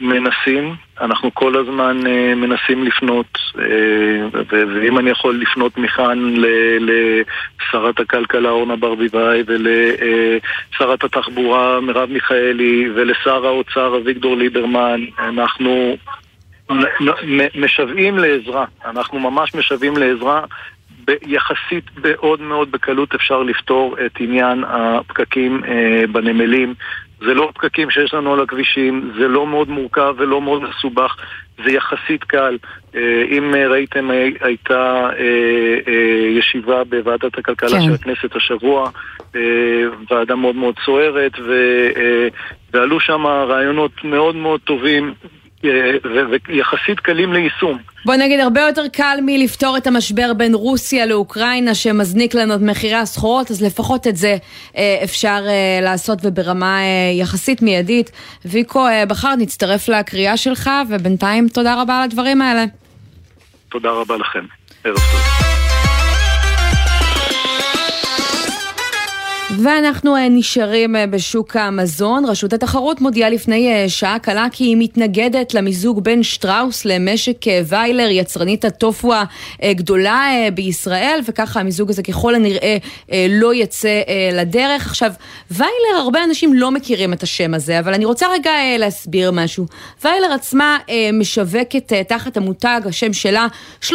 מנסים, 0.00 0.74
אנחנו 1.00 1.34
כל 1.34 1.56
הזמן 1.56 2.06
אה, 2.06 2.34
מנסים 2.34 2.84
לפנות, 2.84 3.38
אה, 3.58 4.42
ואם 4.58 4.98
אני 4.98 5.10
יכול 5.10 5.40
לפנות 5.40 5.78
מכאן 5.78 6.34
לשרת 6.80 8.00
הכלכלה 8.00 8.48
אורנה 8.48 8.76
ברביבאי 8.76 9.42
ולשרת 9.46 11.04
התחבורה 11.04 11.80
מרב 11.80 12.10
מיכאלי 12.10 12.90
ולשר 12.94 13.46
האוצר 13.46 13.96
אביגדור 13.96 14.36
ליברמן, 14.36 15.00
אנחנו 15.18 15.96
משוועים 17.54 18.18
לעזרה, 18.18 18.64
אנחנו 18.84 19.18
ממש 19.18 19.54
משוועים 19.54 19.96
לעזרה. 19.96 20.44
יחסית 21.26 21.84
מאוד 22.02 22.40
מאוד 22.40 22.70
בקלות 22.70 23.14
אפשר 23.14 23.42
לפתור 23.42 23.96
את 24.06 24.12
עניין 24.20 24.64
הפקקים 24.64 25.64
אה, 25.64 26.04
בנמלים. 26.12 26.74
זה 27.20 27.34
לא 27.34 27.50
פקקים 27.54 27.90
שיש 27.90 28.14
לנו 28.14 28.32
על 28.32 28.40
הכבישים, 28.40 29.12
זה 29.18 29.28
לא 29.28 29.46
מאוד 29.46 29.68
מורכב 29.68 30.14
ולא 30.18 30.42
מאוד 30.42 30.62
מסובך, 30.62 31.16
זה 31.64 31.70
יחסית 31.70 32.24
קל. 32.24 32.58
אה, 32.94 33.24
אם 33.30 33.54
ראיתם, 33.70 34.10
הייתה 34.40 35.08
אה, 35.18 35.78
אה, 35.88 36.38
ישיבה 36.38 36.84
בוועדת 36.84 37.38
הכלכלה 37.38 37.70
כן. 37.70 37.82
של 37.82 37.92
הכנסת 37.92 38.36
השבוע, 38.36 38.90
אה, 39.36 39.40
ועדה 40.10 40.34
מאוד 40.34 40.56
מאוד 40.56 40.74
סוערת, 40.84 41.32
אה, 41.38 42.28
ועלו 42.72 43.00
שם 43.00 43.26
רעיונות 43.26 44.04
מאוד 44.04 44.36
מאוד 44.36 44.60
טובים 44.60 45.14
ויחסית 46.48 47.00
קלים 47.00 47.32
ליישום. 47.32 47.78
בוא 48.04 48.14
נגיד, 48.14 48.40
הרבה 48.40 48.60
יותר 48.60 48.88
קל 48.88 49.18
מלפתור 49.22 49.76
את 49.76 49.86
המשבר 49.86 50.32
בין 50.36 50.54
רוסיה 50.54 51.06
לאוקראינה 51.06 51.74
שמזניק 51.74 52.34
לנו 52.34 52.54
את 52.54 52.60
מחירי 52.60 52.94
הסחורות, 52.94 53.50
אז 53.50 53.62
לפחות 53.62 54.06
את 54.06 54.16
זה 54.16 54.36
אה, 54.76 55.00
אפשר 55.04 55.42
אה, 55.48 55.78
לעשות 55.82 56.18
וברמה 56.22 56.78
אה, 56.78 57.12
יחסית 57.14 57.62
מיידית. 57.62 58.10
ויקו, 58.44 58.86
בחר 59.08 59.34
נצטרף 59.34 59.88
לקריאה 59.88 60.36
שלך, 60.36 60.70
ובינתיים 60.88 61.48
תודה 61.48 61.82
רבה 61.82 61.96
על 61.96 62.02
הדברים 62.02 62.42
האלה. 62.42 62.64
תודה 63.68 63.90
רבה 63.90 64.16
לכם. 64.16 64.44
ערב 64.84 64.96
טוב. 64.96 65.39
ואנחנו 69.58 70.16
אה, 70.16 70.28
נשארים 70.28 70.96
אה, 70.96 71.06
בשוק 71.06 71.56
המזון. 71.56 72.24
רשות 72.24 72.52
התחרות 72.52 73.00
מודיעה 73.00 73.30
לפני 73.30 73.72
אה, 73.72 73.88
שעה 73.88 74.18
קלה 74.18 74.46
כי 74.52 74.64
היא 74.64 74.76
מתנגדת 74.78 75.54
למיזוג 75.54 76.04
בין 76.04 76.22
שטראוס 76.22 76.84
למשק 76.84 77.36
ויילר, 77.66 78.08
יצרנית 78.10 78.64
הטופו 78.64 79.12
הגדולה 79.62 80.30
בישראל, 80.54 81.20
וככה 81.26 81.60
המיזוג 81.60 81.90
הזה 81.90 82.02
ככל 82.02 82.34
הנראה 82.34 82.76
לא 83.28 83.54
יצא 83.54 84.00
לדרך. 84.32 84.86
עכשיו, 84.86 85.12
ויילר, 85.50 86.00
הרבה 86.00 86.24
אנשים 86.24 86.54
לא 86.54 86.70
מכירים 86.70 87.12
את 87.12 87.22
השם 87.22 87.54
הזה, 87.54 87.78
אבל 87.78 87.94
אני 87.94 88.04
רוצה 88.04 88.26
רגע 88.32 88.50
להסביר 88.78 89.30
משהו. 89.30 89.66
ויילר 90.04 90.32
עצמה 90.32 90.78
משווקת 91.12 91.92
תחת 92.08 92.36
המותג, 92.36 92.80
השם 92.84 93.12
שלה, 93.12 93.46
30% 93.82 93.92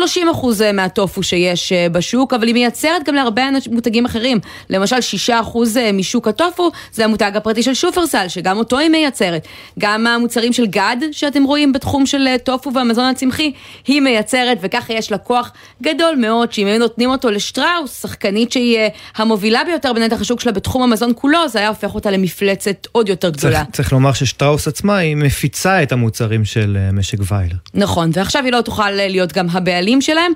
מהטופו 0.74 1.24
שיש 1.24 1.74
בשוק, 1.92 2.34
אבל 2.34 2.48
היא 2.48 2.54
מייצרת 2.54 3.04
גם 3.06 3.16
להרבה 3.16 3.44
מותגים 3.72 4.06
אחרים. 4.06 4.40
למשל, 4.70 4.98
6% 5.30 5.45
אה, 5.78 5.92
משוק 5.92 6.28
הטופו 6.28 6.72
זה 6.92 7.06
המותג 7.06 7.32
הפרטי 7.36 7.64
של 7.64 7.74
שופרסל, 7.74 8.28
שגם 8.28 8.58
אותו 8.58 8.78
היא 8.78 8.90
מייצרת. 8.90 9.48
גם 9.80 10.08
המוצרים 10.08 10.54
של 10.54 10.66
גד, 10.66 10.98
שאתם 11.12 11.44
רואים 11.44 11.74
בתחום 11.74 12.06
של 12.06 12.28
אה, 12.28 12.38
טופו 12.38 12.74
והמזון 12.74 13.06
הצמחי, 13.06 13.52
היא 13.88 14.02
מייצרת, 14.02 14.58
וככה 14.62 14.94
יש 14.94 15.12
לה 15.12 15.18
כוח 15.18 15.52
גדול 15.84 16.16
מאוד, 16.16 16.54
שאם 16.54 16.68
היו 16.68 16.80
נותנים 16.80 17.10
אותו 17.10 17.32
לשטראוס, 17.32 18.02
שחקנית 18.02 18.52
שהיא 18.52 18.78
אה, 18.78 18.88
המובילה 19.16 19.64
ביותר 19.64 19.94
בנתח 19.94 20.22
השוק 20.22 20.40
שלה 20.40 20.52
בתחום 20.52 20.84
המזון 20.84 21.12
כולו, 21.16 21.50
זה 21.50 21.60
היה 21.60 21.68
הופך 21.68 21.96
אותה 21.96 22.12
למפלצת 22.12 22.88
עוד 22.92 23.10
יותר 23.10 23.30
גדולה. 23.30 23.60
צריך, 23.60 23.76
צריך 23.76 23.94
לומר 23.94 24.14
ששטראוס 24.14 24.68
עצמה 24.68 24.98
היא 24.98 25.16
מפיצה 25.16 25.84
את 25.84 25.92
המוצרים 25.92 26.46
של 26.46 26.78
משק 26.94 27.18
ויילר. 27.32 27.56
נכון, 27.74 28.10
ועכשיו 28.14 28.44
היא 28.44 28.52
לא 28.52 28.62
תוכל 28.62 28.92
להיות 28.92 29.34
גם 29.34 29.48
הבעלים 29.50 30.02
שלהם, 30.02 30.32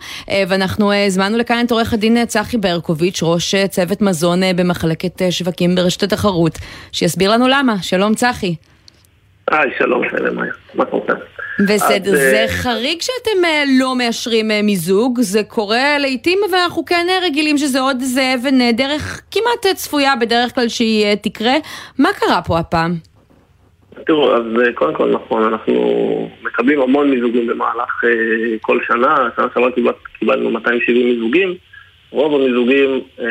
ואנחנו 0.48 0.94
הזמנו 0.94 1.38
לכאן 1.38 1.66
את 1.66 1.72
עורך 1.72 1.94
הדין 1.94 2.26
צחי 2.26 2.58
ברקוביץ', 2.58 3.20
ראש 3.24 3.56
צוות 3.70 4.02
מזון 4.02 4.42
במחלקת 4.56 4.99
מחלקת 5.00 5.22
אה, 5.22 5.32
שווקים 5.32 5.76
ברשת 5.76 6.04
התחרות, 6.04 6.58
שיסביר 6.92 7.32
לנו 7.32 7.48
למה. 7.48 7.76
שלום 7.82 8.14
צחי. 8.14 8.56
היי, 9.52 9.72
שלום, 9.78 10.02
מה 10.76 10.86
קורה? 10.86 11.16
בסדר, 11.60 12.12
זה 12.12 12.42
אה, 12.42 12.48
חריג 12.48 13.02
שאתם 13.02 13.46
אה, 13.46 13.64
לא 13.80 13.96
מאשרים 13.96 14.48
מיזוג, 14.64 15.20
זה 15.22 15.44
קורה 15.44 15.98
לעיתים, 16.00 16.40
אבל 16.50 16.58
אנחנו 16.58 16.86
כן 16.86 17.08
רגילים 17.24 17.58
שזה 17.58 17.80
עוד 17.80 17.98
איזה 18.02 18.34
אבן 18.34 18.72
דרך 18.72 19.22
כמעט 19.32 19.76
צפויה 19.76 20.16
בדרך 20.16 20.56
כלל 20.56 20.68
שהיא 20.68 21.16
תקרה. 21.16 21.54
מה 22.00 22.10
קרה 22.14 22.42
פה 22.42 22.60
הפעם? 22.60 22.96
תראו, 24.06 24.36
אז 24.36 24.44
קודם 24.76 24.96
כל 24.96 25.12
נכון, 25.12 25.44
אנחנו 25.44 25.74
מקבלים 26.44 26.82
המון 26.82 27.10
מיזוגים 27.10 27.48
במהלך 27.48 28.04
כל 28.62 28.80
שנה, 28.88 29.30
שנה 29.36 29.46
שעברה 29.54 29.70
קיבלנו 30.20 30.50
270 30.50 31.08
מיזוגים. 31.08 31.69
רוב 32.12 32.42
המיזוגים 32.42 33.02
אה, 33.20 33.26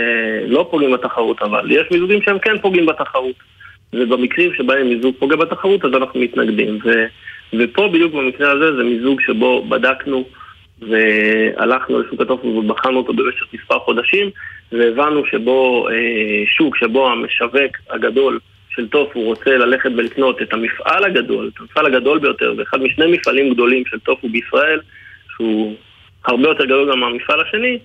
לא 0.46 0.68
פוגעים 0.70 0.92
בתחרות, 0.92 1.42
אבל 1.42 1.70
יש 1.70 1.86
מיזוגים 1.90 2.22
שהם 2.22 2.38
כן 2.38 2.58
פוגעים 2.58 2.86
בתחרות. 2.86 3.34
ובמקרים 3.92 4.54
שבהם 4.54 4.88
מיזוג 4.88 5.14
פוגע 5.18 5.36
בתחרות, 5.36 5.84
אז 5.84 5.90
אנחנו 5.94 6.20
מתנגדים. 6.20 6.78
ו, 6.84 6.90
ופה 7.52 7.88
בדיוק 7.88 8.14
במקרה 8.14 8.52
הזה 8.52 8.76
זה 8.76 8.82
מיזוג 8.82 9.20
שבו 9.20 9.64
בדקנו 9.68 10.24
והלכנו 10.80 12.00
לשוק 12.00 12.20
הטופו 12.20 12.46
ובחנו 12.46 12.98
אותו 12.98 13.12
במשך 13.12 13.46
מספר 13.54 13.78
חודשים, 13.78 14.30
והבנו 14.72 15.26
שבו 15.26 15.88
אה, 15.88 16.42
שוק 16.46 16.76
שבו 16.76 17.08
המשווק 17.08 17.76
הגדול 17.90 18.38
של 18.70 18.88
טופו 18.88 19.20
רוצה 19.20 19.50
ללכת 19.50 19.90
ולקנות 19.96 20.42
את 20.42 20.52
המפעל 20.52 21.04
הגדול, 21.04 21.50
את 21.54 21.60
המפעל 21.60 21.86
הגדול 21.86 22.18
ביותר, 22.18 22.54
ואחד 22.56 22.80
משני 22.80 23.06
מפעלים 23.06 23.54
גדולים 23.54 23.82
של 23.86 23.98
טופו 23.98 24.28
בישראל, 24.28 24.80
שהוא 25.36 25.74
הרבה 26.24 26.48
יותר 26.48 26.64
גדול 26.64 26.90
גם 26.90 27.00
מהמפעל 27.00 27.40
השני, 27.40 27.78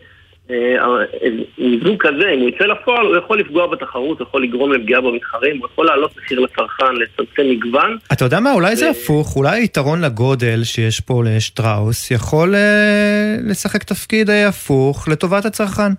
מיזוג 1.58 1.96
כזה, 2.00 2.30
אם 2.30 2.40
הוא 2.40 2.50
יצא 2.50 2.66
לפועל, 2.66 3.06
הוא 3.06 3.18
יכול 3.18 3.40
לפגוע 3.40 3.68
בתחרות, 3.68 4.20
הוא 4.20 4.28
יכול 4.28 4.44
לגרום 4.44 4.74
לפגיעה 4.74 5.02
במתחרים, 5.02 5.58
הוא 5.58 5.68
יכול 5.74 5.86
להעלות 5.86 6.18
מחיר 6.18 6.40
לצרכן, 6.40 6.96
לצמצם 6.96 7.50
מגוון. 7.50 7.98
אתה 8.14 8.26
יודע 8.26 8.40
מה, 8.40 8.54
אולי 8.54 8.76
זה 8.76 8.90
הפוך, 8.90 9.36
אולי 9.36 9.60
היתרון 9.60 10.02
לגודל 10.02 10.64
שיש 10.64 11.00
פה 11.00 11.24
לשטראוס 11.26 12.12
יכול 12.12 12.56
אה, 12.56 13.36
לשחק 13.50 13.84
תפקיד 13.84 14.30
אה, 14.30 14.48
הפוך 14.48 15.08
לטובת 15.08 15.46
הצרכן. 15.46 15.92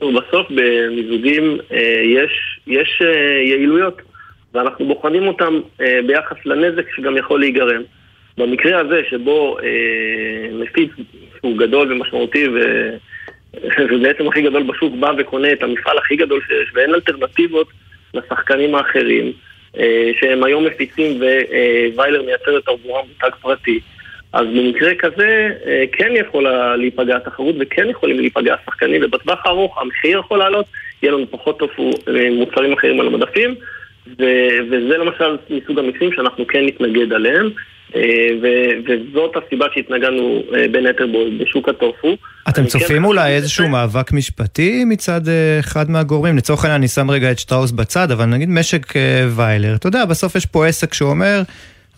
בסוף 0.00 0.46
במיזוגים 0.50 1.58
אה, 1.72 1.78
יש, 2.04 2.60
יש 2.66 3.02
יעילויות, 3.48 4.02
ואנחנו 4.54 4.88
בוחנים 4.88 5.28
אותם 5.28 5.60
ביחס 6.06 6.36
לנזק 6.44 6.84
שגם 6.96 7.16
יכול 7.16 7.40
להיגרם. 7.40 7.82
במקרה 8.38 8.80
הזה 8.80 9.00
שבו 9.10 9.56
מפיץ 10.52 10.90
שהוא 11.44 11.58
גדול 11.58 11.92
ומשמעותי 11.92 12.48
ו... 12.48 12.58
ובעצם 13.90 14.28
הכי 14.28 14.42
גדול 14.42 14.62
בשוק 14.62 14.94
בא 14.94 15.12
וקונה 15.18 15.52
את 15.52 15.62
המפעל 15.62 15.98
הכי 15.98 16.16
גדול 16.16 16.40
שיש 16.46 16.70
ואין 16.74 16.94
אלטרנטיבות 16.94 17.66
לשחקנים 18.14 18.74
האחרים 18.74 19.32
אה, 19.78 20.10
שהם 20.20 20.44
היום 20.44 20.64
מפיצים 20.64 21.20
וויילר 21.94 22.22
מייצר 22.22 22.58
את 22.58 22.68
עבורם 22.68 23.04
מותג 23.08 23.36
פרטי. 23.40 23.80
אז 24.32 24.46
במקרה 24.46 24.94
כזה 24.94 25.50
אה, 25.66 25.84
כן 25.92 26.12
יכולה 26.16 26.76
להיפגע 26.76 27.16
התחרות 27.16 27.54
וכן 27.60 27.88
יכולים 27.90 28.20
להיפגע 28.20 28.54
השחקנים 28.54 29.02
ובטווח 29.04 29.46
הארוך 29.46 29.78
המחיר 29.78 30.18
יכול 30.18 30.38
לעלות, 30.38 30.66
יהיה 31.02 31.12
לנו 31.12 31.30
פחות 31.30 31.62
אה, 31.62 32.28
מוצרים 32.30 32.72
אחרים 32.72 33.00
על 33.00 33.06
המדפים 33.06 33.54
וזה 34.68 34.98
למשל 34.98 35.36
מסוג 35.50 35.78
המקרים 35.78 36.12
שאנחנו 36.12 36.46
כן 36.46 36.66
נתנגד 36.66 37.12
עליהם 37.12 37.50
אה, 37.96 38.00
וזאת 38.84 39.34
הסיבה 39.36 39.66
שהתנגדנו 39.74 40.42
אה, 40.56 40.66
בין 40.72 40.86
היתר 40.86 41.06
בשוק 41.40 41.68
הטופו. 41.68 42.16
אתם 42.48 42.62
כן 42.62 42.68
צופים 42.68 42.98
כן 42.98 43.04
אולי 43.04 43.32
איזשהו 43.32 43.68
מאבק 43.68 44.12
משפטי 44.12 44.84
מצד 44.84 45.28
אה, 45.28 45.60
אחד 45.60 45.90
מהגורמים? 45.90 46.36
לצורך 46.36 46.64
העניין 46.64 46.80
אני 46.80 46.88
שם 46.88 47.10
רגע 47.10 47.30
את 47.30 47.38
שטראוס 47.38 47.70
בצד, 47.70 48.10
אבל 48.10 48.24
נגיד 48.24 48.48
משק 48.48 48.92
ויילר, 49.30 49.74
אתה 49.74 49.86
יודע, 49.86 50.04
בסוף 50.04 50.34
יש 50.34 50.46
פה 50.46 50.66
עסק 50.66 50.94
שאומר, 50.94 51.42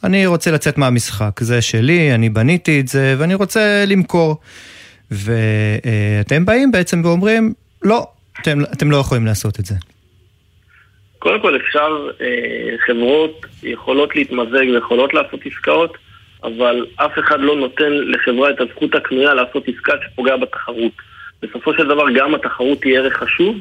אני 0.05 0.27
רוצה 0.27 0.51
לצאת 0.51 0.79
מהמשחק, 0.79 1.41
זה 1.41 1.63
שלי, 1.63 2.15
אני 2.15 2.29
בניתי 2.29 2.81
את 2.81 2.89
זה, 2.89 3.15
ואני 3.19 3.35
רוצה 3.35 3.85
למכור. 3.87 4.37
ואתם 5.11 6.45
באים 6.45 6.73
בעצם 6.73 7.03
ואומרים, 7.05 7.53
לא, 7.83 8.07
אתם, 8.41 8.59
אתם 8.73 8.91
לא 8.91 8.97
יכולים 8.97 9.27
לעשות 9.27 9.61
את 9.61 9.67
זה. 9.67 9.75
קודם 11.19 11.41
כל 11.41 11.57
אפשר, 11.57 12.09
אה, 12.21 12.77
חברות 12.87 13.47
יכולות 13.63 14.17
להתמזג 14.17 14.69
ויכולות 14.73 15.15
לעשות 15.15 15.41
עסקאות, 15.47 15.97
אבל 16.43 16.87
אף 16.97 17.19
אחד 17.19 17.41
לא 17.41 17.57
נותן 17.57 17.93
לחברה 17.93 18.51
את 18.51 18.61
הזכות 18.61 18.95
הקנויה 18.95 19.35
לעשות 19.35 19.69
עסקה 19.69 19.93
שפוגעה 20.05 20.37
בתחרות. 20.37 20.93
בסופו 21.43 21.75
של 21.75 21.87
דבר 21.87 22.05
גם 22.15 22.35
התחרות 22.35 22.85
היא 22.85 22.99
ערך 22.99 23.17
חשוב, 23.17 23.57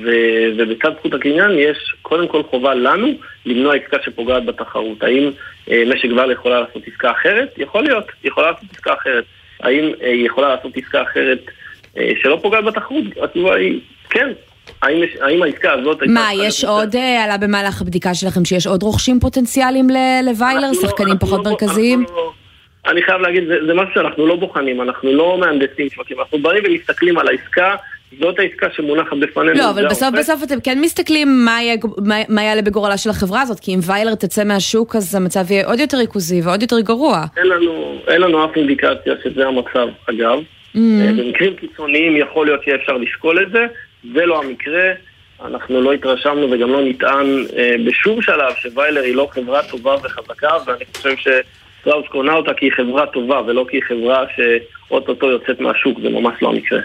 ו- 0.00 0.48
ובצד 0.56 0.90
זכות 0.98 1.14
הקניין 1.14 1.50
יש 1.58 1.94
קודם 2.02 2.28
כל 2.28 2.42
חובה 2.42 2.74
לנו 2.74 3.08
למנוע 3.46 3.74
עסקה 3.74 3.96
שפוגעת 4.04 4.44
בתחרות. 4.44 5.02
האם 5.02 5.30
אה, 5.70 5.82
משק 5.86 6.08
ואל 6.16 6.30
יכולה 6.30 6.60
לעשות 6.60 6.82
עסקה 6.86 7.10
אחרת? 7.10 7.54
יכול 7.56 7.82
להיות, 7.82 8.04
היא 8.22 8.30
יכולה 8.30 8.50
לעשות 8.50 8.70
עסקה 8.72 8.94
אחרת. 8.94 9.24
האם 9.60 9.92
אה, 10.02 10.10
היא 10.10 10.26
יכולה 10.26 10.54
לעשות 10.54 10.76
עסקה 10.76 11.02
אחרת 11.02 11.38
אה, 11.96 12.12
שלא 12.22 12.38
פוגעת 12.42 12.64
בתחרות? 12.64 13.04
התשובה 13.22 13.54
היא 13.54 13.80
כן, 14.10 14.32
האם, 14.82 15.02
האם 15.20 15.42
העסקה 15.42 15.72
הזאת... 15.72 15.98
מה, 16.06 16.28
יש 16.34 16.64
עוד, 16.64 16.96
אה, 16.96 17.24
עלה 17.24 17.38
במהלך 17.38 17.80
הבדיקה 17.82 18.14
שלכם 18.14 18.44
שיש 18.44 18.66
עוד 18.66 18.82
רוכשים 18.82 19.20
פוטנציאליים 19.20 19.86
לוויילר, 20.24 20.68
לא- 20.68 20.74
שחקנים 20.74 21.18
פחות 21.18 21.46
לא- 21.46 21.50
מרכזיים? 21.50 22.04
לא- 22.08 22.32
אני 22.86 23.02
חייב 23.02 23.20
להגיד, 23.20 23.44
זה, 23.48 23.54
זה 23.66 23.74
משהו 23.74 23.94
שאנחנו 23.94 24.26
לא 24.26 24.36
בוחנים, 24.36 24.82
אנחנו 24.82 25.12
לא 25.12 25.38
מהנדסים 25.40 25.88
שווקים, 25.90 26.20
אנחנו 26.20 26.38
באים 26.38 26.62
ומסתכלים 26.66 27.18
על 27.18 27.28
העסקה, 27.28 27.74
זאת 28.20 28.38
העסקה 28.38 28.66
שמונחת 28.76 29.16
בפנינו. 29.20 29.58
לא, 29.58 29.70
אבל 29.70 29.88
בסוף 29.88 30.08
בסוף 30.18 30.42
אתם 30.42 30.60
כן 30.60 30.80
מסתכלים 30.80 31.46
מה, 32.28 32.42
יעלה 32.42 32.62
בגורלה 32.62 32.96
של 32.96 33.10
החברה 33.10 33.40
הזאת, 33.42 33.60
כי 33.60 33.74
אם 33.74 33.78
ויילר 33.82 34.14
תצא 34.14 34.44
מהשוק 34.44 34.96
אז 34.96 35.14
המצב 35.14 35.50
יהיה 35.50 35.66
עוד 35.66 35.80
יותר 35.80 35.96
ריכוזי 35.96 36.40
ועוד 36.44 36.62
יותר 36.62 36.80
גרוע. 36.80 37.24
אין 37.36 37.46
לנו, 37.46 37.98
אין 38.08 38.20
לנו 38.20 38.44
אף 38.44 38.56
אינדיקציה 38.56 39.14
שזה 39.24 39.46
המצב, 39.46 39.88
אגב. 40.10 40.38
Mm. 40.38 40.76
hmm 40.76 40.78
במקרים 41.18 41.56
קיצוניים 41.56 42.16
יכול 42.16 42.46
להיות 42.46 42.60
שיהיה 42.64 42.76
אפשר 42.76 42.96
לשקול 42.96 43.42
את 43.42 43.52
זה. 43.52 43.66
זה 44.14 44.26
לא 44.26 44.42
המקרה, 44.42 44.92
אנחנו 45.44 45.80
לא 45.80 45.92
התרשמנו 45.92 46.50
וגם 46.50 46.70
לא 46.70 46.80
נטען 46.84 47.44
אה, 47.56 47.74
בשום 47.86 48.22
שלב 48.22 48.54
שוויילר 48.54 49.02
היא 49.02 49.14
לא 49.14 49.28
חברה 49.30 49.62
טובה 49.62 49.94
וחזקה, 49.94 50.50
ואני 50.66 50.84
חושב 50.96 51.14
שטראוס 51.16 52.06
קונה 52.08 52.32
אותה 52.32 52.54
כי 52.54 52.66
היא 52.66 52.72
חברה 52.72 53.06
טובה 53.06 53.40
ולא 53.46 53.66
כי 53.70 53.76
היא 53.76 53.82
חברה 53.82 54.24
שאו-טו-טו 54.36 55.30
יוצאת 55.30 55.60
מהשוק, 55.60 56.00
זה 56.02 56.08
ממש 56.08 56.42
לא 56.42 56.48
המקרה. 56.48 56.80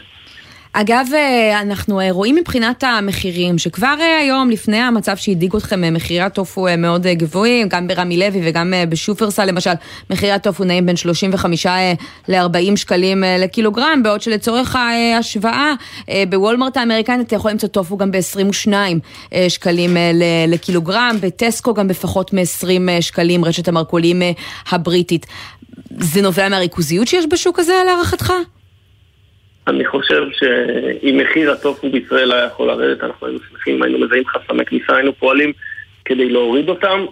אגב, 0.79 1.07
אה, 1.13 1.61
אנחנו 1.61 1.99
אה, 1.99 2.07
רואים 2.11 2.35
מבחינת 2.35 2.83
המחירים, 2.83 3.57
שכבר 3.57 3.95
אה, 3.99 4.19
היום, 4.19 4.49
לפני 4.49 4.77
המצב 4.77 5.17
שהדאיג 5.17 5.55
אתכם, 5.55 5.93
מחירי 5.93 6.21
הטופו 6.21 6.67
מאוד 6.77 7.07
גבוהים, 7.07 7.67
גם 7.69 7.87
ברמי 7.87 8.17
לוי 8.17 8.41
וגם 8.43 8.73
בשופרסל 8.89 9.45
למשל, 9.45 9.71
מחירי 10.09 10.31
הטופו 10.31 10.63
נעים 10.63 10.85
בין 10.85 10.95
35 10.95 11.65
ל-40 12.27 12.75
שקלים 12.75 13.23
לקילוגרם, 13.39 14.03
בעוד 14.03 14.21
שלצורך 14.21 14.75
ההשוואה, 14.75 15.73
בוולמרט 16.29 16.77
האמריקנית 16.77 17.27
אתה 17.27 17.35
יכול 17.35 17.51
למצוא 17.51 17.69
טופו 17.69 17.97
גם 17.97 18.11
ב-22 18.11 18.71
שקלים 19.49 19.97
לקילוגרם, 20.47 21.17
בטסקו 21.21 21.73
גם 21.73 21.87
בפחות 21.87 22.33
מ-20 22.33 23.01
שקלים, 23.01 23.45
רשת 23.45 23.67
המרכולים 23.67 24.21
הבריטית. 24.71 25.25
זה 25.99 26.21
נובע 26.21 26.49
מהריכוזיות 26.49 27.07
שיש 27.07 27.25
בשוק 27.31 27.59
הזה, 27.59 27.73
להערכתך? 27.85 28.33
אני 29.67 29.85
חושב 29.85 30.23
שאם 30.31 31.17
מחיר 31.17 31.51
הטופו 31.51 31.89
בישראל 31.89 32.31
היה 32.31 32.45
יכול 32.45 32.67
לרדת, 32.67 33.03
אנחנו 33.03 33.27
היינו 33.27 33.39
שמחים, 33.49 33.83
היינו 33.83 33.99
מזהים 33.99 34.23
חסמי 34.27 34.65
כניסה, 34.65 34.95
היינו 34.95 35.13
פועלים 35.13 35.51
כדי 36.05 36.29
להוריד 36.29 36.69
אותם. 36.69 37.05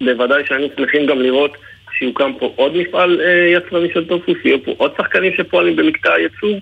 בוודאי 0.00 0.42
שהיינו 0.46 0.66
שמחים 0.76 1.06
גם 1.06 1.18
לראות 1.18 1.56
שיוקם 1.98 2.32
פה 2.38 2.52
עוד 2.56 2.76
מפעל 2.76 3.20
אה, 3.20 3.52
יצרני 3.56 3.88
של 3.94 4.08
טופו, 4.08 4.32
שיהיו 4.42 4.64
פה 4.64 4.74
עוד 4.76 4.92
שחקנים 4.98 5.32
שפועלים 5.36 5.76
במקטע 5.76 6.12
הייצור. 6.12 6.60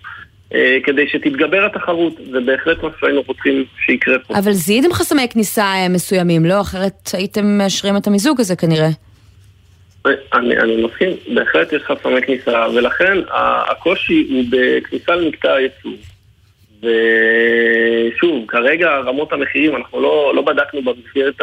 אה, 0.55 0.79
כדי 0.85 1.09
שתתגבר 1.09 1.65
התחרות, 1.65 2.13
זה 2.31 2.41
בהחלט 2.41 2.83
מה 2.83 2.89
שהיינו 3.01 3.23
רוצים 3.27 3.65
שיקרה 3.87 4.19
פה. 4.19 4.39
אבל 4.39 4.53
זיהיתם 4.53 4.93
חסמי 4.93 5.29
כניסה 5.31 5.65
אה, 5.65 5.89
מסוימים, 5.89 6.45
לא? 6.45 6.61
אחרת 6.61 7.11
הייתם 7.13 7.59
מאשרים 7.59 7.97
את 7.97 8.07
המיזוג 8.07 8.41
הזה 8.41 8.57
כנראה. 8.57 8.89
אני, 10.07 10.57
אני 10.59 10.83
מסכים, 10.83 11.09
בהחלט 11.35 11.73
יש 11.73 11.83
חסמי 11.83 12.23
כניסה, 12.23 12.67
ולכן 12.75 13.19
הקושי 13.69 14.27
הוא 14.31 14.45
בכניסה 14.51 15.15
למקטע 15.15 15.53
הייצור. 15.53 15.93
ושוב, 16.81 18.45
כרגע 18.49 18.99
רמות 18.99 19.33
המחירים, 19.33 19.77
אנחנו 19.77 20.01
לא, 20.01 20.33
לא 20.35 20.43
בדקנו 20.43 20.83
במסגרת 20.83 21.35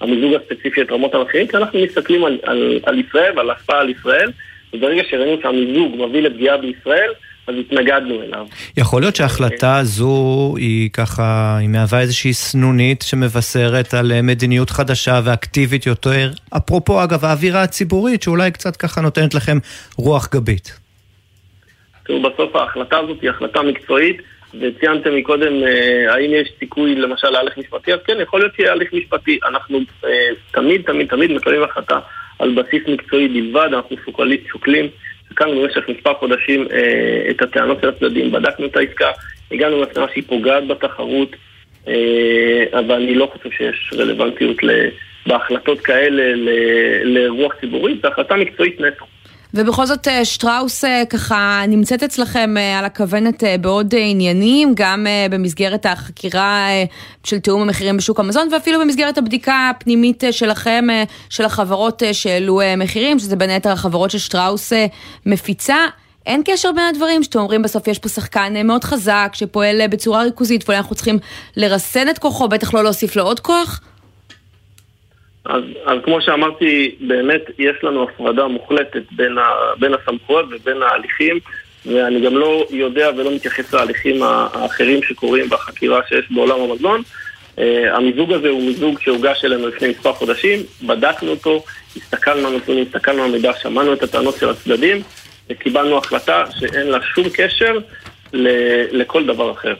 המיזוג 0.00 0.34
הספציפי 0.34 0.82
את 0.82 0.92
רמות 0.92 1.14
המחירים, 1.14 1.46
כי 1.46 1.56
אנחנו 1.56 1.78
מסתכלים 1.78 2.24
על, 2.24 2.38
על, 2.42 2.80
על 2.82 2.98
ישראל 2.98 3.32
ועל 3.36 3.50
השפעה 3.50 3.80
על 3.80 3.90
ישראל, 3.90 4.30
וברגע 4.72 5.02
שראינו 5.10 5.42
שהמיזוג 5.42 5.96
מביא 5.96 6.22
לפגיעה 6.22 6.56
בישראל, 6.56 7.12
אז 7.46 7.54
התנגדנו 7.60 8.22
אליו. 8.22 8.46
יכול 8.76 9.02
להיות 9.02 9.16
שההחלטה 9.16 9.76
הזו 9.76 10.54
היא 10.56 10.90
ככה, 10.90 11.56
היא 11.60 11.68
מהווה 11.68 12.00
איזושהי 12.00 12.32
סנונית 12.32 13.02
שמבשרת 13.02 13.94
על 13.94 14.12
אה, 14.12 14.22
מדיניות 14.22 14.70
חדשה 14.70 15.20
ואקטיבית 15.24 15.86
יותר. 15.86 16.30
אפרופו 16.56 17.04
אגב 17.04 17.24
האווירה 17.24 17.62
הציבורית 17.62 18.22
שאולי 18.22 18.50
קצת 18.50 18.76
ככה 18.76 19.00
נותנת 19.00 19.34
לכם 19.34 19.58
רוח 19.96 20.28
גבית. 20.34 20.78
תראו, 22.06 22.22
בסוף 22.22 22.56
ההחלטה 22.56 22.98
הזאת 22.98 23.18
היא 23.22 23.30
החלטה 23.30 23.62
מקצועית, 23.62 24.16
וציינתם 24.60 25.16
מקודם 25.16 25.52
אה, 25.62 26.14
האם 26.14 26.30
יש 26.34 26.52
סיכוי 26.58 26.94
למשל 26.94 27.30
להליך 27.30 27.58
משפטי, 27.58 27.92
אז 27.92 27.98
כן, 28.06 28.16
יכול 28.22 28.40
להיות 28.40 28.54
שיהיה 28.56 28.72
הליך 28.72 28.92
משפטי. 28.92 29.38
אנחנו 29.48 29.78
אה, 30.04 30.10
תמיד, 30.52 30.82
תמיד, 30.82 31.08
תמיד 31.08 31.32
מקבלים 31.32 31.62
החלטה 31.62 31.98
על 32.38 32.54
בסיס 32.54 32.82
מקצועי 32.88 33.28
בלבד, 33.28 33.68
אנחנו 33.72 33.96
שוקלים 34.52 34.86
שקלנו 35.32 35.62
במשך 35.62 35.88
מספר 35.88 36.14
חודשים 36.14 36.66
אה, 36.72 37.30
את 37.30 37.42
הטענות 37.42 37.80
של 37.80 37.88
הצדדים, 37.88 38.32
בדקנו 38.32 38.66
את 38.66 38.76
העסקה, 38.76 39.10
הגענו 39.52 39.80
למסקנה 39.80 40.06
שהיא 40.12 40.24
פוגעת 40.26 40.66
בתחרות, 40.66 41.36
אה, 41.88 42.64
אבל 42.72 42.94
אני 42.94 43.14
לא 43.14 43.32
חושב 43.32 43.50
שיש 43.56 43.90
רלוונטיות 43.98 44.56
בהחלטות 45.26 45.80
כאלה 45.80 46.22
לרוח 47.04 47.54
ציבורית, 47.60 48.02
זו 48.02 48.08
החלטה 48.08 48.36
מקצועית 48.36 48.80
נטו. 48.80 49.04
ובכל 49.54 49.86
זאת 49.86 50.08
אה, 50.08 50.24
שטראוס 50.24 50.84
אה, 50.84 51.02
ככה 51.10 51.62
נמצאת 51.68 52.02
אצלכם 52.02 52.56
אה, 52.56 52.78
על 52.78 52.84
הכוונת 52.84 53.44
בעוד 53.60 53.94
עניינים, 53.98 54.72
גם 54.76 55.06
במסגרת 55.30 55.86
החקירה 55.86 56.66
של 57.24 57.38
תיאום 57.38 57.62
המחירים 57.62 57.96
בשוק 57.96 58.20
המזון, 58.20 58.48
ואפילו 58.52 58.80
במסגרת 58.80 59.18
הבדיקה 59.18 59.70
הפנימית 59.70 60.24
שלכם, 60.30 60.86
של 61.30 61.44
החברות 61.44 62.02
שהעלו 62.12 62.60
מחירים, 62.76 63.18
שזה 63.18 63.36
בין 63.36 63.50
היתר 63.50 63.72
החברות 63.72 64.10
ששטראוס 64.10 64.72
מפיצה. 65.26 65.76
אין 66.26 66.42
קשר 66.44 66.72
בין 66.72 66.84
הדברים, 66.84 67.22
שאתם 67.22 67.38
אומרים 67.38 67.62
בסוף 67.62 67.88
יש 67.88 67.98
פה 67.98 68.08
שחקן 68.08 68.66
מאוד 68.66 68.84
חזק, 68.84 69.32
שפועל 69.32 69.86
בצורה 69.86 70.22
ריכוזית, 70.22 70.64
ואולי 70.64 70.78
אנחנו 70.78 70.94
צריכים 70.94 71.18
לרסן 71.56 72.08
את 72.08 72.18
כוחו, 72.18 72.48
בטח 72.48 72.74
לא 72.74 72.84
להוסיף 72.84 73.16
לו 73.16 73.22
עוד 73.22 73.40
כוח? 73.40 73.80
אז, 75.44 75.62
אז 75.84 75.98
כמו 76.04 76.20
שאמרתי, 76.20 76.94
באמת 77.00 77.42
יש 77.58 77.76
לנו 77.82 78.02
הפרדה 78.02 78.46
מוחלטת 78.46 79.02
בין, 79.12 79.38
ה, 79.38 79.44
בין 79.78 79.94
הסמכויות 79.94 80.46
ובין 80.50 80.82
ההליכים. 80.82 81.38
ואני 81.86 82.20
גם 82.20 82.36
לא 82.36 82.66
יודע 82.70 83.10
ולא 83.16 83.34
מתייחס 83.34 83.74
להליכים 83.74 84.22
האחרים 84.22 85.02
שקורים 85.02 85.48
בחקירה 85.48 86.00
שיש 86.08 86.24
בעולם 86.30 86.60
המזון. 86.60 87.02
אה, 87.58 87.96
המיזוג 87.96 88.32
הזה 88.32 88.48
הוא 88.48 88.62
מיזוג 88.62 89.00
שהוגש 89.00 89.44
אלינו 89.44 89.68
לפני 89.68 89.88
מספר 89.88 90.12
חודשים, 90.12 90.58
בדקנו 90.86 91.30
אותו, 91.30 91.64
הסתכלנו 91.96 92.48
על 92.48 92.56
נתונים, 92.56 92.84
הסתכלנו 92.86 93.22
על 93.22 93.30
מידע, 93.30 93.52
שמענו 93.62 93.92
את 93.92 94.02
הטענות 94.02 94.36
של 94.36 94.48
הצדדים, 94.48 95.02
וקיבלנו 95.50 95.98
החלטה 95.98 96.44
שאין 96.58 96.86
לה 96.86 96.98
שום 97.14 97.24
קשר 97.34 97.78
לכל 98.92 99.26
דבר 99.26 99.52
אחר 99.52 99.74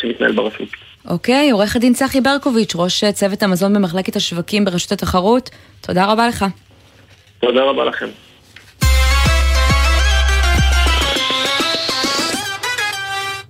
שמתנהל 0.00 0.32
ברשות. 0.32 0.68
אוקיי, 1.08 1.50
עורך 1.50 1.76
הדין 1.76 1.94
צחי 1.94 2.20
ברקוביץ', 2.20 2.72
ראש 2.76 3.04
צוות 3.04 3.42
המזון 3.42 3.74
במחלקת 3.74 4.16
השווקים 4.16 4.64
ברשות 4.64 4.92
התחרות, 4.92 5.50
תודה 5.80 6.04
רבה 6.04 6.28
לך. 6.28 6.44
תודה 7.40 7.62
רבה 7.62 7.84
לכם. 7.84 8.06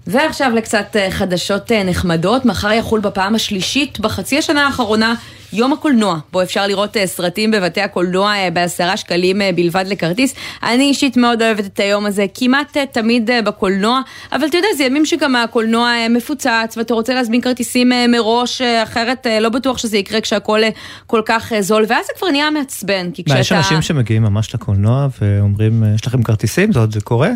ועכשיו 0.06 0.52
לקצת 0.54 0.96
אה, 0.96 1.10
חדשות 1.10 1.72
אה, 1.72 1.82
נחמדות, 1.84 2.44
מחר 2.44 2.72
יחול 2.72 3.00
בפעם 3.00 3.34
השלישית 3.34 4.00
בחצי 4.00 4.38
השנה 4.38 4.66
האחרונה 4.66 5.14
יום 5.52 5.72
הקולנוע, 5.72 6.18
בו 6.32 6.42
אפשר 6.42 6.66
לראות 6.66 6.96
אה, 6.96 7.06
סרטים 7.06 7.50
בבתי 7.50 7.80
הקולנוע 7.80 8.34
אה, 8.34 8.50
בעשרה 8.50 8.96
שקלים 8.96 9.42
אה, 9.42 9.50
בלבד 9.54 9.84
לכרטיס. 9.88 10.34
אני 10.62 10.84
אישית 10.84 11.16
מאוד 11.16 11.42
אוהבת 11.42 11.66
את 11.66 11.80
היום 11.80 12.06
הזה, 12.06 12.26
כמעט 12.34 12.76
תמיד 12.92 13.30
בקולנוע, 13.44 14.00
אבל 14.32 14.46
אתה 14.46 14.56
יודע, 14.56 14.68
זה 14.76 14.84
ימים 14.84 15.06
שגם 15.06 15.36
הקולנוע 15.36 15.92
מפוצץ, 16.10 16.74
ואתה 16.76 16.94
רוצה 16.94 17.14
להזמין 17.14 17.40
כרטיסים 17.40 17.92
מראש, 18.08 18.62
אחרת 18.62 19.26
לא 19.40 19.48
בטוח 19.48 19.78
שזה 19.78 19.98
יקרה 19.98 20.20
כשהכול 20.20 20.60
כל 21.06 21.22
כך 21.24 21.52
זול, 21.60 21.84
ואז 21.88 22.06
זה 22.06 22.12
כבר 22.18 22.30
נהיה 22.30 22.50
מעצבן, 22.50 23.10
כי 23.10 23.24
כשאתה... 23.24 23.40
יש 23.40 23.52
אנשים 23.52 23.82
שמגיעים 23.82 24.22
ממש 24.22 24.54
לקולנוע 24.54 25.06
ואומרים, 25.20 25.84
יש 25.94 26.06
לכם 26.06 26.22
כרטיסים? 26.22 26.72
זה 26.72 26.80
עוד 26.80 26.96
קורה? 27.04 27.30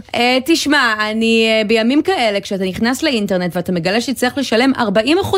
תשמע, 0.44 0.94
אני 1.10 1.46
בימים 1.66 2.02
כאלה, 2.02 2.40
כשאתה 2.40 2.64
נכנס 2.64 3.02
לאינטרנט 3.02 3.56
ואתה 3.56 3.72
מגלה 3.72 4.00
שתצטרך 4.00 4.38
לשלם 4.38 4.72
40% 4.76 4.78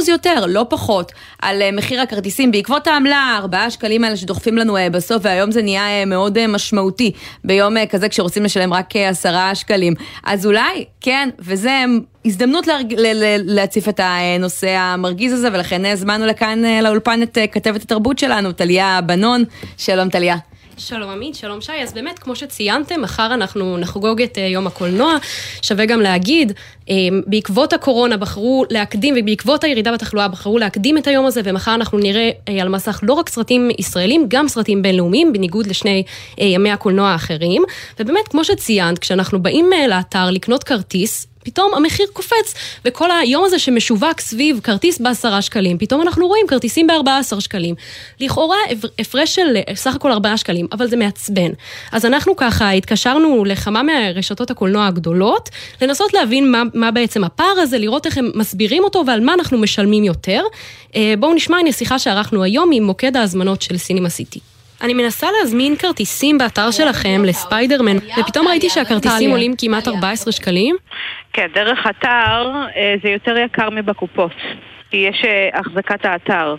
יותר, 0.09 0.47
לא 0.47 0.66
פחות, 0.68 1.12
על 1.43 1.62
מחיר 1.72 2.01
הכרטיסים, 2.01 2.51
בעקבות 2.67 2.87
העמלה, 2.87 3.37
ארבעה 3.39 3.71
שקלים 3.71 4.05
האלה 4.05 4.17
שדוחפים 4.17 4.59
לנו 4.59 4.77
אה, 4.77 4.91
בסוף, 4.91 5.23
והיום 5.25 5.51
זה 5.51 5.62
נהיה 5.62 5.89
אה, 5.89 6.05
מאוד 6.05 6.39
אה, 6.39 6.47
משמעותי 6.47 7.12
ביום 7.45 7.87
כזה 7.87 8.09
כשרוצים 8.09 8.45
לשלם 8.45 8.75
רק 8.75 8.97
עשרה 8.97 9.55
שקלים. 9.55 9.95
אז 10.25 10.47
אולי, 10.47 10.85
כן, 11.01 11.29
וזה 11.39 11.85
הזדמנות 12.25 12.67
להרג... 12.67 12.95
להציף 13.45 13.89
את 13.89 14.01
הנושא 14.03 14.69
המרגיז 14.69 15.33
הזה, 15.33 15.49
ולכן 15.53 15.85
הזמנו 15.85 16.27
לכאן 16.27 16.62
לאולפן 16.83 17.23
את 17.23 17.39
כתבת 17.53 17.83
התרבות 17.83 18.19
שלנו, 18.19 18.53
טליה 18.53 19.01
בנון. 19.07 19.45
שלום 19.77 20.09
טליה. 20.09 20.37
שלום 20.79 21.11
עמית, 21.11 21.35
שלום 21.35 21.61
שי. 21.61 21.72
אז 21.83 21.93
באמת, 21.93 22.18
כמו 22.18 22.37
שציינתם, 22.37 23.03
מחר 23.03 23.35
אנחנו 23.35 23.77
נחגוג 23.77 24.22
את 24.22 24.39
יום 24.39 24.66
הקולנוע. 24.66 25.16
שווה 25.62 25.87
גם 25.87 26.01
להגיד, 26.01 26.53
אמ, 26.89 27.22
בעקבות 27.27 27.72
הקורונה 27.72 28.16
בחרו 28.16 28.64
להקדים, 28.70 29.14
ובעקבות 29.18 29.64
הירידה 29.64 29.93
בתחלואה 29.93 30.29
בחרו 30.29 30.59
להקדים 30.59 30.99
את 30.99 31.07
היום 31.07 31.27
הזה, 31.27 31.41
ומחר 31.45 31.74
אנחנו 31.74 31.99
נראה 31.99 32.31
אה, 32.49 32.62
על 32.62 32.68
מסך 32.68 33.01
לא 33.03 33.12
רק 33.12 33.29
סרטים 33.29 33.70
ישראלים, 33.79 34.27
גם 34.29 34.49
סרטים 34.49 34.83
בינלאומיים, 34.83 35.33
בניגוד 35.33 35.66
לשני 35.66 36.03
אה, 36.41 36.45
ימי 36.45 36.70
הקולנוע 36.70 37.09
האחרים. 37.09 37.62
ובאמת, 38.01 38.29
כמו 38.29 38.45
שציינת, 38.45 38.99
כשאנחנו 38.99 39.43
באים 39.43 39.72
אה, 39.72 39.87
לאתר 39.87 40.31
לקנות 40.31 40.64
כרטיס, 40.64 41.27
פתאום 41.47 41.75
המחיר 41.75 42.07
קופץ, 42.13 42.55
וכל 42.85 43.11
היום 43.11 43.45
הזה 43.45 43.59
שמשווק 43.59 44.21
סביב 44.21 44.61
כרטיס 44.63 44.99
בעשרה 44.99 45.43
שקלים, 45.43 45.79
פתאום 45.79 46.03
אנחנו 46.03 46.27
רואים 46.27 46.47
כרטיסים 46.47 46.87
בארבעה 46.87 47.19
עשר 47.19 47.39
שקלים. 47.39 47.75
לכאורה 48.21 48.57
הפרש 48.99 49.35
של 49.35 49.57
סך 49.75 49.95
הכל 49.95 50.13
ארבעה 50.13 50.37
שקלים, 50.37 50.67
אבל 50.73 50.87
זה 50.87 50.97
מעצבן. 50.97 51.51
אז 51.93 52.07
אנחנו 52.07 52.37
ככה 52.37 52.71
התקשרנו 52.71 53.45
לכמה 53.45 53.83
מהרשתות 53.83 54.51
הקולנוע 54.51 54.87
הגדולות, 54.87 55.49
לנסות 55.83 56.15
להבין 56.15 56.53
מה, 56.53 56.63
מה 56.75 56.91
בעצם 56.91 57.25
הפער 57.25 57.61
הזה, 57.63 57.79
לראות 57.79 58.07
איך 58.07 58.19
הם 58.19 58.31
מסבירים 58.35 58.85
אותו 58.85 59.05
ועל 59.07 59.21
מה 59.21 59.35
אנחנו 59.35 59.59
משלמים 59.59 60.05
יותר. 60.05 60.43
אה, 60.97 61.15
בואו 61.19 61.35
נשמע, 61.35 61.57
הנה 61.57 61.73
שיחה 61.73 61.99
שערכנו 61.99 62.43
היום 62.43 62.71
עם 62.73 62.85
מוקד 62.85 63.17
ההזמנות 63.17 63.63
של 63.63 63.77
סינימה 63.77 64.09
סיטי. 64.09 64.41
אני 64.81 64.95
מנסה 64.95 65.27
להזמין 65.41 65.77
כרטיסים 65.77 66.39
באתר 66.39 66.71
שלכם 66.71 67.25
לספיידרמן, 67.25 67.97
ופתאום 68.21 68.49
ראיתי 68.49 68.71
שהכרטיסים 68.71 69.31
עולים 69.31 69.55
כמעט 69.59 69.89
14 69.89 70.33
שקלים. 70.33 70.77
כן, 71.37 71.47
דרך 71.55 71.87
אתר 71.91 72.53
אה, 72.76 72.95
זה 73.03 73.09
יותר 73.09 73.37
יקר 73.37 73.70
מבקופות, 73.70 74.32
כי 74.91 74.97
יש 74.97 75.24
אה, 75.24 75.49
החזקת 75.61 76.05
האתר. 76.05 76.57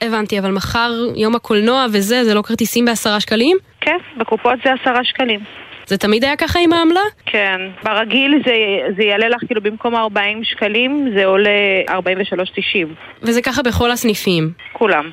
הבנתי, 0.00 0.38
אבל 0.38 0.50
מחר 0.50 0.90
יום 1.16 1.34
הקולנוע 1.34 1.86
וזה, 1.92 2.24
זה 2.24 2.34
לא 2.34 2.42
כרטיסים 2.42 2.84
בעשרה 2.84 3.20
שקלים? 3.20 3.56
כן, 3.80 3.96
בקופות 4.16 4.58
זה 4.64 4.70
עשרה 4.72 5.04
שקלים. 5.04 5.40
זה 5.86 5.98
תמיד 5.98 6.24
היה 6.24 6.36
ככה 6.36 6.58
עם 6.58 6.72
העמלה? 6.72 7.00
כן. 7.26 7.60
ברגיל 7.84 8.42
זה, 8.46 8.52
זה 8.96 9.02
יעלה 9.02 9.28
לך 9.28 9.40
כאילו 9.46 9.62
במקום 9.62 9.94
40 9.94 10.44
שקלים, 10.44 11.10
זה 11.14 11.24
עולה 11.24 11.50
43.90. 11.88 11.94
וזה 13.22 13.42
ככה 13.42 13.62
בכל 13.62 13.90
הסניפים? 13.90 14.52
כולם. 14.72 15.10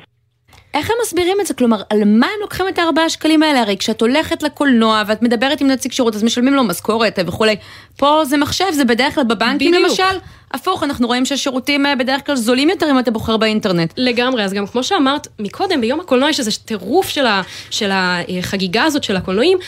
איך 0.78 0.90
הם 0.90 0.96
מסבירים 1.02 1.36
את 1.40 1.46
זה? 1.46 1.54
כלומר, 1.54 1.82
על 1.90 2.04
מה 2.04 2.26
הם 2.26 2.40
לוקחים 2.40 2.68
את 2.68 2.78
הארבעה 2.78 3.08
שקלים 3.08 3.42
האלה? 3.42 3.60
הרי 3.60 3.76
כשאת 3.76 4.00
הולכת 4.00 4.42
לקולנוע 4.42 5.02
ואת 5.06 5.22
מדברת 5.22 5.60
עם 5.60 5.66
נציג 5.66 5.92
שירות, 5.92 6.14
אז 6.14 6.24
משלמים 6.24 6.54
לו 6.54 6.64
משכורת 6.64 7.18
וכולי. 7.26 7.56
פה 7.96 8.22
זה 8.24 8.36
מחשב, 8.36 8.64
זה 8.72 8.84
בדרך 8.84 9.14
כלל 9.14 9.24
בבנקים 9.24 9.72
בדיוק. 9.72 9.88
למשל. 9.88 10.18
הפוך, 10.50 10.82
אנחנו 10.82 11.06
רואים 11.06 11.24
שהשירותים 11.24 11.86
אה, 11.86 11.96
בדרך 11.96 12.26
כלל 12.26 12.36
זולים 12.36 12.70
יותר 12.70 12.90
אם 12.90 12.98
אתה 12.98 13.10
בוחר 13.10 13.36
באינטרנט. 13.36 13.92
לגמרי, 13.96 14.44
אז 14.44 14.52
גם 14.52 14.66
כמו 14.66 14.84
שאמרת, 14.84 15.28
מקודם, 15.38 15.80
ביום 15.80 16.00
הקולנוע 16.00 16.30
יש 16.30 16.38
איזה 16.38 16.50
טירוף 16.64 17.08
של, 17.08 17.26
של 17.70 17.90
החגיגה 17.92 18.84
הזאת 18.84 19.04
של 19.04 19.16
הקולנועים, 19.16 19.58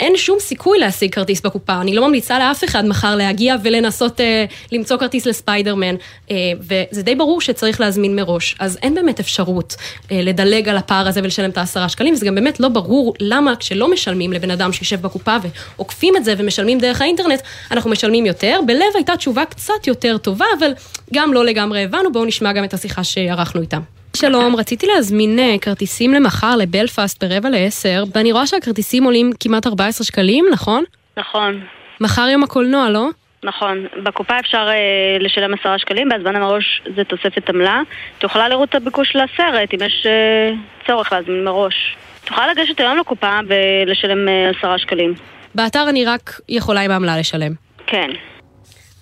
אין 0.00 0.16
שום 0.16 0.38
סיכוי 0.40 0.78
להשיג 0.78 1.14
כרטיס 1.14 1.40
בקופה. 1.40 1.80
אני 1.80 1.94
לא 1.94 2.08
ממליצה 2.08 2.38
לאף 2.38 2.64
אחד 2.64 2.86
מחר 2.86 3.16
להגיע 3.16 3.56
ולנסות 3.62 4.20
אה, 4.20 4.44
למצוא 4.72 4.96
כרטיס 4.96 5.26
לספיידרמן, 5.26 5.94
אה, 6.30 6.36
וזה 6.60 7.02
די 7.02 7.14
ברור 7.14 7.40
שצריך 7.40 7.80
להזמין 7.80 8.16
מראש. 8.16 8.56
אז 8.58 8.78
אין 8.82 8.94
באמת 8.94 9.20
אפשרות 9.20 9.76
אה, 10.12 10.20
לדלג 10.22 10.68
על 10.68 10.76
הפער 10.76 11.08
הזה 11.08 11.20
ולשלם 11.22 11.50
את 11.50 11.58
העשרה 11.58 11.88
שקלים, 11.88 12.14
וזה 12.14 12.26
גם 12.26 12.34
באמת 12.34 12.60
לא 12.60 12.68
ברור 12.68 13.14
למה 13.20 13.56
כשלא 13.56 13.90
משלמים 13.90 14.32
לבן 14.32 14.50
אדם 14.50 14.72
שיושב 14.72 15.02
בקופה 15.02 15.36
ועוקפים 15.76 16.16
את 16.16 16.24
זה 16.24 16.34
ומשלמים 16.38 16.78
דרך 16.78 17.00
האינטרנט, 17.00 17.40
אנחנו 17.70 17.90
משלמים 17.90 18.26
יותר. 18.26 18.60
בלב 18.66 18.80
הייתה 18.94 19.16
תשובה 19.16 19.44
קצת 19.44 19.86
יותר 19.86 20.18
טובה, 20.18 20.46
אבל 20.58 20.70
גם 21.12 21.32
לא 21.32 21.44
לגמרי 21.44 21.84
הבנו. 21.84 22.12
בואו 22.12 22.24
נשמע 22.24 22.52
גם 22.52 22.64
את 22.64 22.74
השיחה 22.74 23.04
שערכנו 23.04 23.60
איתם. 23.60 23.95
שלום, 24.16 24.56
רציתי 24.56 24.86
להזמין 24.86 25.38
אה, 25.38 25.54
כרטיסים 25.60 26.14
למחר 26.14 26.56
לבלפאסט 26.56 27.24
ברבע 27.24 27.50
לעשר, 27.50 28.04
ואני 28.14 28.32
רואה 28.32 28.46
שהכרטיסים 28.46 29.04
עולים 29.04 29.30
כמעט 29.40 29.66
14 29.66 30.04
שקלים, 30.04 30.44
נכון? 30.52 30.84
נכון. 31.16 31.60
מחר 32.00 32.28
יום 32.32 32.42
הקולנוע, 32.42 32.90
לא? 32.90 33.08
נכון. 33.44 33.86
בקופה 34.02 34.38
אפשר 34.38 34.68
אה, 34.68 35.18
לשלם 35.20 35.54
עשרה 35.54 35.78
שקלים, 35.78 36.08
בהזמנה 36.08 36.38
מראש 36.38 36.82
זה 36.96 37.04
תוספת 37.04 37.48
עמלה. 37.48 37.82
תוכלה 38.18 38.48
לראות 38.48 38.68
את 38.68 38.74
הביקוש 38.74 39.16
לסרט, 39.16 39.74
אם 39.74 39.86
יש 39.86 40.06
אה, 40.06 40.52
צורך 40.86 41.12
להזמין 41.12 41.44
מראש. 41.44 41.96
תוכל 42.24 42.46
לגשת 42.50 42.80
היום 42.80 42.98
לקופה 42.98 43.38
ולשלם 43.48 44.28
אה, 44.28 44.50
עשרה 44.58 44.72
אה, 44.72 44.78
שקלים. 44.78 45.14
באתר 45.54 45.88
אני 45.88 46.04
רק 46.04 46.40
יכולה 46.48 46.80
עם 46.80 46.90
העמלה 46.90 47.18
לשלם. 47.18 47.52
כן. 47.86 48.10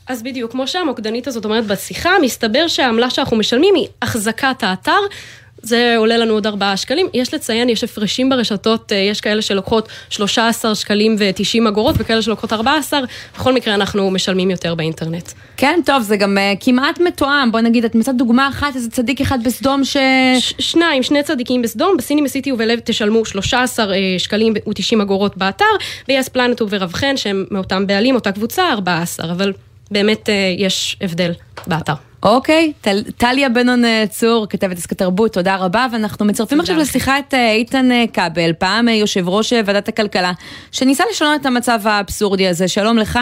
אז 0.07 0.23
בדיוק, 0.23 0.53
כמו 0.53 0.67
שהמוקדנית 0.67 1.27
הזאת 1.27 1.45
אומרת 1.45 1.67
בשיחה, 1.67 2.11
מסתבר 2.23 2.69
שהעמלה 2.69 3.11
שאנחנו 3.11 3.37
משלמים 3.37 3.75
היא 3.75 3.89
החזקת 4.03 4.63
האתר. 4.63 5.01
זה 5.65 5.95
עולה 5.97 6.17
לנו 6.17 6.35
עוד 6.35 6.47
4 6.47 6.77
שקלים. 6.77 7.07
יש 7.15 7.35
לציין, 7.35 7.69
יש 7.69 7.85
הפרשים 7.85 8.29
ברשתות, 8.29 8.93
אה, 8.93 8.97
יש 8.99 9.21
כאלה 9.21 9.43
שלוקחות 9.43 9.89
13 10.11 10.75
שקלים 10.75 11.17
ו-90 11.19 11.69
אגורות 11.69 11.95
וכאלה 11.99 12.23
שלוקחות 12.23 12.53
14, 12.53 13.01
בכל 13.35 13.53
מקרה 13.53 13.75
אנחנו 13.75 14.11
משלמים 14.11 14.51
יותר 14.51 14.75
באינטרנט. 14.75 15.33
כן, 15.57 15.81
טוב, 15.87 16.03
זה 16.03 16.17
גם 16.17 16.39
uh, 16.39 16.65
כמעט 16.65 17.01
מתואם. 17.01 17.53
בוא 17.53 17.61
נגיד, 17.61 17.85
את 17.85 17.95
מצאת 17.95 18.17
דוגמה 18.17 18.49
אחת, 18.49 18.77
איזה 18.77 18.91
צדיק 18.91 19.21
אחד 19.21 19.39
בסדום 19.45 19.85
ש... 19.85 19.97
ש... 20.39 20.55
שניים, 20.59 21.03
שני 21.03 21.23
צדיקים 21.23 21.63
בסדום, 21.63 21.97
בסיני 21.97 22.29
סיטי 22.29 22.53
ובלב 22.53 22.79
תשלמו 22.85 23.25
13 23.25 23.87
uh, 23.87 23.89
אה, 23.89 23.95
שקלים 24.19 24.53
ו-90 24.53 25.03
אגורות 25.03 25.37
באתר, 25.37 25.65
ביס 26.09 26.29
פלנט 26.29 26.63
וברב-חן, 26.63 27.17
שהם 27.17 27.45
מאותם 27.51 27.87
בעלים, 27.87 28.15
אותה 28.15 28.33
קבוצה, 28.33 28.73
14, 28.73 29.33
אבל... 29.33 29.53
באמת 29.91 30.29
אה, 30.29 30.55
יש 30.59 30.97
הבדל 31.01 31.33
באתר. 31.67 31.93
אוקיי, 32.23 32.73
טל, 32.81 33.03
טליה 33.17 33.49
בנון 33.49 33.85
אה, 33.85 34.05
צור, 34.09 34.47
כתבת 34.51 34.77
עסקת 34.77 34.99
תרבות, 34.99 35.33
תודה 35.33 35.57
רבה, 35.57 35.87
ואנחנו 35.93 36.27
מצרפים 36.27 36.61
עכשיו 36.61 36.77
לשיחה 36.77 37.19
את 37.19 37.35
אה, 37.35 37.53
איתן 37.53 37.89
כבל, 38.13 38.53
פעם 38.53 38.89
יושב 38.89 39.29
ראש 39.29 39.53
ועדת 39.65 39.89
הכלכלה, 39.89 40.33
שניסה 40.73 41.05
לשנות 41.11 41.41
את 41.41 41.47
המצב 41.47 41.81
האבסורדי 41.85 42.49
הזה. 42.49 42.69
שלום 42.69 42.99
לך. 42.99 43.19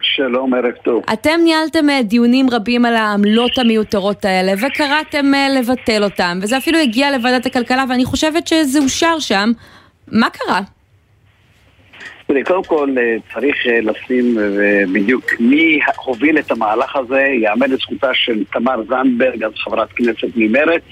שלום, 0.00 0.54
ערב 0.54 0.74
טוב. 0.84 1.02
אתם 1.12 1.40
ניהלתם 1.44 1.86
דיונים 2.04 2.50
רבים 2.50 2.84
על 2.84 2.96
העמלות 2.96 3.58
המיותרות 3.58 4.24
האלה, 4.24 4.52
וקראתם 4.66 5.26
לבטל 5.58 6.04
אותם, 6.04 6.38
וזה 6.42 6.56
אפילו 6.58 6.78
הגיע 6.78 7.10
לוועדת 7.10 7.46
הכלכלה, 7.46 7.84
ואני 7.88 8.04
חושבת 8.04 8.46
שזה 8.46 8.78
אושר 8.78 9.18
שם. 9.18 9.52
מה 10.08 10.30
קרה? 10.30 10.60
תראי, 12.26 12.44
קודם 12.44 12.64
כל 12.64 12.94
אה, 12.98 13.16
צריך 13.34 13.56
אה, 13.66 13.80
לשים 13.80 14.38
אה, 14.38 14.82
בדיוק 14.92 15.24
מי 15.40 15.80
הוביל 16.04 16.38
את 16.38 16.50
המהלך 16.50 16.96
הזה, 16.96 17.20
יאמר 17.20 17.66
לזכותה 17.66 18.14
של 18.14 18.44
תמר 18.44 18.82
זנדברג, 18.88 19.42
אז 19.42 19.52
חברת 19.56 19.92
כנסת 19.92 20.28
ממרצ, 20.36 20.82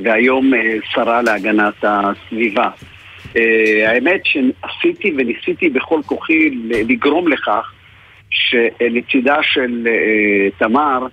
והיום 0.00 0.52
שרה 0.90 1.22
להגנת 1.22 1.74
הסביבה. 1.82 2.70
האמת 3.86 4.20
שעשיתי 4.24 5.12
וניסיתי 5.16 5.68
בכל 5.68 6.00
כוחי 6.06 6.50
לגרום 6.70 7.28
לכך 7.28 7.72
שלצידה 8.30 9.42
של 9.42 9.88
תמר, 10.58 11.06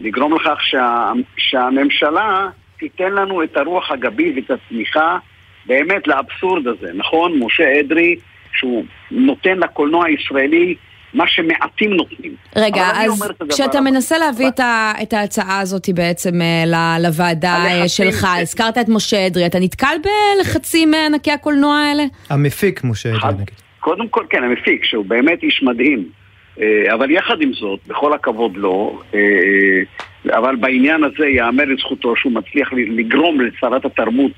לגרום 0.00 0.34
לכך 0.34 0.58
שה, 0.62 1.12
שהממשלה 1.36 2.48
תיתן 2.78 3.12
לנו 3.12 3.42
את 3.42 3.56
הרוח 3.56 3.90
הגבית 3.90 4.36
ואת 4.36 4.50
התמיכה 4.50 5.18
באמת 5.66 6.06
לאבסורד 6.06 6.66
הזה, 6.66 6.90
נכון? 6.94 7.38
משה 7.38 7.80
אדרי, 7.80 8.16
שהוא 8.56 8.84
נותן 9.10 9.58
לקולנוע 9.58 10.06
הישראלי 10.06 10.74
מה 11.16 11.24
שמעטים 11.26 11.92
נותנים. 11.92 12.32
רגע, 12.56 12.82
אז 12.94 13.32
כשאתה 13.48 13.80
מנסה 13.80 14.18
להביא 14.18 14.48
את, 14.48 14.60
ה, 14.60 14.92
את 15.02 15.12
ההצעה 15.12 15.60
הזאת 15.60 15.88
בעצם 15.94 16.42
אה, 16.42 16.98
לוועדה 17.02 17.56
אה, 17.66 17.88
שלך, 17.88 18.26
הזכרת 18.42 18.78
את 18.78 18.88
משה 18.88 19.26
אדרי, 19.26 19.46
אתה 19.46 19.58
נתקל 19.58 19.96
בלחצים 20.02 20.90
מענקי 20.90 21.30
הקולנוע 21.30 21.76
האלה? 21.76 22.02
המפיק 22.30 22.84
משה 22.84 23.08
אדרי 23.08 23.32
נגיד. 23.32 23.50
קודם 23.80 24.08
כל 24.08 24.24
כן, 24.30 24.44
המפיק, 24.44 24.84
שהוא 24.84 25.04
באמת 25.04 25.42
איש 25.42 25.62
מדהים. 25.62 26.04
אה, 26.60 26.94
אבל 26.94 27.10
יחד 27.10 27.40
עם 27.40 27.52
זאת, 27.52 27.80
בכל 27.86 28.12
הכבוד 28.12 28.56
לו, 28.56 29.02
אבל 30.30 30.56
בעניין 30.56 31.04
הזה 31.04 31.26
ייאמר 31.26 31.64
לזכותו 31.64 32.16
שהוא 32.16 32.32
מצליח 32.32 32.72
לגרום 32.72 33.40
לשרת 33.40 33.84
התרבות 33.84 34.32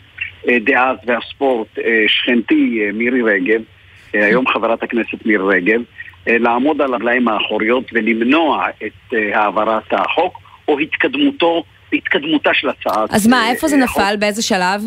דאז 0.46 0.96
והספורט, 1.06 1.68
שכנתי 2.06 2.80
מירי 2.94 3.22
רגב, 3.22 3.60
היום 4.12 4.48
חברת 4.48 4.82
הכנסת 4.82 5.26
מירי 5.26 5.56
רגב, 5.56 5.80
אה, 6.28 6.38
לעמוד 6.38 6.82
על 6.82 6.94
הרגליים 6.94 7.28
האחוריות 7.28 7.84
ולמנוע 7.92 8.66
את 8.86 9.14
אה, 9.14 9.40
העברת 9.40 9.92
החוק 9.92 10.38
או 10.68 10.78
התקדמותו, 10.78 11.62
התקדמותה 11.92 12.50
של 12.54 12.68
הצעת 12.68 13.10
אז 13.10 13.26
מה, 13.26 13.50
איפה 13.50 13.68
זה 13.68 13.76
אה, 13.76 13.82
נפל? 13.82 14.16
באיזה 14.18 14.42
שלב? 14.42 14.82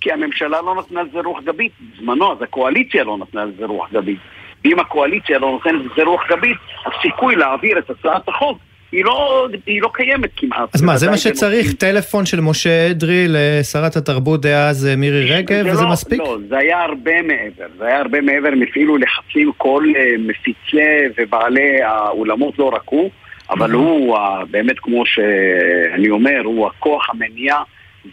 כי 0.00 0.12
הממשלה 0.12 0.62
לא 0.62 0.74
נתנה 0.74 1.02
לזה 1.02 1.18
רוח 1.24 1.42
גבית 1.42 1.72
בזמנו, 1.80 2.32
אז 2.32 2.42
הקואליציה 2.42 3.04
לא 3.04 3.18
נתנה 3.18 3.44
לזה 3.44 3.66
רוח 3.66 3.92
גבית. 3.92 4.18
ואם 4.64 4.80
הקואליציה 4.80 5.38
לא 5.38 5.50
נותנת 5.50 5.92
לזה 5.92 6.02
רוח 6.02 6.22
גבית, 6.28 6.56
הסיכוי 6.86 7.36
להעביר 7.36 7.78
את 7.78 7.90
הצעת 7.90 8.28
החוק 8.28 8.58
היא 8.92 9.04
לא, 9.04 9.48
היא 9.66 9.82
לא 9.82 9.90
קיימת 9.94 10.30
כמעט. 10.36 10.74
אז 10.74 10.82
מה, 10.82 10.96
זה 10.96 11.10
מה 11.10 11.16
שצריך? 11.16 11.66
בנושאים... 11.66 11.76
טלפון 11.76 12.26
של 12.26 12.40
משה 12.40 12.90
אדרי 12.90 13.24
לשרת 13.28 13.96
התרבות 13.96 14.40
דאז 14.40 14.86
אה, 14.86 14.96
מירי 14.96 15.24
רגב, 15.24 15.64
וזה 15.66 15.82
לא, 15.82 15.90
מספיק? 15.90 16.18
לא, 16.18 16.38
זה 16.48 16.58
היה 16.58 16.82
הרבה 16.82 17.22
מעבר. 17.22 17.66
זה 17.78 17.86
היה 17.86 17.98
הרבה 17.98 18.20
מעבר, 18.20 18.48
הם 18.48 18.62
הפעילו 18.62 18.96
לחצים, 18.96 19.52
כל 19.56 19.84
uh, 19.86 19.98
מפיצי 20.18 20.76
ובעלי 21.18 21.82
האולמות 21.82 22.58
לא 22.58 22.64
רק 22.64 22.82
הוא, 22.84 23.10
אבל 23.50 23.70
הוא 23.70 24.16
uh, 24.16 24.20
באמת, 24.50 24.78
כמו 24.78 25.06
שאני 25.06 26.10
אומר, 26.10 26.40
הוא 26.44 26.66
הכוח 26.66 27.10
המניע 27.10 27.56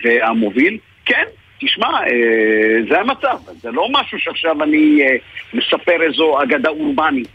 והמוביל. 0.04 0.78
כן, 1.06 1.24
תשמע, 1.60 1.88
אה, 1.88 2.82
זה 2.90 3.00
המצב, 3.00 3.38
זה 3.62 3.72
לא 3.72 3.88
משהו 3.92 4.20
שעכשיו 4.20 4.64
אני 4.64 5.02
אה, 5.02 5.16
מספר 5.54 6.02
איזו 6.02 6.44
אגדה 6.44 6.70
אורבנית. 6.70 7.28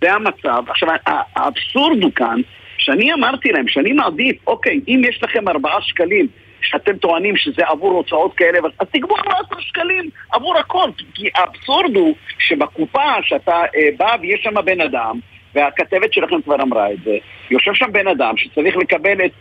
זה 0.00 0.12
המצב. 0.12 0.64
עכשיו, 0.68 0.88
האבסורד 1.06 2.02
הוא 2.02 2.12
כאן 2.12 2.40
שאני 2.84 3.12
אמרתי 3.12 3.52
להם 3.52 3.68
שאני 3.68 3.92
מעדיף, 3.92 4.36
אוקיי, 4.46 4.80
אם 4.88 5.02
יש 5.08 5.22
לכם 5.22 5.48
ארבעה 5.48 5.82
שקלים 5.82 6.26
שאתם 6.62 6.96
טוענים 6.96 7.36
שזה 7.36 7.62
עבור 7.66 7.90
הוצאות 7.92 8.34
כאלה, 8.34 8.58
אז 8.80 8.86
תגבו 8.92 9.16
ארבעה 9.16 9.60
שקלים 9.60 10.10
עבור 10.32 10.58
הכל. 10.58 10.90
כי 11.14 11.28
האבסורד 11.34 11.96
הוא 11.96 12.14
שבקופה 12.38 13.22
שאתה 13.22 13.62
אה, 13.76 13.88
בא 13.96 14.16
ויש 14.20 14.42
שם 14.42 14.54
בן 14.64 14.80
אדם, 14.80 15.18
והכתבת 15.54 16.12
שלכם 16.12 16.42
כבר 16.42 16.62
אמרה 16.62 16.92
את 16.92 16.98
זה, 17.04 17.16
יושב 17.50 17.74
שם 17.74 17.92
בן 17.92 18.08
אדם 18.08 18.36
שצריך 18.36 18.76
לקבל 18.76 19.24
את 19.24 19.32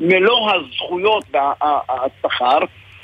מלוא 0.00 0.50
הזכויות 0.52 1.24
והשכר, 1.32 2.58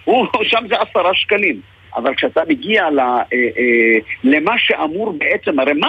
שם 0.50 0.64
זה 0.68 0.74
עשרה 0.80 1.14
שקלים. 1.14 1.60
אבל 1.96 2.14
כשאתה 2.14 2.40
מגיע 2.48 2.90
ל, 2.90 2.98
אה, 2.98 3.22
אה, 3.32 3.98
למה 4.24 4.54
שאמור 4.58 5.12
בעצם, 5.12 5.60
הרי 5.60 5.72
מה... 5.72 5.88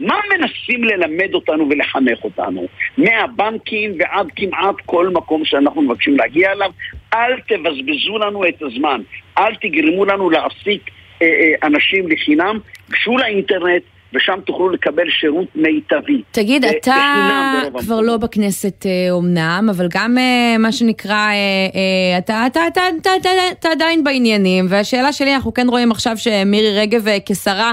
מה 0.00 0.14
מנסים 0.30 0.84
ללמד 0.84 1.34
אותנו 1.34 1.68
ולחנך 1.70 2.24
אותנו? 2.24 2.66
מהבנקים 2.98 3.92
ועד 3.98 4.26
כמעט 4.36 4.74
כל 4.86 5.08
מקום 5.08 5.44
שאנחנו 5.44 5.82
מבקשים 5.82 6.16
להגיע 6.16 6.52
אליו, 6.52 6.70
אל 7.14 7.40
תבזבזו 7.48 8.18
לנו 8.18 8.48
את 8.48 8.62
הזמן, 8.62 9.00
אל 9.38 9.54
תגרמו 9.54 10.04
לנו 10.04 10.30
להעסיק 10.30 10.90
אה, 11.22 11.26
אה, 11.26 11.66
אנשים 11.68 12.08
לחינם, 12.08 12.58
גשו 12.90 13.18
לאינטרנט, 13.18 13.82
ושם 14.14 14.38
תוכלו 14.46 14.68
לקבל 14.70 15.10
שירות 15.10 15.48
מיטבי. 15.54 16.22
תגיד, 16.30 16.64
ב- 16.64 16.68
אתה 16.68 17.62
כבר 17.78 18.00
לא 18.00 18.16
בכנסת 18.16 18.86
אומנם, 19.10 19.64
אה, 19.68 19.74
אבל 19.76 19.88
גם 19.94 20.18
אה, 20.18 20.58
מה 20.58 20.72
שנקרא, 20.72 21.14
אה, 21.14 22.18
אתה, 22.18 22.46
אתה, 22.46 22.66
אתה, 22.66 22.82
אתה, 23.00 23.10
אתה, 23.20 23.28
אתה 23.52 23.68
עדיין 23.68 24.04
בעניינים, 24.04 24.66
והשאלה 24.68 25.12
שלי, 25.12 25.34
אנחנו 25.34 25.54
כן 25.54 25.66
רואים 25.68 25.90
עכשיו 25.90 26.16
שמירי 26.16 26.80
רגב 26.80 27.04
כשרה 27.26 27.72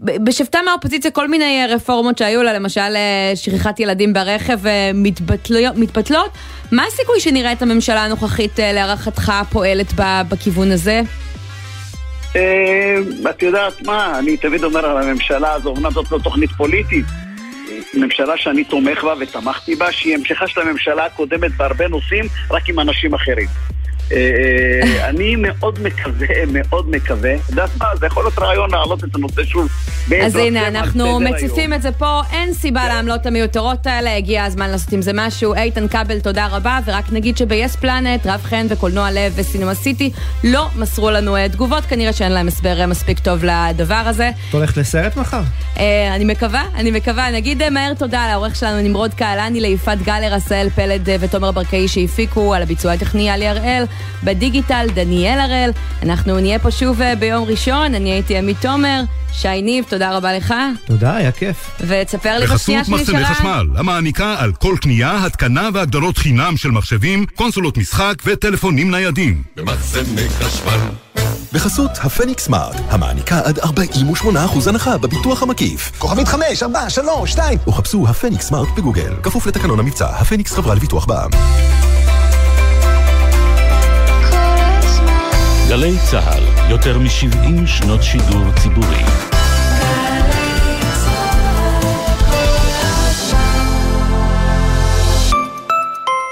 בשבתה 0.00 0.58
מהאופוזיציה 0.64 1.10
כל 1.10 1.28
מיני 1.28 1.66
רפורמות 1.68 2.18
שהיו 2.18 2.42
לה, 2.42 2.52
למשל 2.52 2.96
שכחת 3.34 3.80
ילדים 3.80 4.12
ברכב 4.12 4.58
מתבטלות. 5.74 6.30
מה 6.72 6.84
הסיכוי 6.84 7.20
שנראה 7.20 7.52
את 7.52 7.62
הממשלה 7.62 8.04
הנוכחית 8.04 8.58
להערכתך 8.58 9.32
פועלת 9.50 9.92
בכיוון 10.28 10.70
הזה? 10.70 11.00
את 13.30 13.42
יודעת 13.42 13.82
מה, 13.82 14.18
אני 14.18 14.36
תמיד 14.36 14.64
אומר 14.64 14.86
על 14.86 15.02
הממשלה 15.02 15.52
הזו, 15.52 15.74
אמנם 15.76 15.90
זאת 15.90 16.12
לא 16.12 16.18
תוכנית 16.18 16.50
פוליטית, 16.50 17.04
ממשלה 17.94 18.36
שאני 18.36 18.64
תומך 18.64 19.04
בה 19.04 19.14
ותמכתי 19.20 19.74
בה, 19.74 19.92
שהיא 19.92 20.14
המשכה 20.14 20.48
של 20.48 20.60
הממשלה 20.60 21.06
הקודמת 21.06 21.56
בהרבה 21.56 21.88
נושאים, 21.88 22.24
רק 22.50 22.68
עם 22.68 22.80
אנשים 22.80 23.14
אחרים. 23.14 23.48
אה, 25.08 25.10
אני 25.10 25.36
מאוד 25.36 25.78
מקווה, 25.82 26.26
מאוד 26.52 26.90
מקווה, 26.90 27.34
את 27.34 27.50
יודעת 27.50 27.70
מה, 27.78 27.86
זה 28.00 28.06
יכול 28.06 28.24
להיות 28.24 28.38
רעיון 28.38 28.70
להעלות 28.70 29.04
את 29.04 29.14
הנושא 29.14 29.44
שוב. 29.44 29.68
אז 30.22 30.36
הנה, 30.36 30.68
אנחנו 30.68 31.20
מציפים 31.20 31.74
את 31.74 31.82
זה 31.82 31.92
פה, 31.92 32.20
אין 32.32 32.54
סיבה 32.54 32.80
כן. 32.80 32.88
לעמלות 32.88 33.26
המיותרות 33.26 33.86
האלה, 33.86 34.16
הגיע 34.16 34.44
הזמן 34.44 34.70
לעשות 34.70 34.92
עם 34.92 35.02
זה 35.02 35.10
משהו. 35.14 35.54
איתן 35.54 35.88
כבל, 35.88 36.20
תודה 36.20 36.46
רבה, 36.46 36.78
ורק 36.86 37.12
נגיד 37.12 37.36
שב-yes 37.36 37.78
פלנט, 37.80 38.26
רב 38.26 38.40
חן 38.42 38.66
וקולנוע 38.68 39.10
לב 39.10 39.32
וסינמה 39.36 39.74
סיטי 39.74 40.10
לא 40.44 40.66
מסרו 40.76 41.10
לנו 41.10 41.36
אה, 41.36 41.48
תגובות, 41.48 41.84
כנראה 41.84 42.12
שאין 42.12 42.32
להם 42.32 42.48
הסבר 42.48 42.80
אה, 42.80 42.86
מספיק 42.86 43.18
טוב 43.18 43.44
לדבר 43.44 43.94
הזה. 43.94 44.30
את 44.48 44.54
הולכת 44.54 44.76
לסרט 44.76 45.16
מחר? 45.16 45.40
אני 46.16 46.24
מקווה, 46.24 46.62
אני 46.74 46.90
מקווה. 46.90 47.30
נגיד 47.30 47.68
מהר 47.68 47.94
תודה 47.94 48.28
לעורך 48.30 48.56
שלנו 48.56 48.82
נמרוד 48.82 49.14
קהלני, 49.14 49.60
ליפעת 49.60 50.02
גלר, 50.02 50.34
עשהאל 50.34 50.70
פלד 50.70 51.08
ותומר 51.20 51.50
ברקאי 51.50 51.88
שהפיקו, 51.88 52.54
על 52.54 52.62
הביצוע 52.62 52.92
הטכני 52.92 53.30
עלי 53.30 53.48
הראל. 53.48 53.84
בדיגיטל, 54.24 54.86
דניאל 54.98 55.38
הראל. 55.40 55.70
אנחנו 56.02 56.40
נהיה 56.40 56.58
פה 56.58 56.70
שוב 56.70 57.02
אה, 57.02 57.16
ביום 57.16 57.44
ראשון, 57.44 57.94
אני 57.94 58.12
הייתי 58.12 58.38
עמית 58.38 58.56
תומר. 58.60 59.00
שי 59.32 59.62
ניב, 59.62 59.84
תודה 59.88 60.16
רבה 60.16 60.32
לך. 60.32 60.54
תודה, 60.86 61.16
היה 61.16 61.32
כיף. 61.32 61.70
ותספר 61.80 62.38
לי 62.38 62.46
בשנייה 62.46 62.84
שלי 62.84 62.94
בחסות 62.94 63.14
מחסני 63.14 63.34
חשמל, 63.34 63.66
המעניקה 63.76 64.36
על 64.38 64.52
כל 64.52 64.76
קנייה, 64.80 65.24
התקנה 65.26 65.68
והגדלות 65.74 66.18
חינם 66.18 66.56
של 66.56 66.70
מחשבים, 66.70 67.26
קונסולות 67.34 67.76
משחק 67.78 68.14
וטלפונים 68.24 68.90
ניידים. 68.90 69.42
במחסני 69.56 70.28
חשמל. 70.28 70.78
בחסות 71.52 71.90
הפניקס 72.00 72.44
סמארט, 72.44 72.76
המעניקה 72.88 73.40
עד 73.44 73.58
48% 73.58 74.68
הנחה 74.68 74.98
בביטוח 74.98 75.42
המקיף. 75.42 75.92
כוכבית 75.98 76.28
5, 76.28 76.62
4, 76.62 76.90
3, 76.90 77.30
2. 77.30 77.58
או 77.66 77.72
חפשו 77.72 78.08
הפניקס 78.08 78.48
סמארט 78.48 78.68
בגוגל, 78.76 79.14
כפוף 79.22 79.46
לתקנון 79.46 79.78
המבצע, 79.80 80.06
הפניקס 80.06 80.52
חברה 80.52 80.74
לביטוח 80.74 81.06
בע"מ. 81.06 81.30
גלי 85.68 85.96
צה"ל, 86.10 86.70
יותר 86.70 86.98
מ-70 86.98 87.66
שנות 87.66 88.02
שידור 88.02 88.44
ציבורי. 88.62 89.02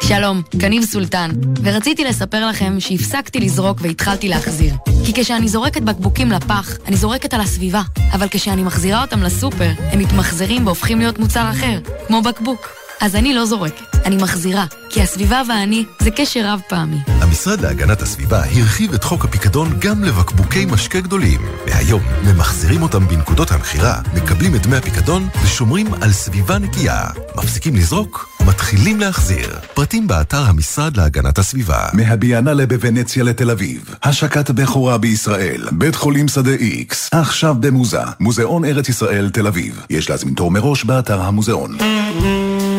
שלום, 0.03 0.43
קניב 0.61 0.84
סולטן, 0.84 1.30
ורציתי 1.62 2.05
לספר 2.05 2.47
לכם 2.47 2.80
שהפסקתי 2.80 3.41
לזרוק 3.41 3.78
והתחלתי 3.80 4.28
להחזיר. 4.28 4.74
כי 5.07 5.12
כשאני 5.14 5.49
זורקת 5.49 5.82
בקבוקים 5.82 6.30
לפח, 6.32 6.76
אני 6.87 6.97
זורקת 6.97 7.34
על 7.34 7.41
הסביבה, 7.41 7.82
אבל 8.12 8.26
כשאני 8.30 8.62
מחזירה 8.62 9.03
אותם 9.03 9.22
לסופר, 9.22 9.70
הם 9.78 9.99
מתמחזרים 9.99 10.66
והופכים 10.66 10.99
להיות 10.99 11.18
מוצר 11.18 11.51
אחר, 11.51 11.78
כמו 12.07 12.22
בקבוק. 12.22 12.86
אז 13.01 13.16
אני 13.16 13.34
לא 13.34 13.44
זורקת, 13.44 13.97
אני 14.05 14.16
מחזירה, 14.16 14.64
כי 14.90 15.03
הסביבה 15.03 15.42
ואני 15.49 15.84
זה 15.99 16.11
קשר 16.11 16.40
רב 16.44 16.61
פעמי. 16.68 16.97
המשרד 17.07 17.61
להגנת 17.61 18.03
הסביבה 18.03 18.38
הרחיב 18.44 18.94
את 18.94 19.05
חוק 19.05 19.24
הפיקדון 19.24 19.76
גם 19.78 20.05
לבקבוקי 20.05 20.64
משקה 20.64 21.01
גדולים. 21.01 21.40
והיום 21.66 22.03
ממחזירים 22.24 22.82
אותם 22.82 23.09
בנקודות 23.09 23.53
המכירה, 23.53 24.01
מקבלים 24.14 24.55
את 24.55 24.66
דמי 24.66 24.76
הפיקדון 24.76 25.28
ושומרים 25.44 25.94
על 25.94 26.12
סביבה 26.12 26.59
נקייה. 26.59 27.05
מפסיקים 27.36 27.76
לזרוק, 27.76 28.28
מתחילים 28.47 29.01
להחזיר. 29.01 29.59
פרטים 29.74 30.07
באתר 30.07 30.42
המשרד 30.42 30.97
להגנת 30.97 31.38
הסביבה. 31.38 31.86
מהביאנלה 31.92 32.66
בוונציה 32.66 33.24
לתל 33.24 33.51
אביב. 33.51 33.94
השקת 34.03 34.51
בכורה 34.51 34.99
בישראל. 34.99 35.68
בית 35.72 35.94
חולים 35.94 36.28
שדה 36.28 36.51
איקס. 36.51 37.09
עכשיו 37.12 37.55
במוזה. 37.61 38.03
מוזיאון 38.20 38.64
ארץ 38.64 38.88
ישראל 38.88 39.30
תל 39.30 39.47
אביב. 39.47 39.82
יש 39.90 40.11
להזמין 40.11 40.34
תור 40.34 40.51
מראש 40.51 40.84
באתר 40.84 41.20
המוזיאון. 41.20 41.76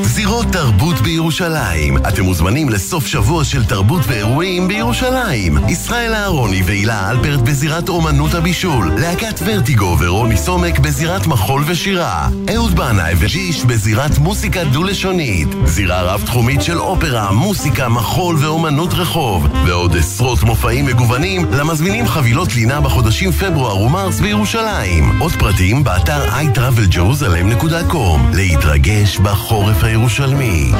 זירות 0.08 0.46
תרבות 0.52 1.02
בירושלים. 1.02 1.98
אתם 1.98 2.24
מוזמנים 2.24 2.70
לסוף 2.70 3.08
שבוע 3.08 3.44
של 3.44 3.66
תרבות 3.66 4.02
ואירועים 4.08 4.68
בירושלים. 4.68 5.58
ישראל 5.68 6.14
אהרוני 6.14 6.62
והילה 6.66 7.12
אלפרט 7.12 7.40
בזירת 7.40 7.90
אומנות 7.90 8.34
הבישול. 8.34 8.92
להקת 8.98 9.40
ורטיגו 9.46 9.98
ורוני 10.00 10.38
סומק 10.38 10.80
בזירת 10.80 11.28
מחול 11.28 11.64
ושירה. 11.68 12.30
אהוד 12.56 12.76
בנאי 12.76 13.14
וג'יש 13.18 13.66
בזירת 13.66 14.18
מוסיקה 14.18 14.64
דו-לשונית. 14.64 15.48
זירה 15.66 16.02
רב-תחומית 16.02 16.62
של 16.62 16.80
אופרה, 16.80 17.32
מוסיקה, 17.32 17.90
מחול 17.90 18.36
ואומנות 18.40 18.94
רחוב. 18.94 19.48
ועוד 19.66 19.98
עשרות 19.98 20.44
מופעים 20.44 20.86
מגוונים 20.86 21.46
למזמינים 21.52 22.08
חבילות 22.08 22.56
לינה 22.56 22.82
בחודשים 22.82 23.32
פברואר 23.32 23.82
ומרס 23.82 24.20
בירושלים. 24.20 25.22
עוד 25.22 25.32
פרטים 25.32 25.84
באתר 25.84 26.28
iTravelJerusalem.com 26.28 28.36
להתרגש 28.36 29.18
בחורף 29.18 29.84
הירושלמי. 29.98 30.72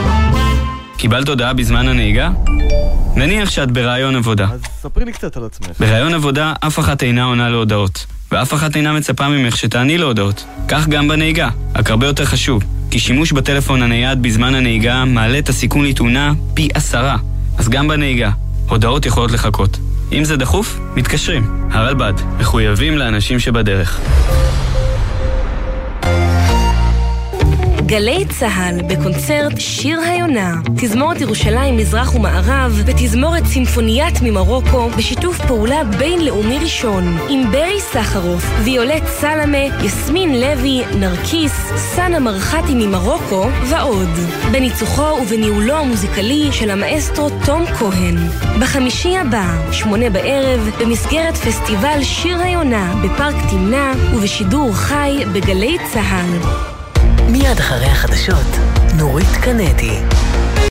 קיבלת 0.98 1.30
הודעה 1.30 1.54
בזמן 1.54 1.88
הנהיגה? 1.88 2.30
נניח 3.16 3.50
שאת 3.50 3.72
בראיון 3.72 4.16
עבודה. 4.16 4.48
אז 4.54 4.62
ספרי 4.82 5.06
לי 5.06 5.12
קצת 5.12 5.38
על 5.38 5.46
עצמך. 5.46 5.68
בראיון 5.80 6.14
עבודה 6.14 6.54
אף 6.60 6.80
אחת 6.80 7.04
אינה 7.04 7.24
עונה 7.24 7.50
להודעות, 7.50 8.06
ואף 8.32 8.54
אחת 8.54 8.76
אינה 8.76 8.94
מצפה 8.94 9.28
ממך 9.28 9.58
שתעני 9.58 9.98
להודעות. 9.98 10.46
כך 10.68 10.88
גם 10.88 11.08
בנהיגה, 11.08 11.50
רק 11.76 11.90
הרבה 11.90 12.08
יותר 12.08 12.26
חשוב, 12.26 12.64
כי 12.92 13.00
שימוש 13.00 13.32
בטלפון 13.32 13.82
הנייד 13.82 14.22
בזמן 14.22 14.56
הנהיגה 14.56 15.06
מעלה 15.06 15.40
את 15.40 15.50
הסיכון 15.50 15.86
לתאונה 15.86 16.34
פי 16.54 16.70
עשרה. 16.74 17.18
אז 17.58 17.70
גם 17.70 17.88
בנהיגה, 17.88 18.32
הודעות 18.70 19.06
יכולות 19.06 19.32
לחכות. 19.32 19.78
אם 20.12 20.24
זה 20.24 20.38
דחוף, 20.38 20.80
מתקשרים. 20.96 21.70
הרלב"ד, 21.72 22.14
מחויבים 22.40 22.98
לאנשים 22.98 23.40
שבדרך. 23.40 24.00
גלי 27.88 28.26
צה"ל 28.40 28.82
בקונצרט 28.88 29.60
שיר 29.60 30.00
היונה, 30.00 30.56
תזמורת 30.78 31.22
ירושלים 31.22 31.78
מזרח 31.78 32.16
ומערב 32.16 32.82
ותזמורת 32.86 33.46
סימפוניית 33.46 34.14
ממרוקו 34.22 34.90
בשיתוף 34.90 35.42
פעולה 35.48 35.84
בינלאומי 35.84 36.60
ראשון 36.60 37.18
עם 37.30 37.52
ברי 37.52 37.82
סחרוף, 37.82 38.44
ויולט 38.64 39.04
סלמה, 39.06 39.58
יסמין 39.84 40.42
לוי, 40.42 40.84
נרקיס, 41.00 41.54
סאנה 41.76 42.20
מרחתי 42.20 42.74
ממרוקו 42.76 43.48
ועוד. 43.70 44.10
בניצוחו 44.52 45.22
ובניהולו 45.22 45.78
המוזיקלי 45.78 46.50
של 46.52 46.70
המאסטרו 46.70 47.30
תום 47.46 47.66
כהן. 47.66 48.16
בחמישי 48.62 49.18
הבא, 49.18 49.72
שמונה 49.72 50.10
בערב, 50.10 50.70
במסגרת 50.80 51.36
פסטיבל 51.38 52.04
שיר 52.04 52.40
היונה 52.40 52.96
בפארק 53.04 53.36
תמנע 53.50 53.94
ובשידור 54.16 54.74
חי 54.76 55.24
בגלי 55.34 55.78
צה"ל. 55.94 56.77
מיד 57.32 57.60
אחרי 57.60 57.86
החדשות, 57.86 58.58
נורית 58.98 59.38
קנדי. 59.42 60.00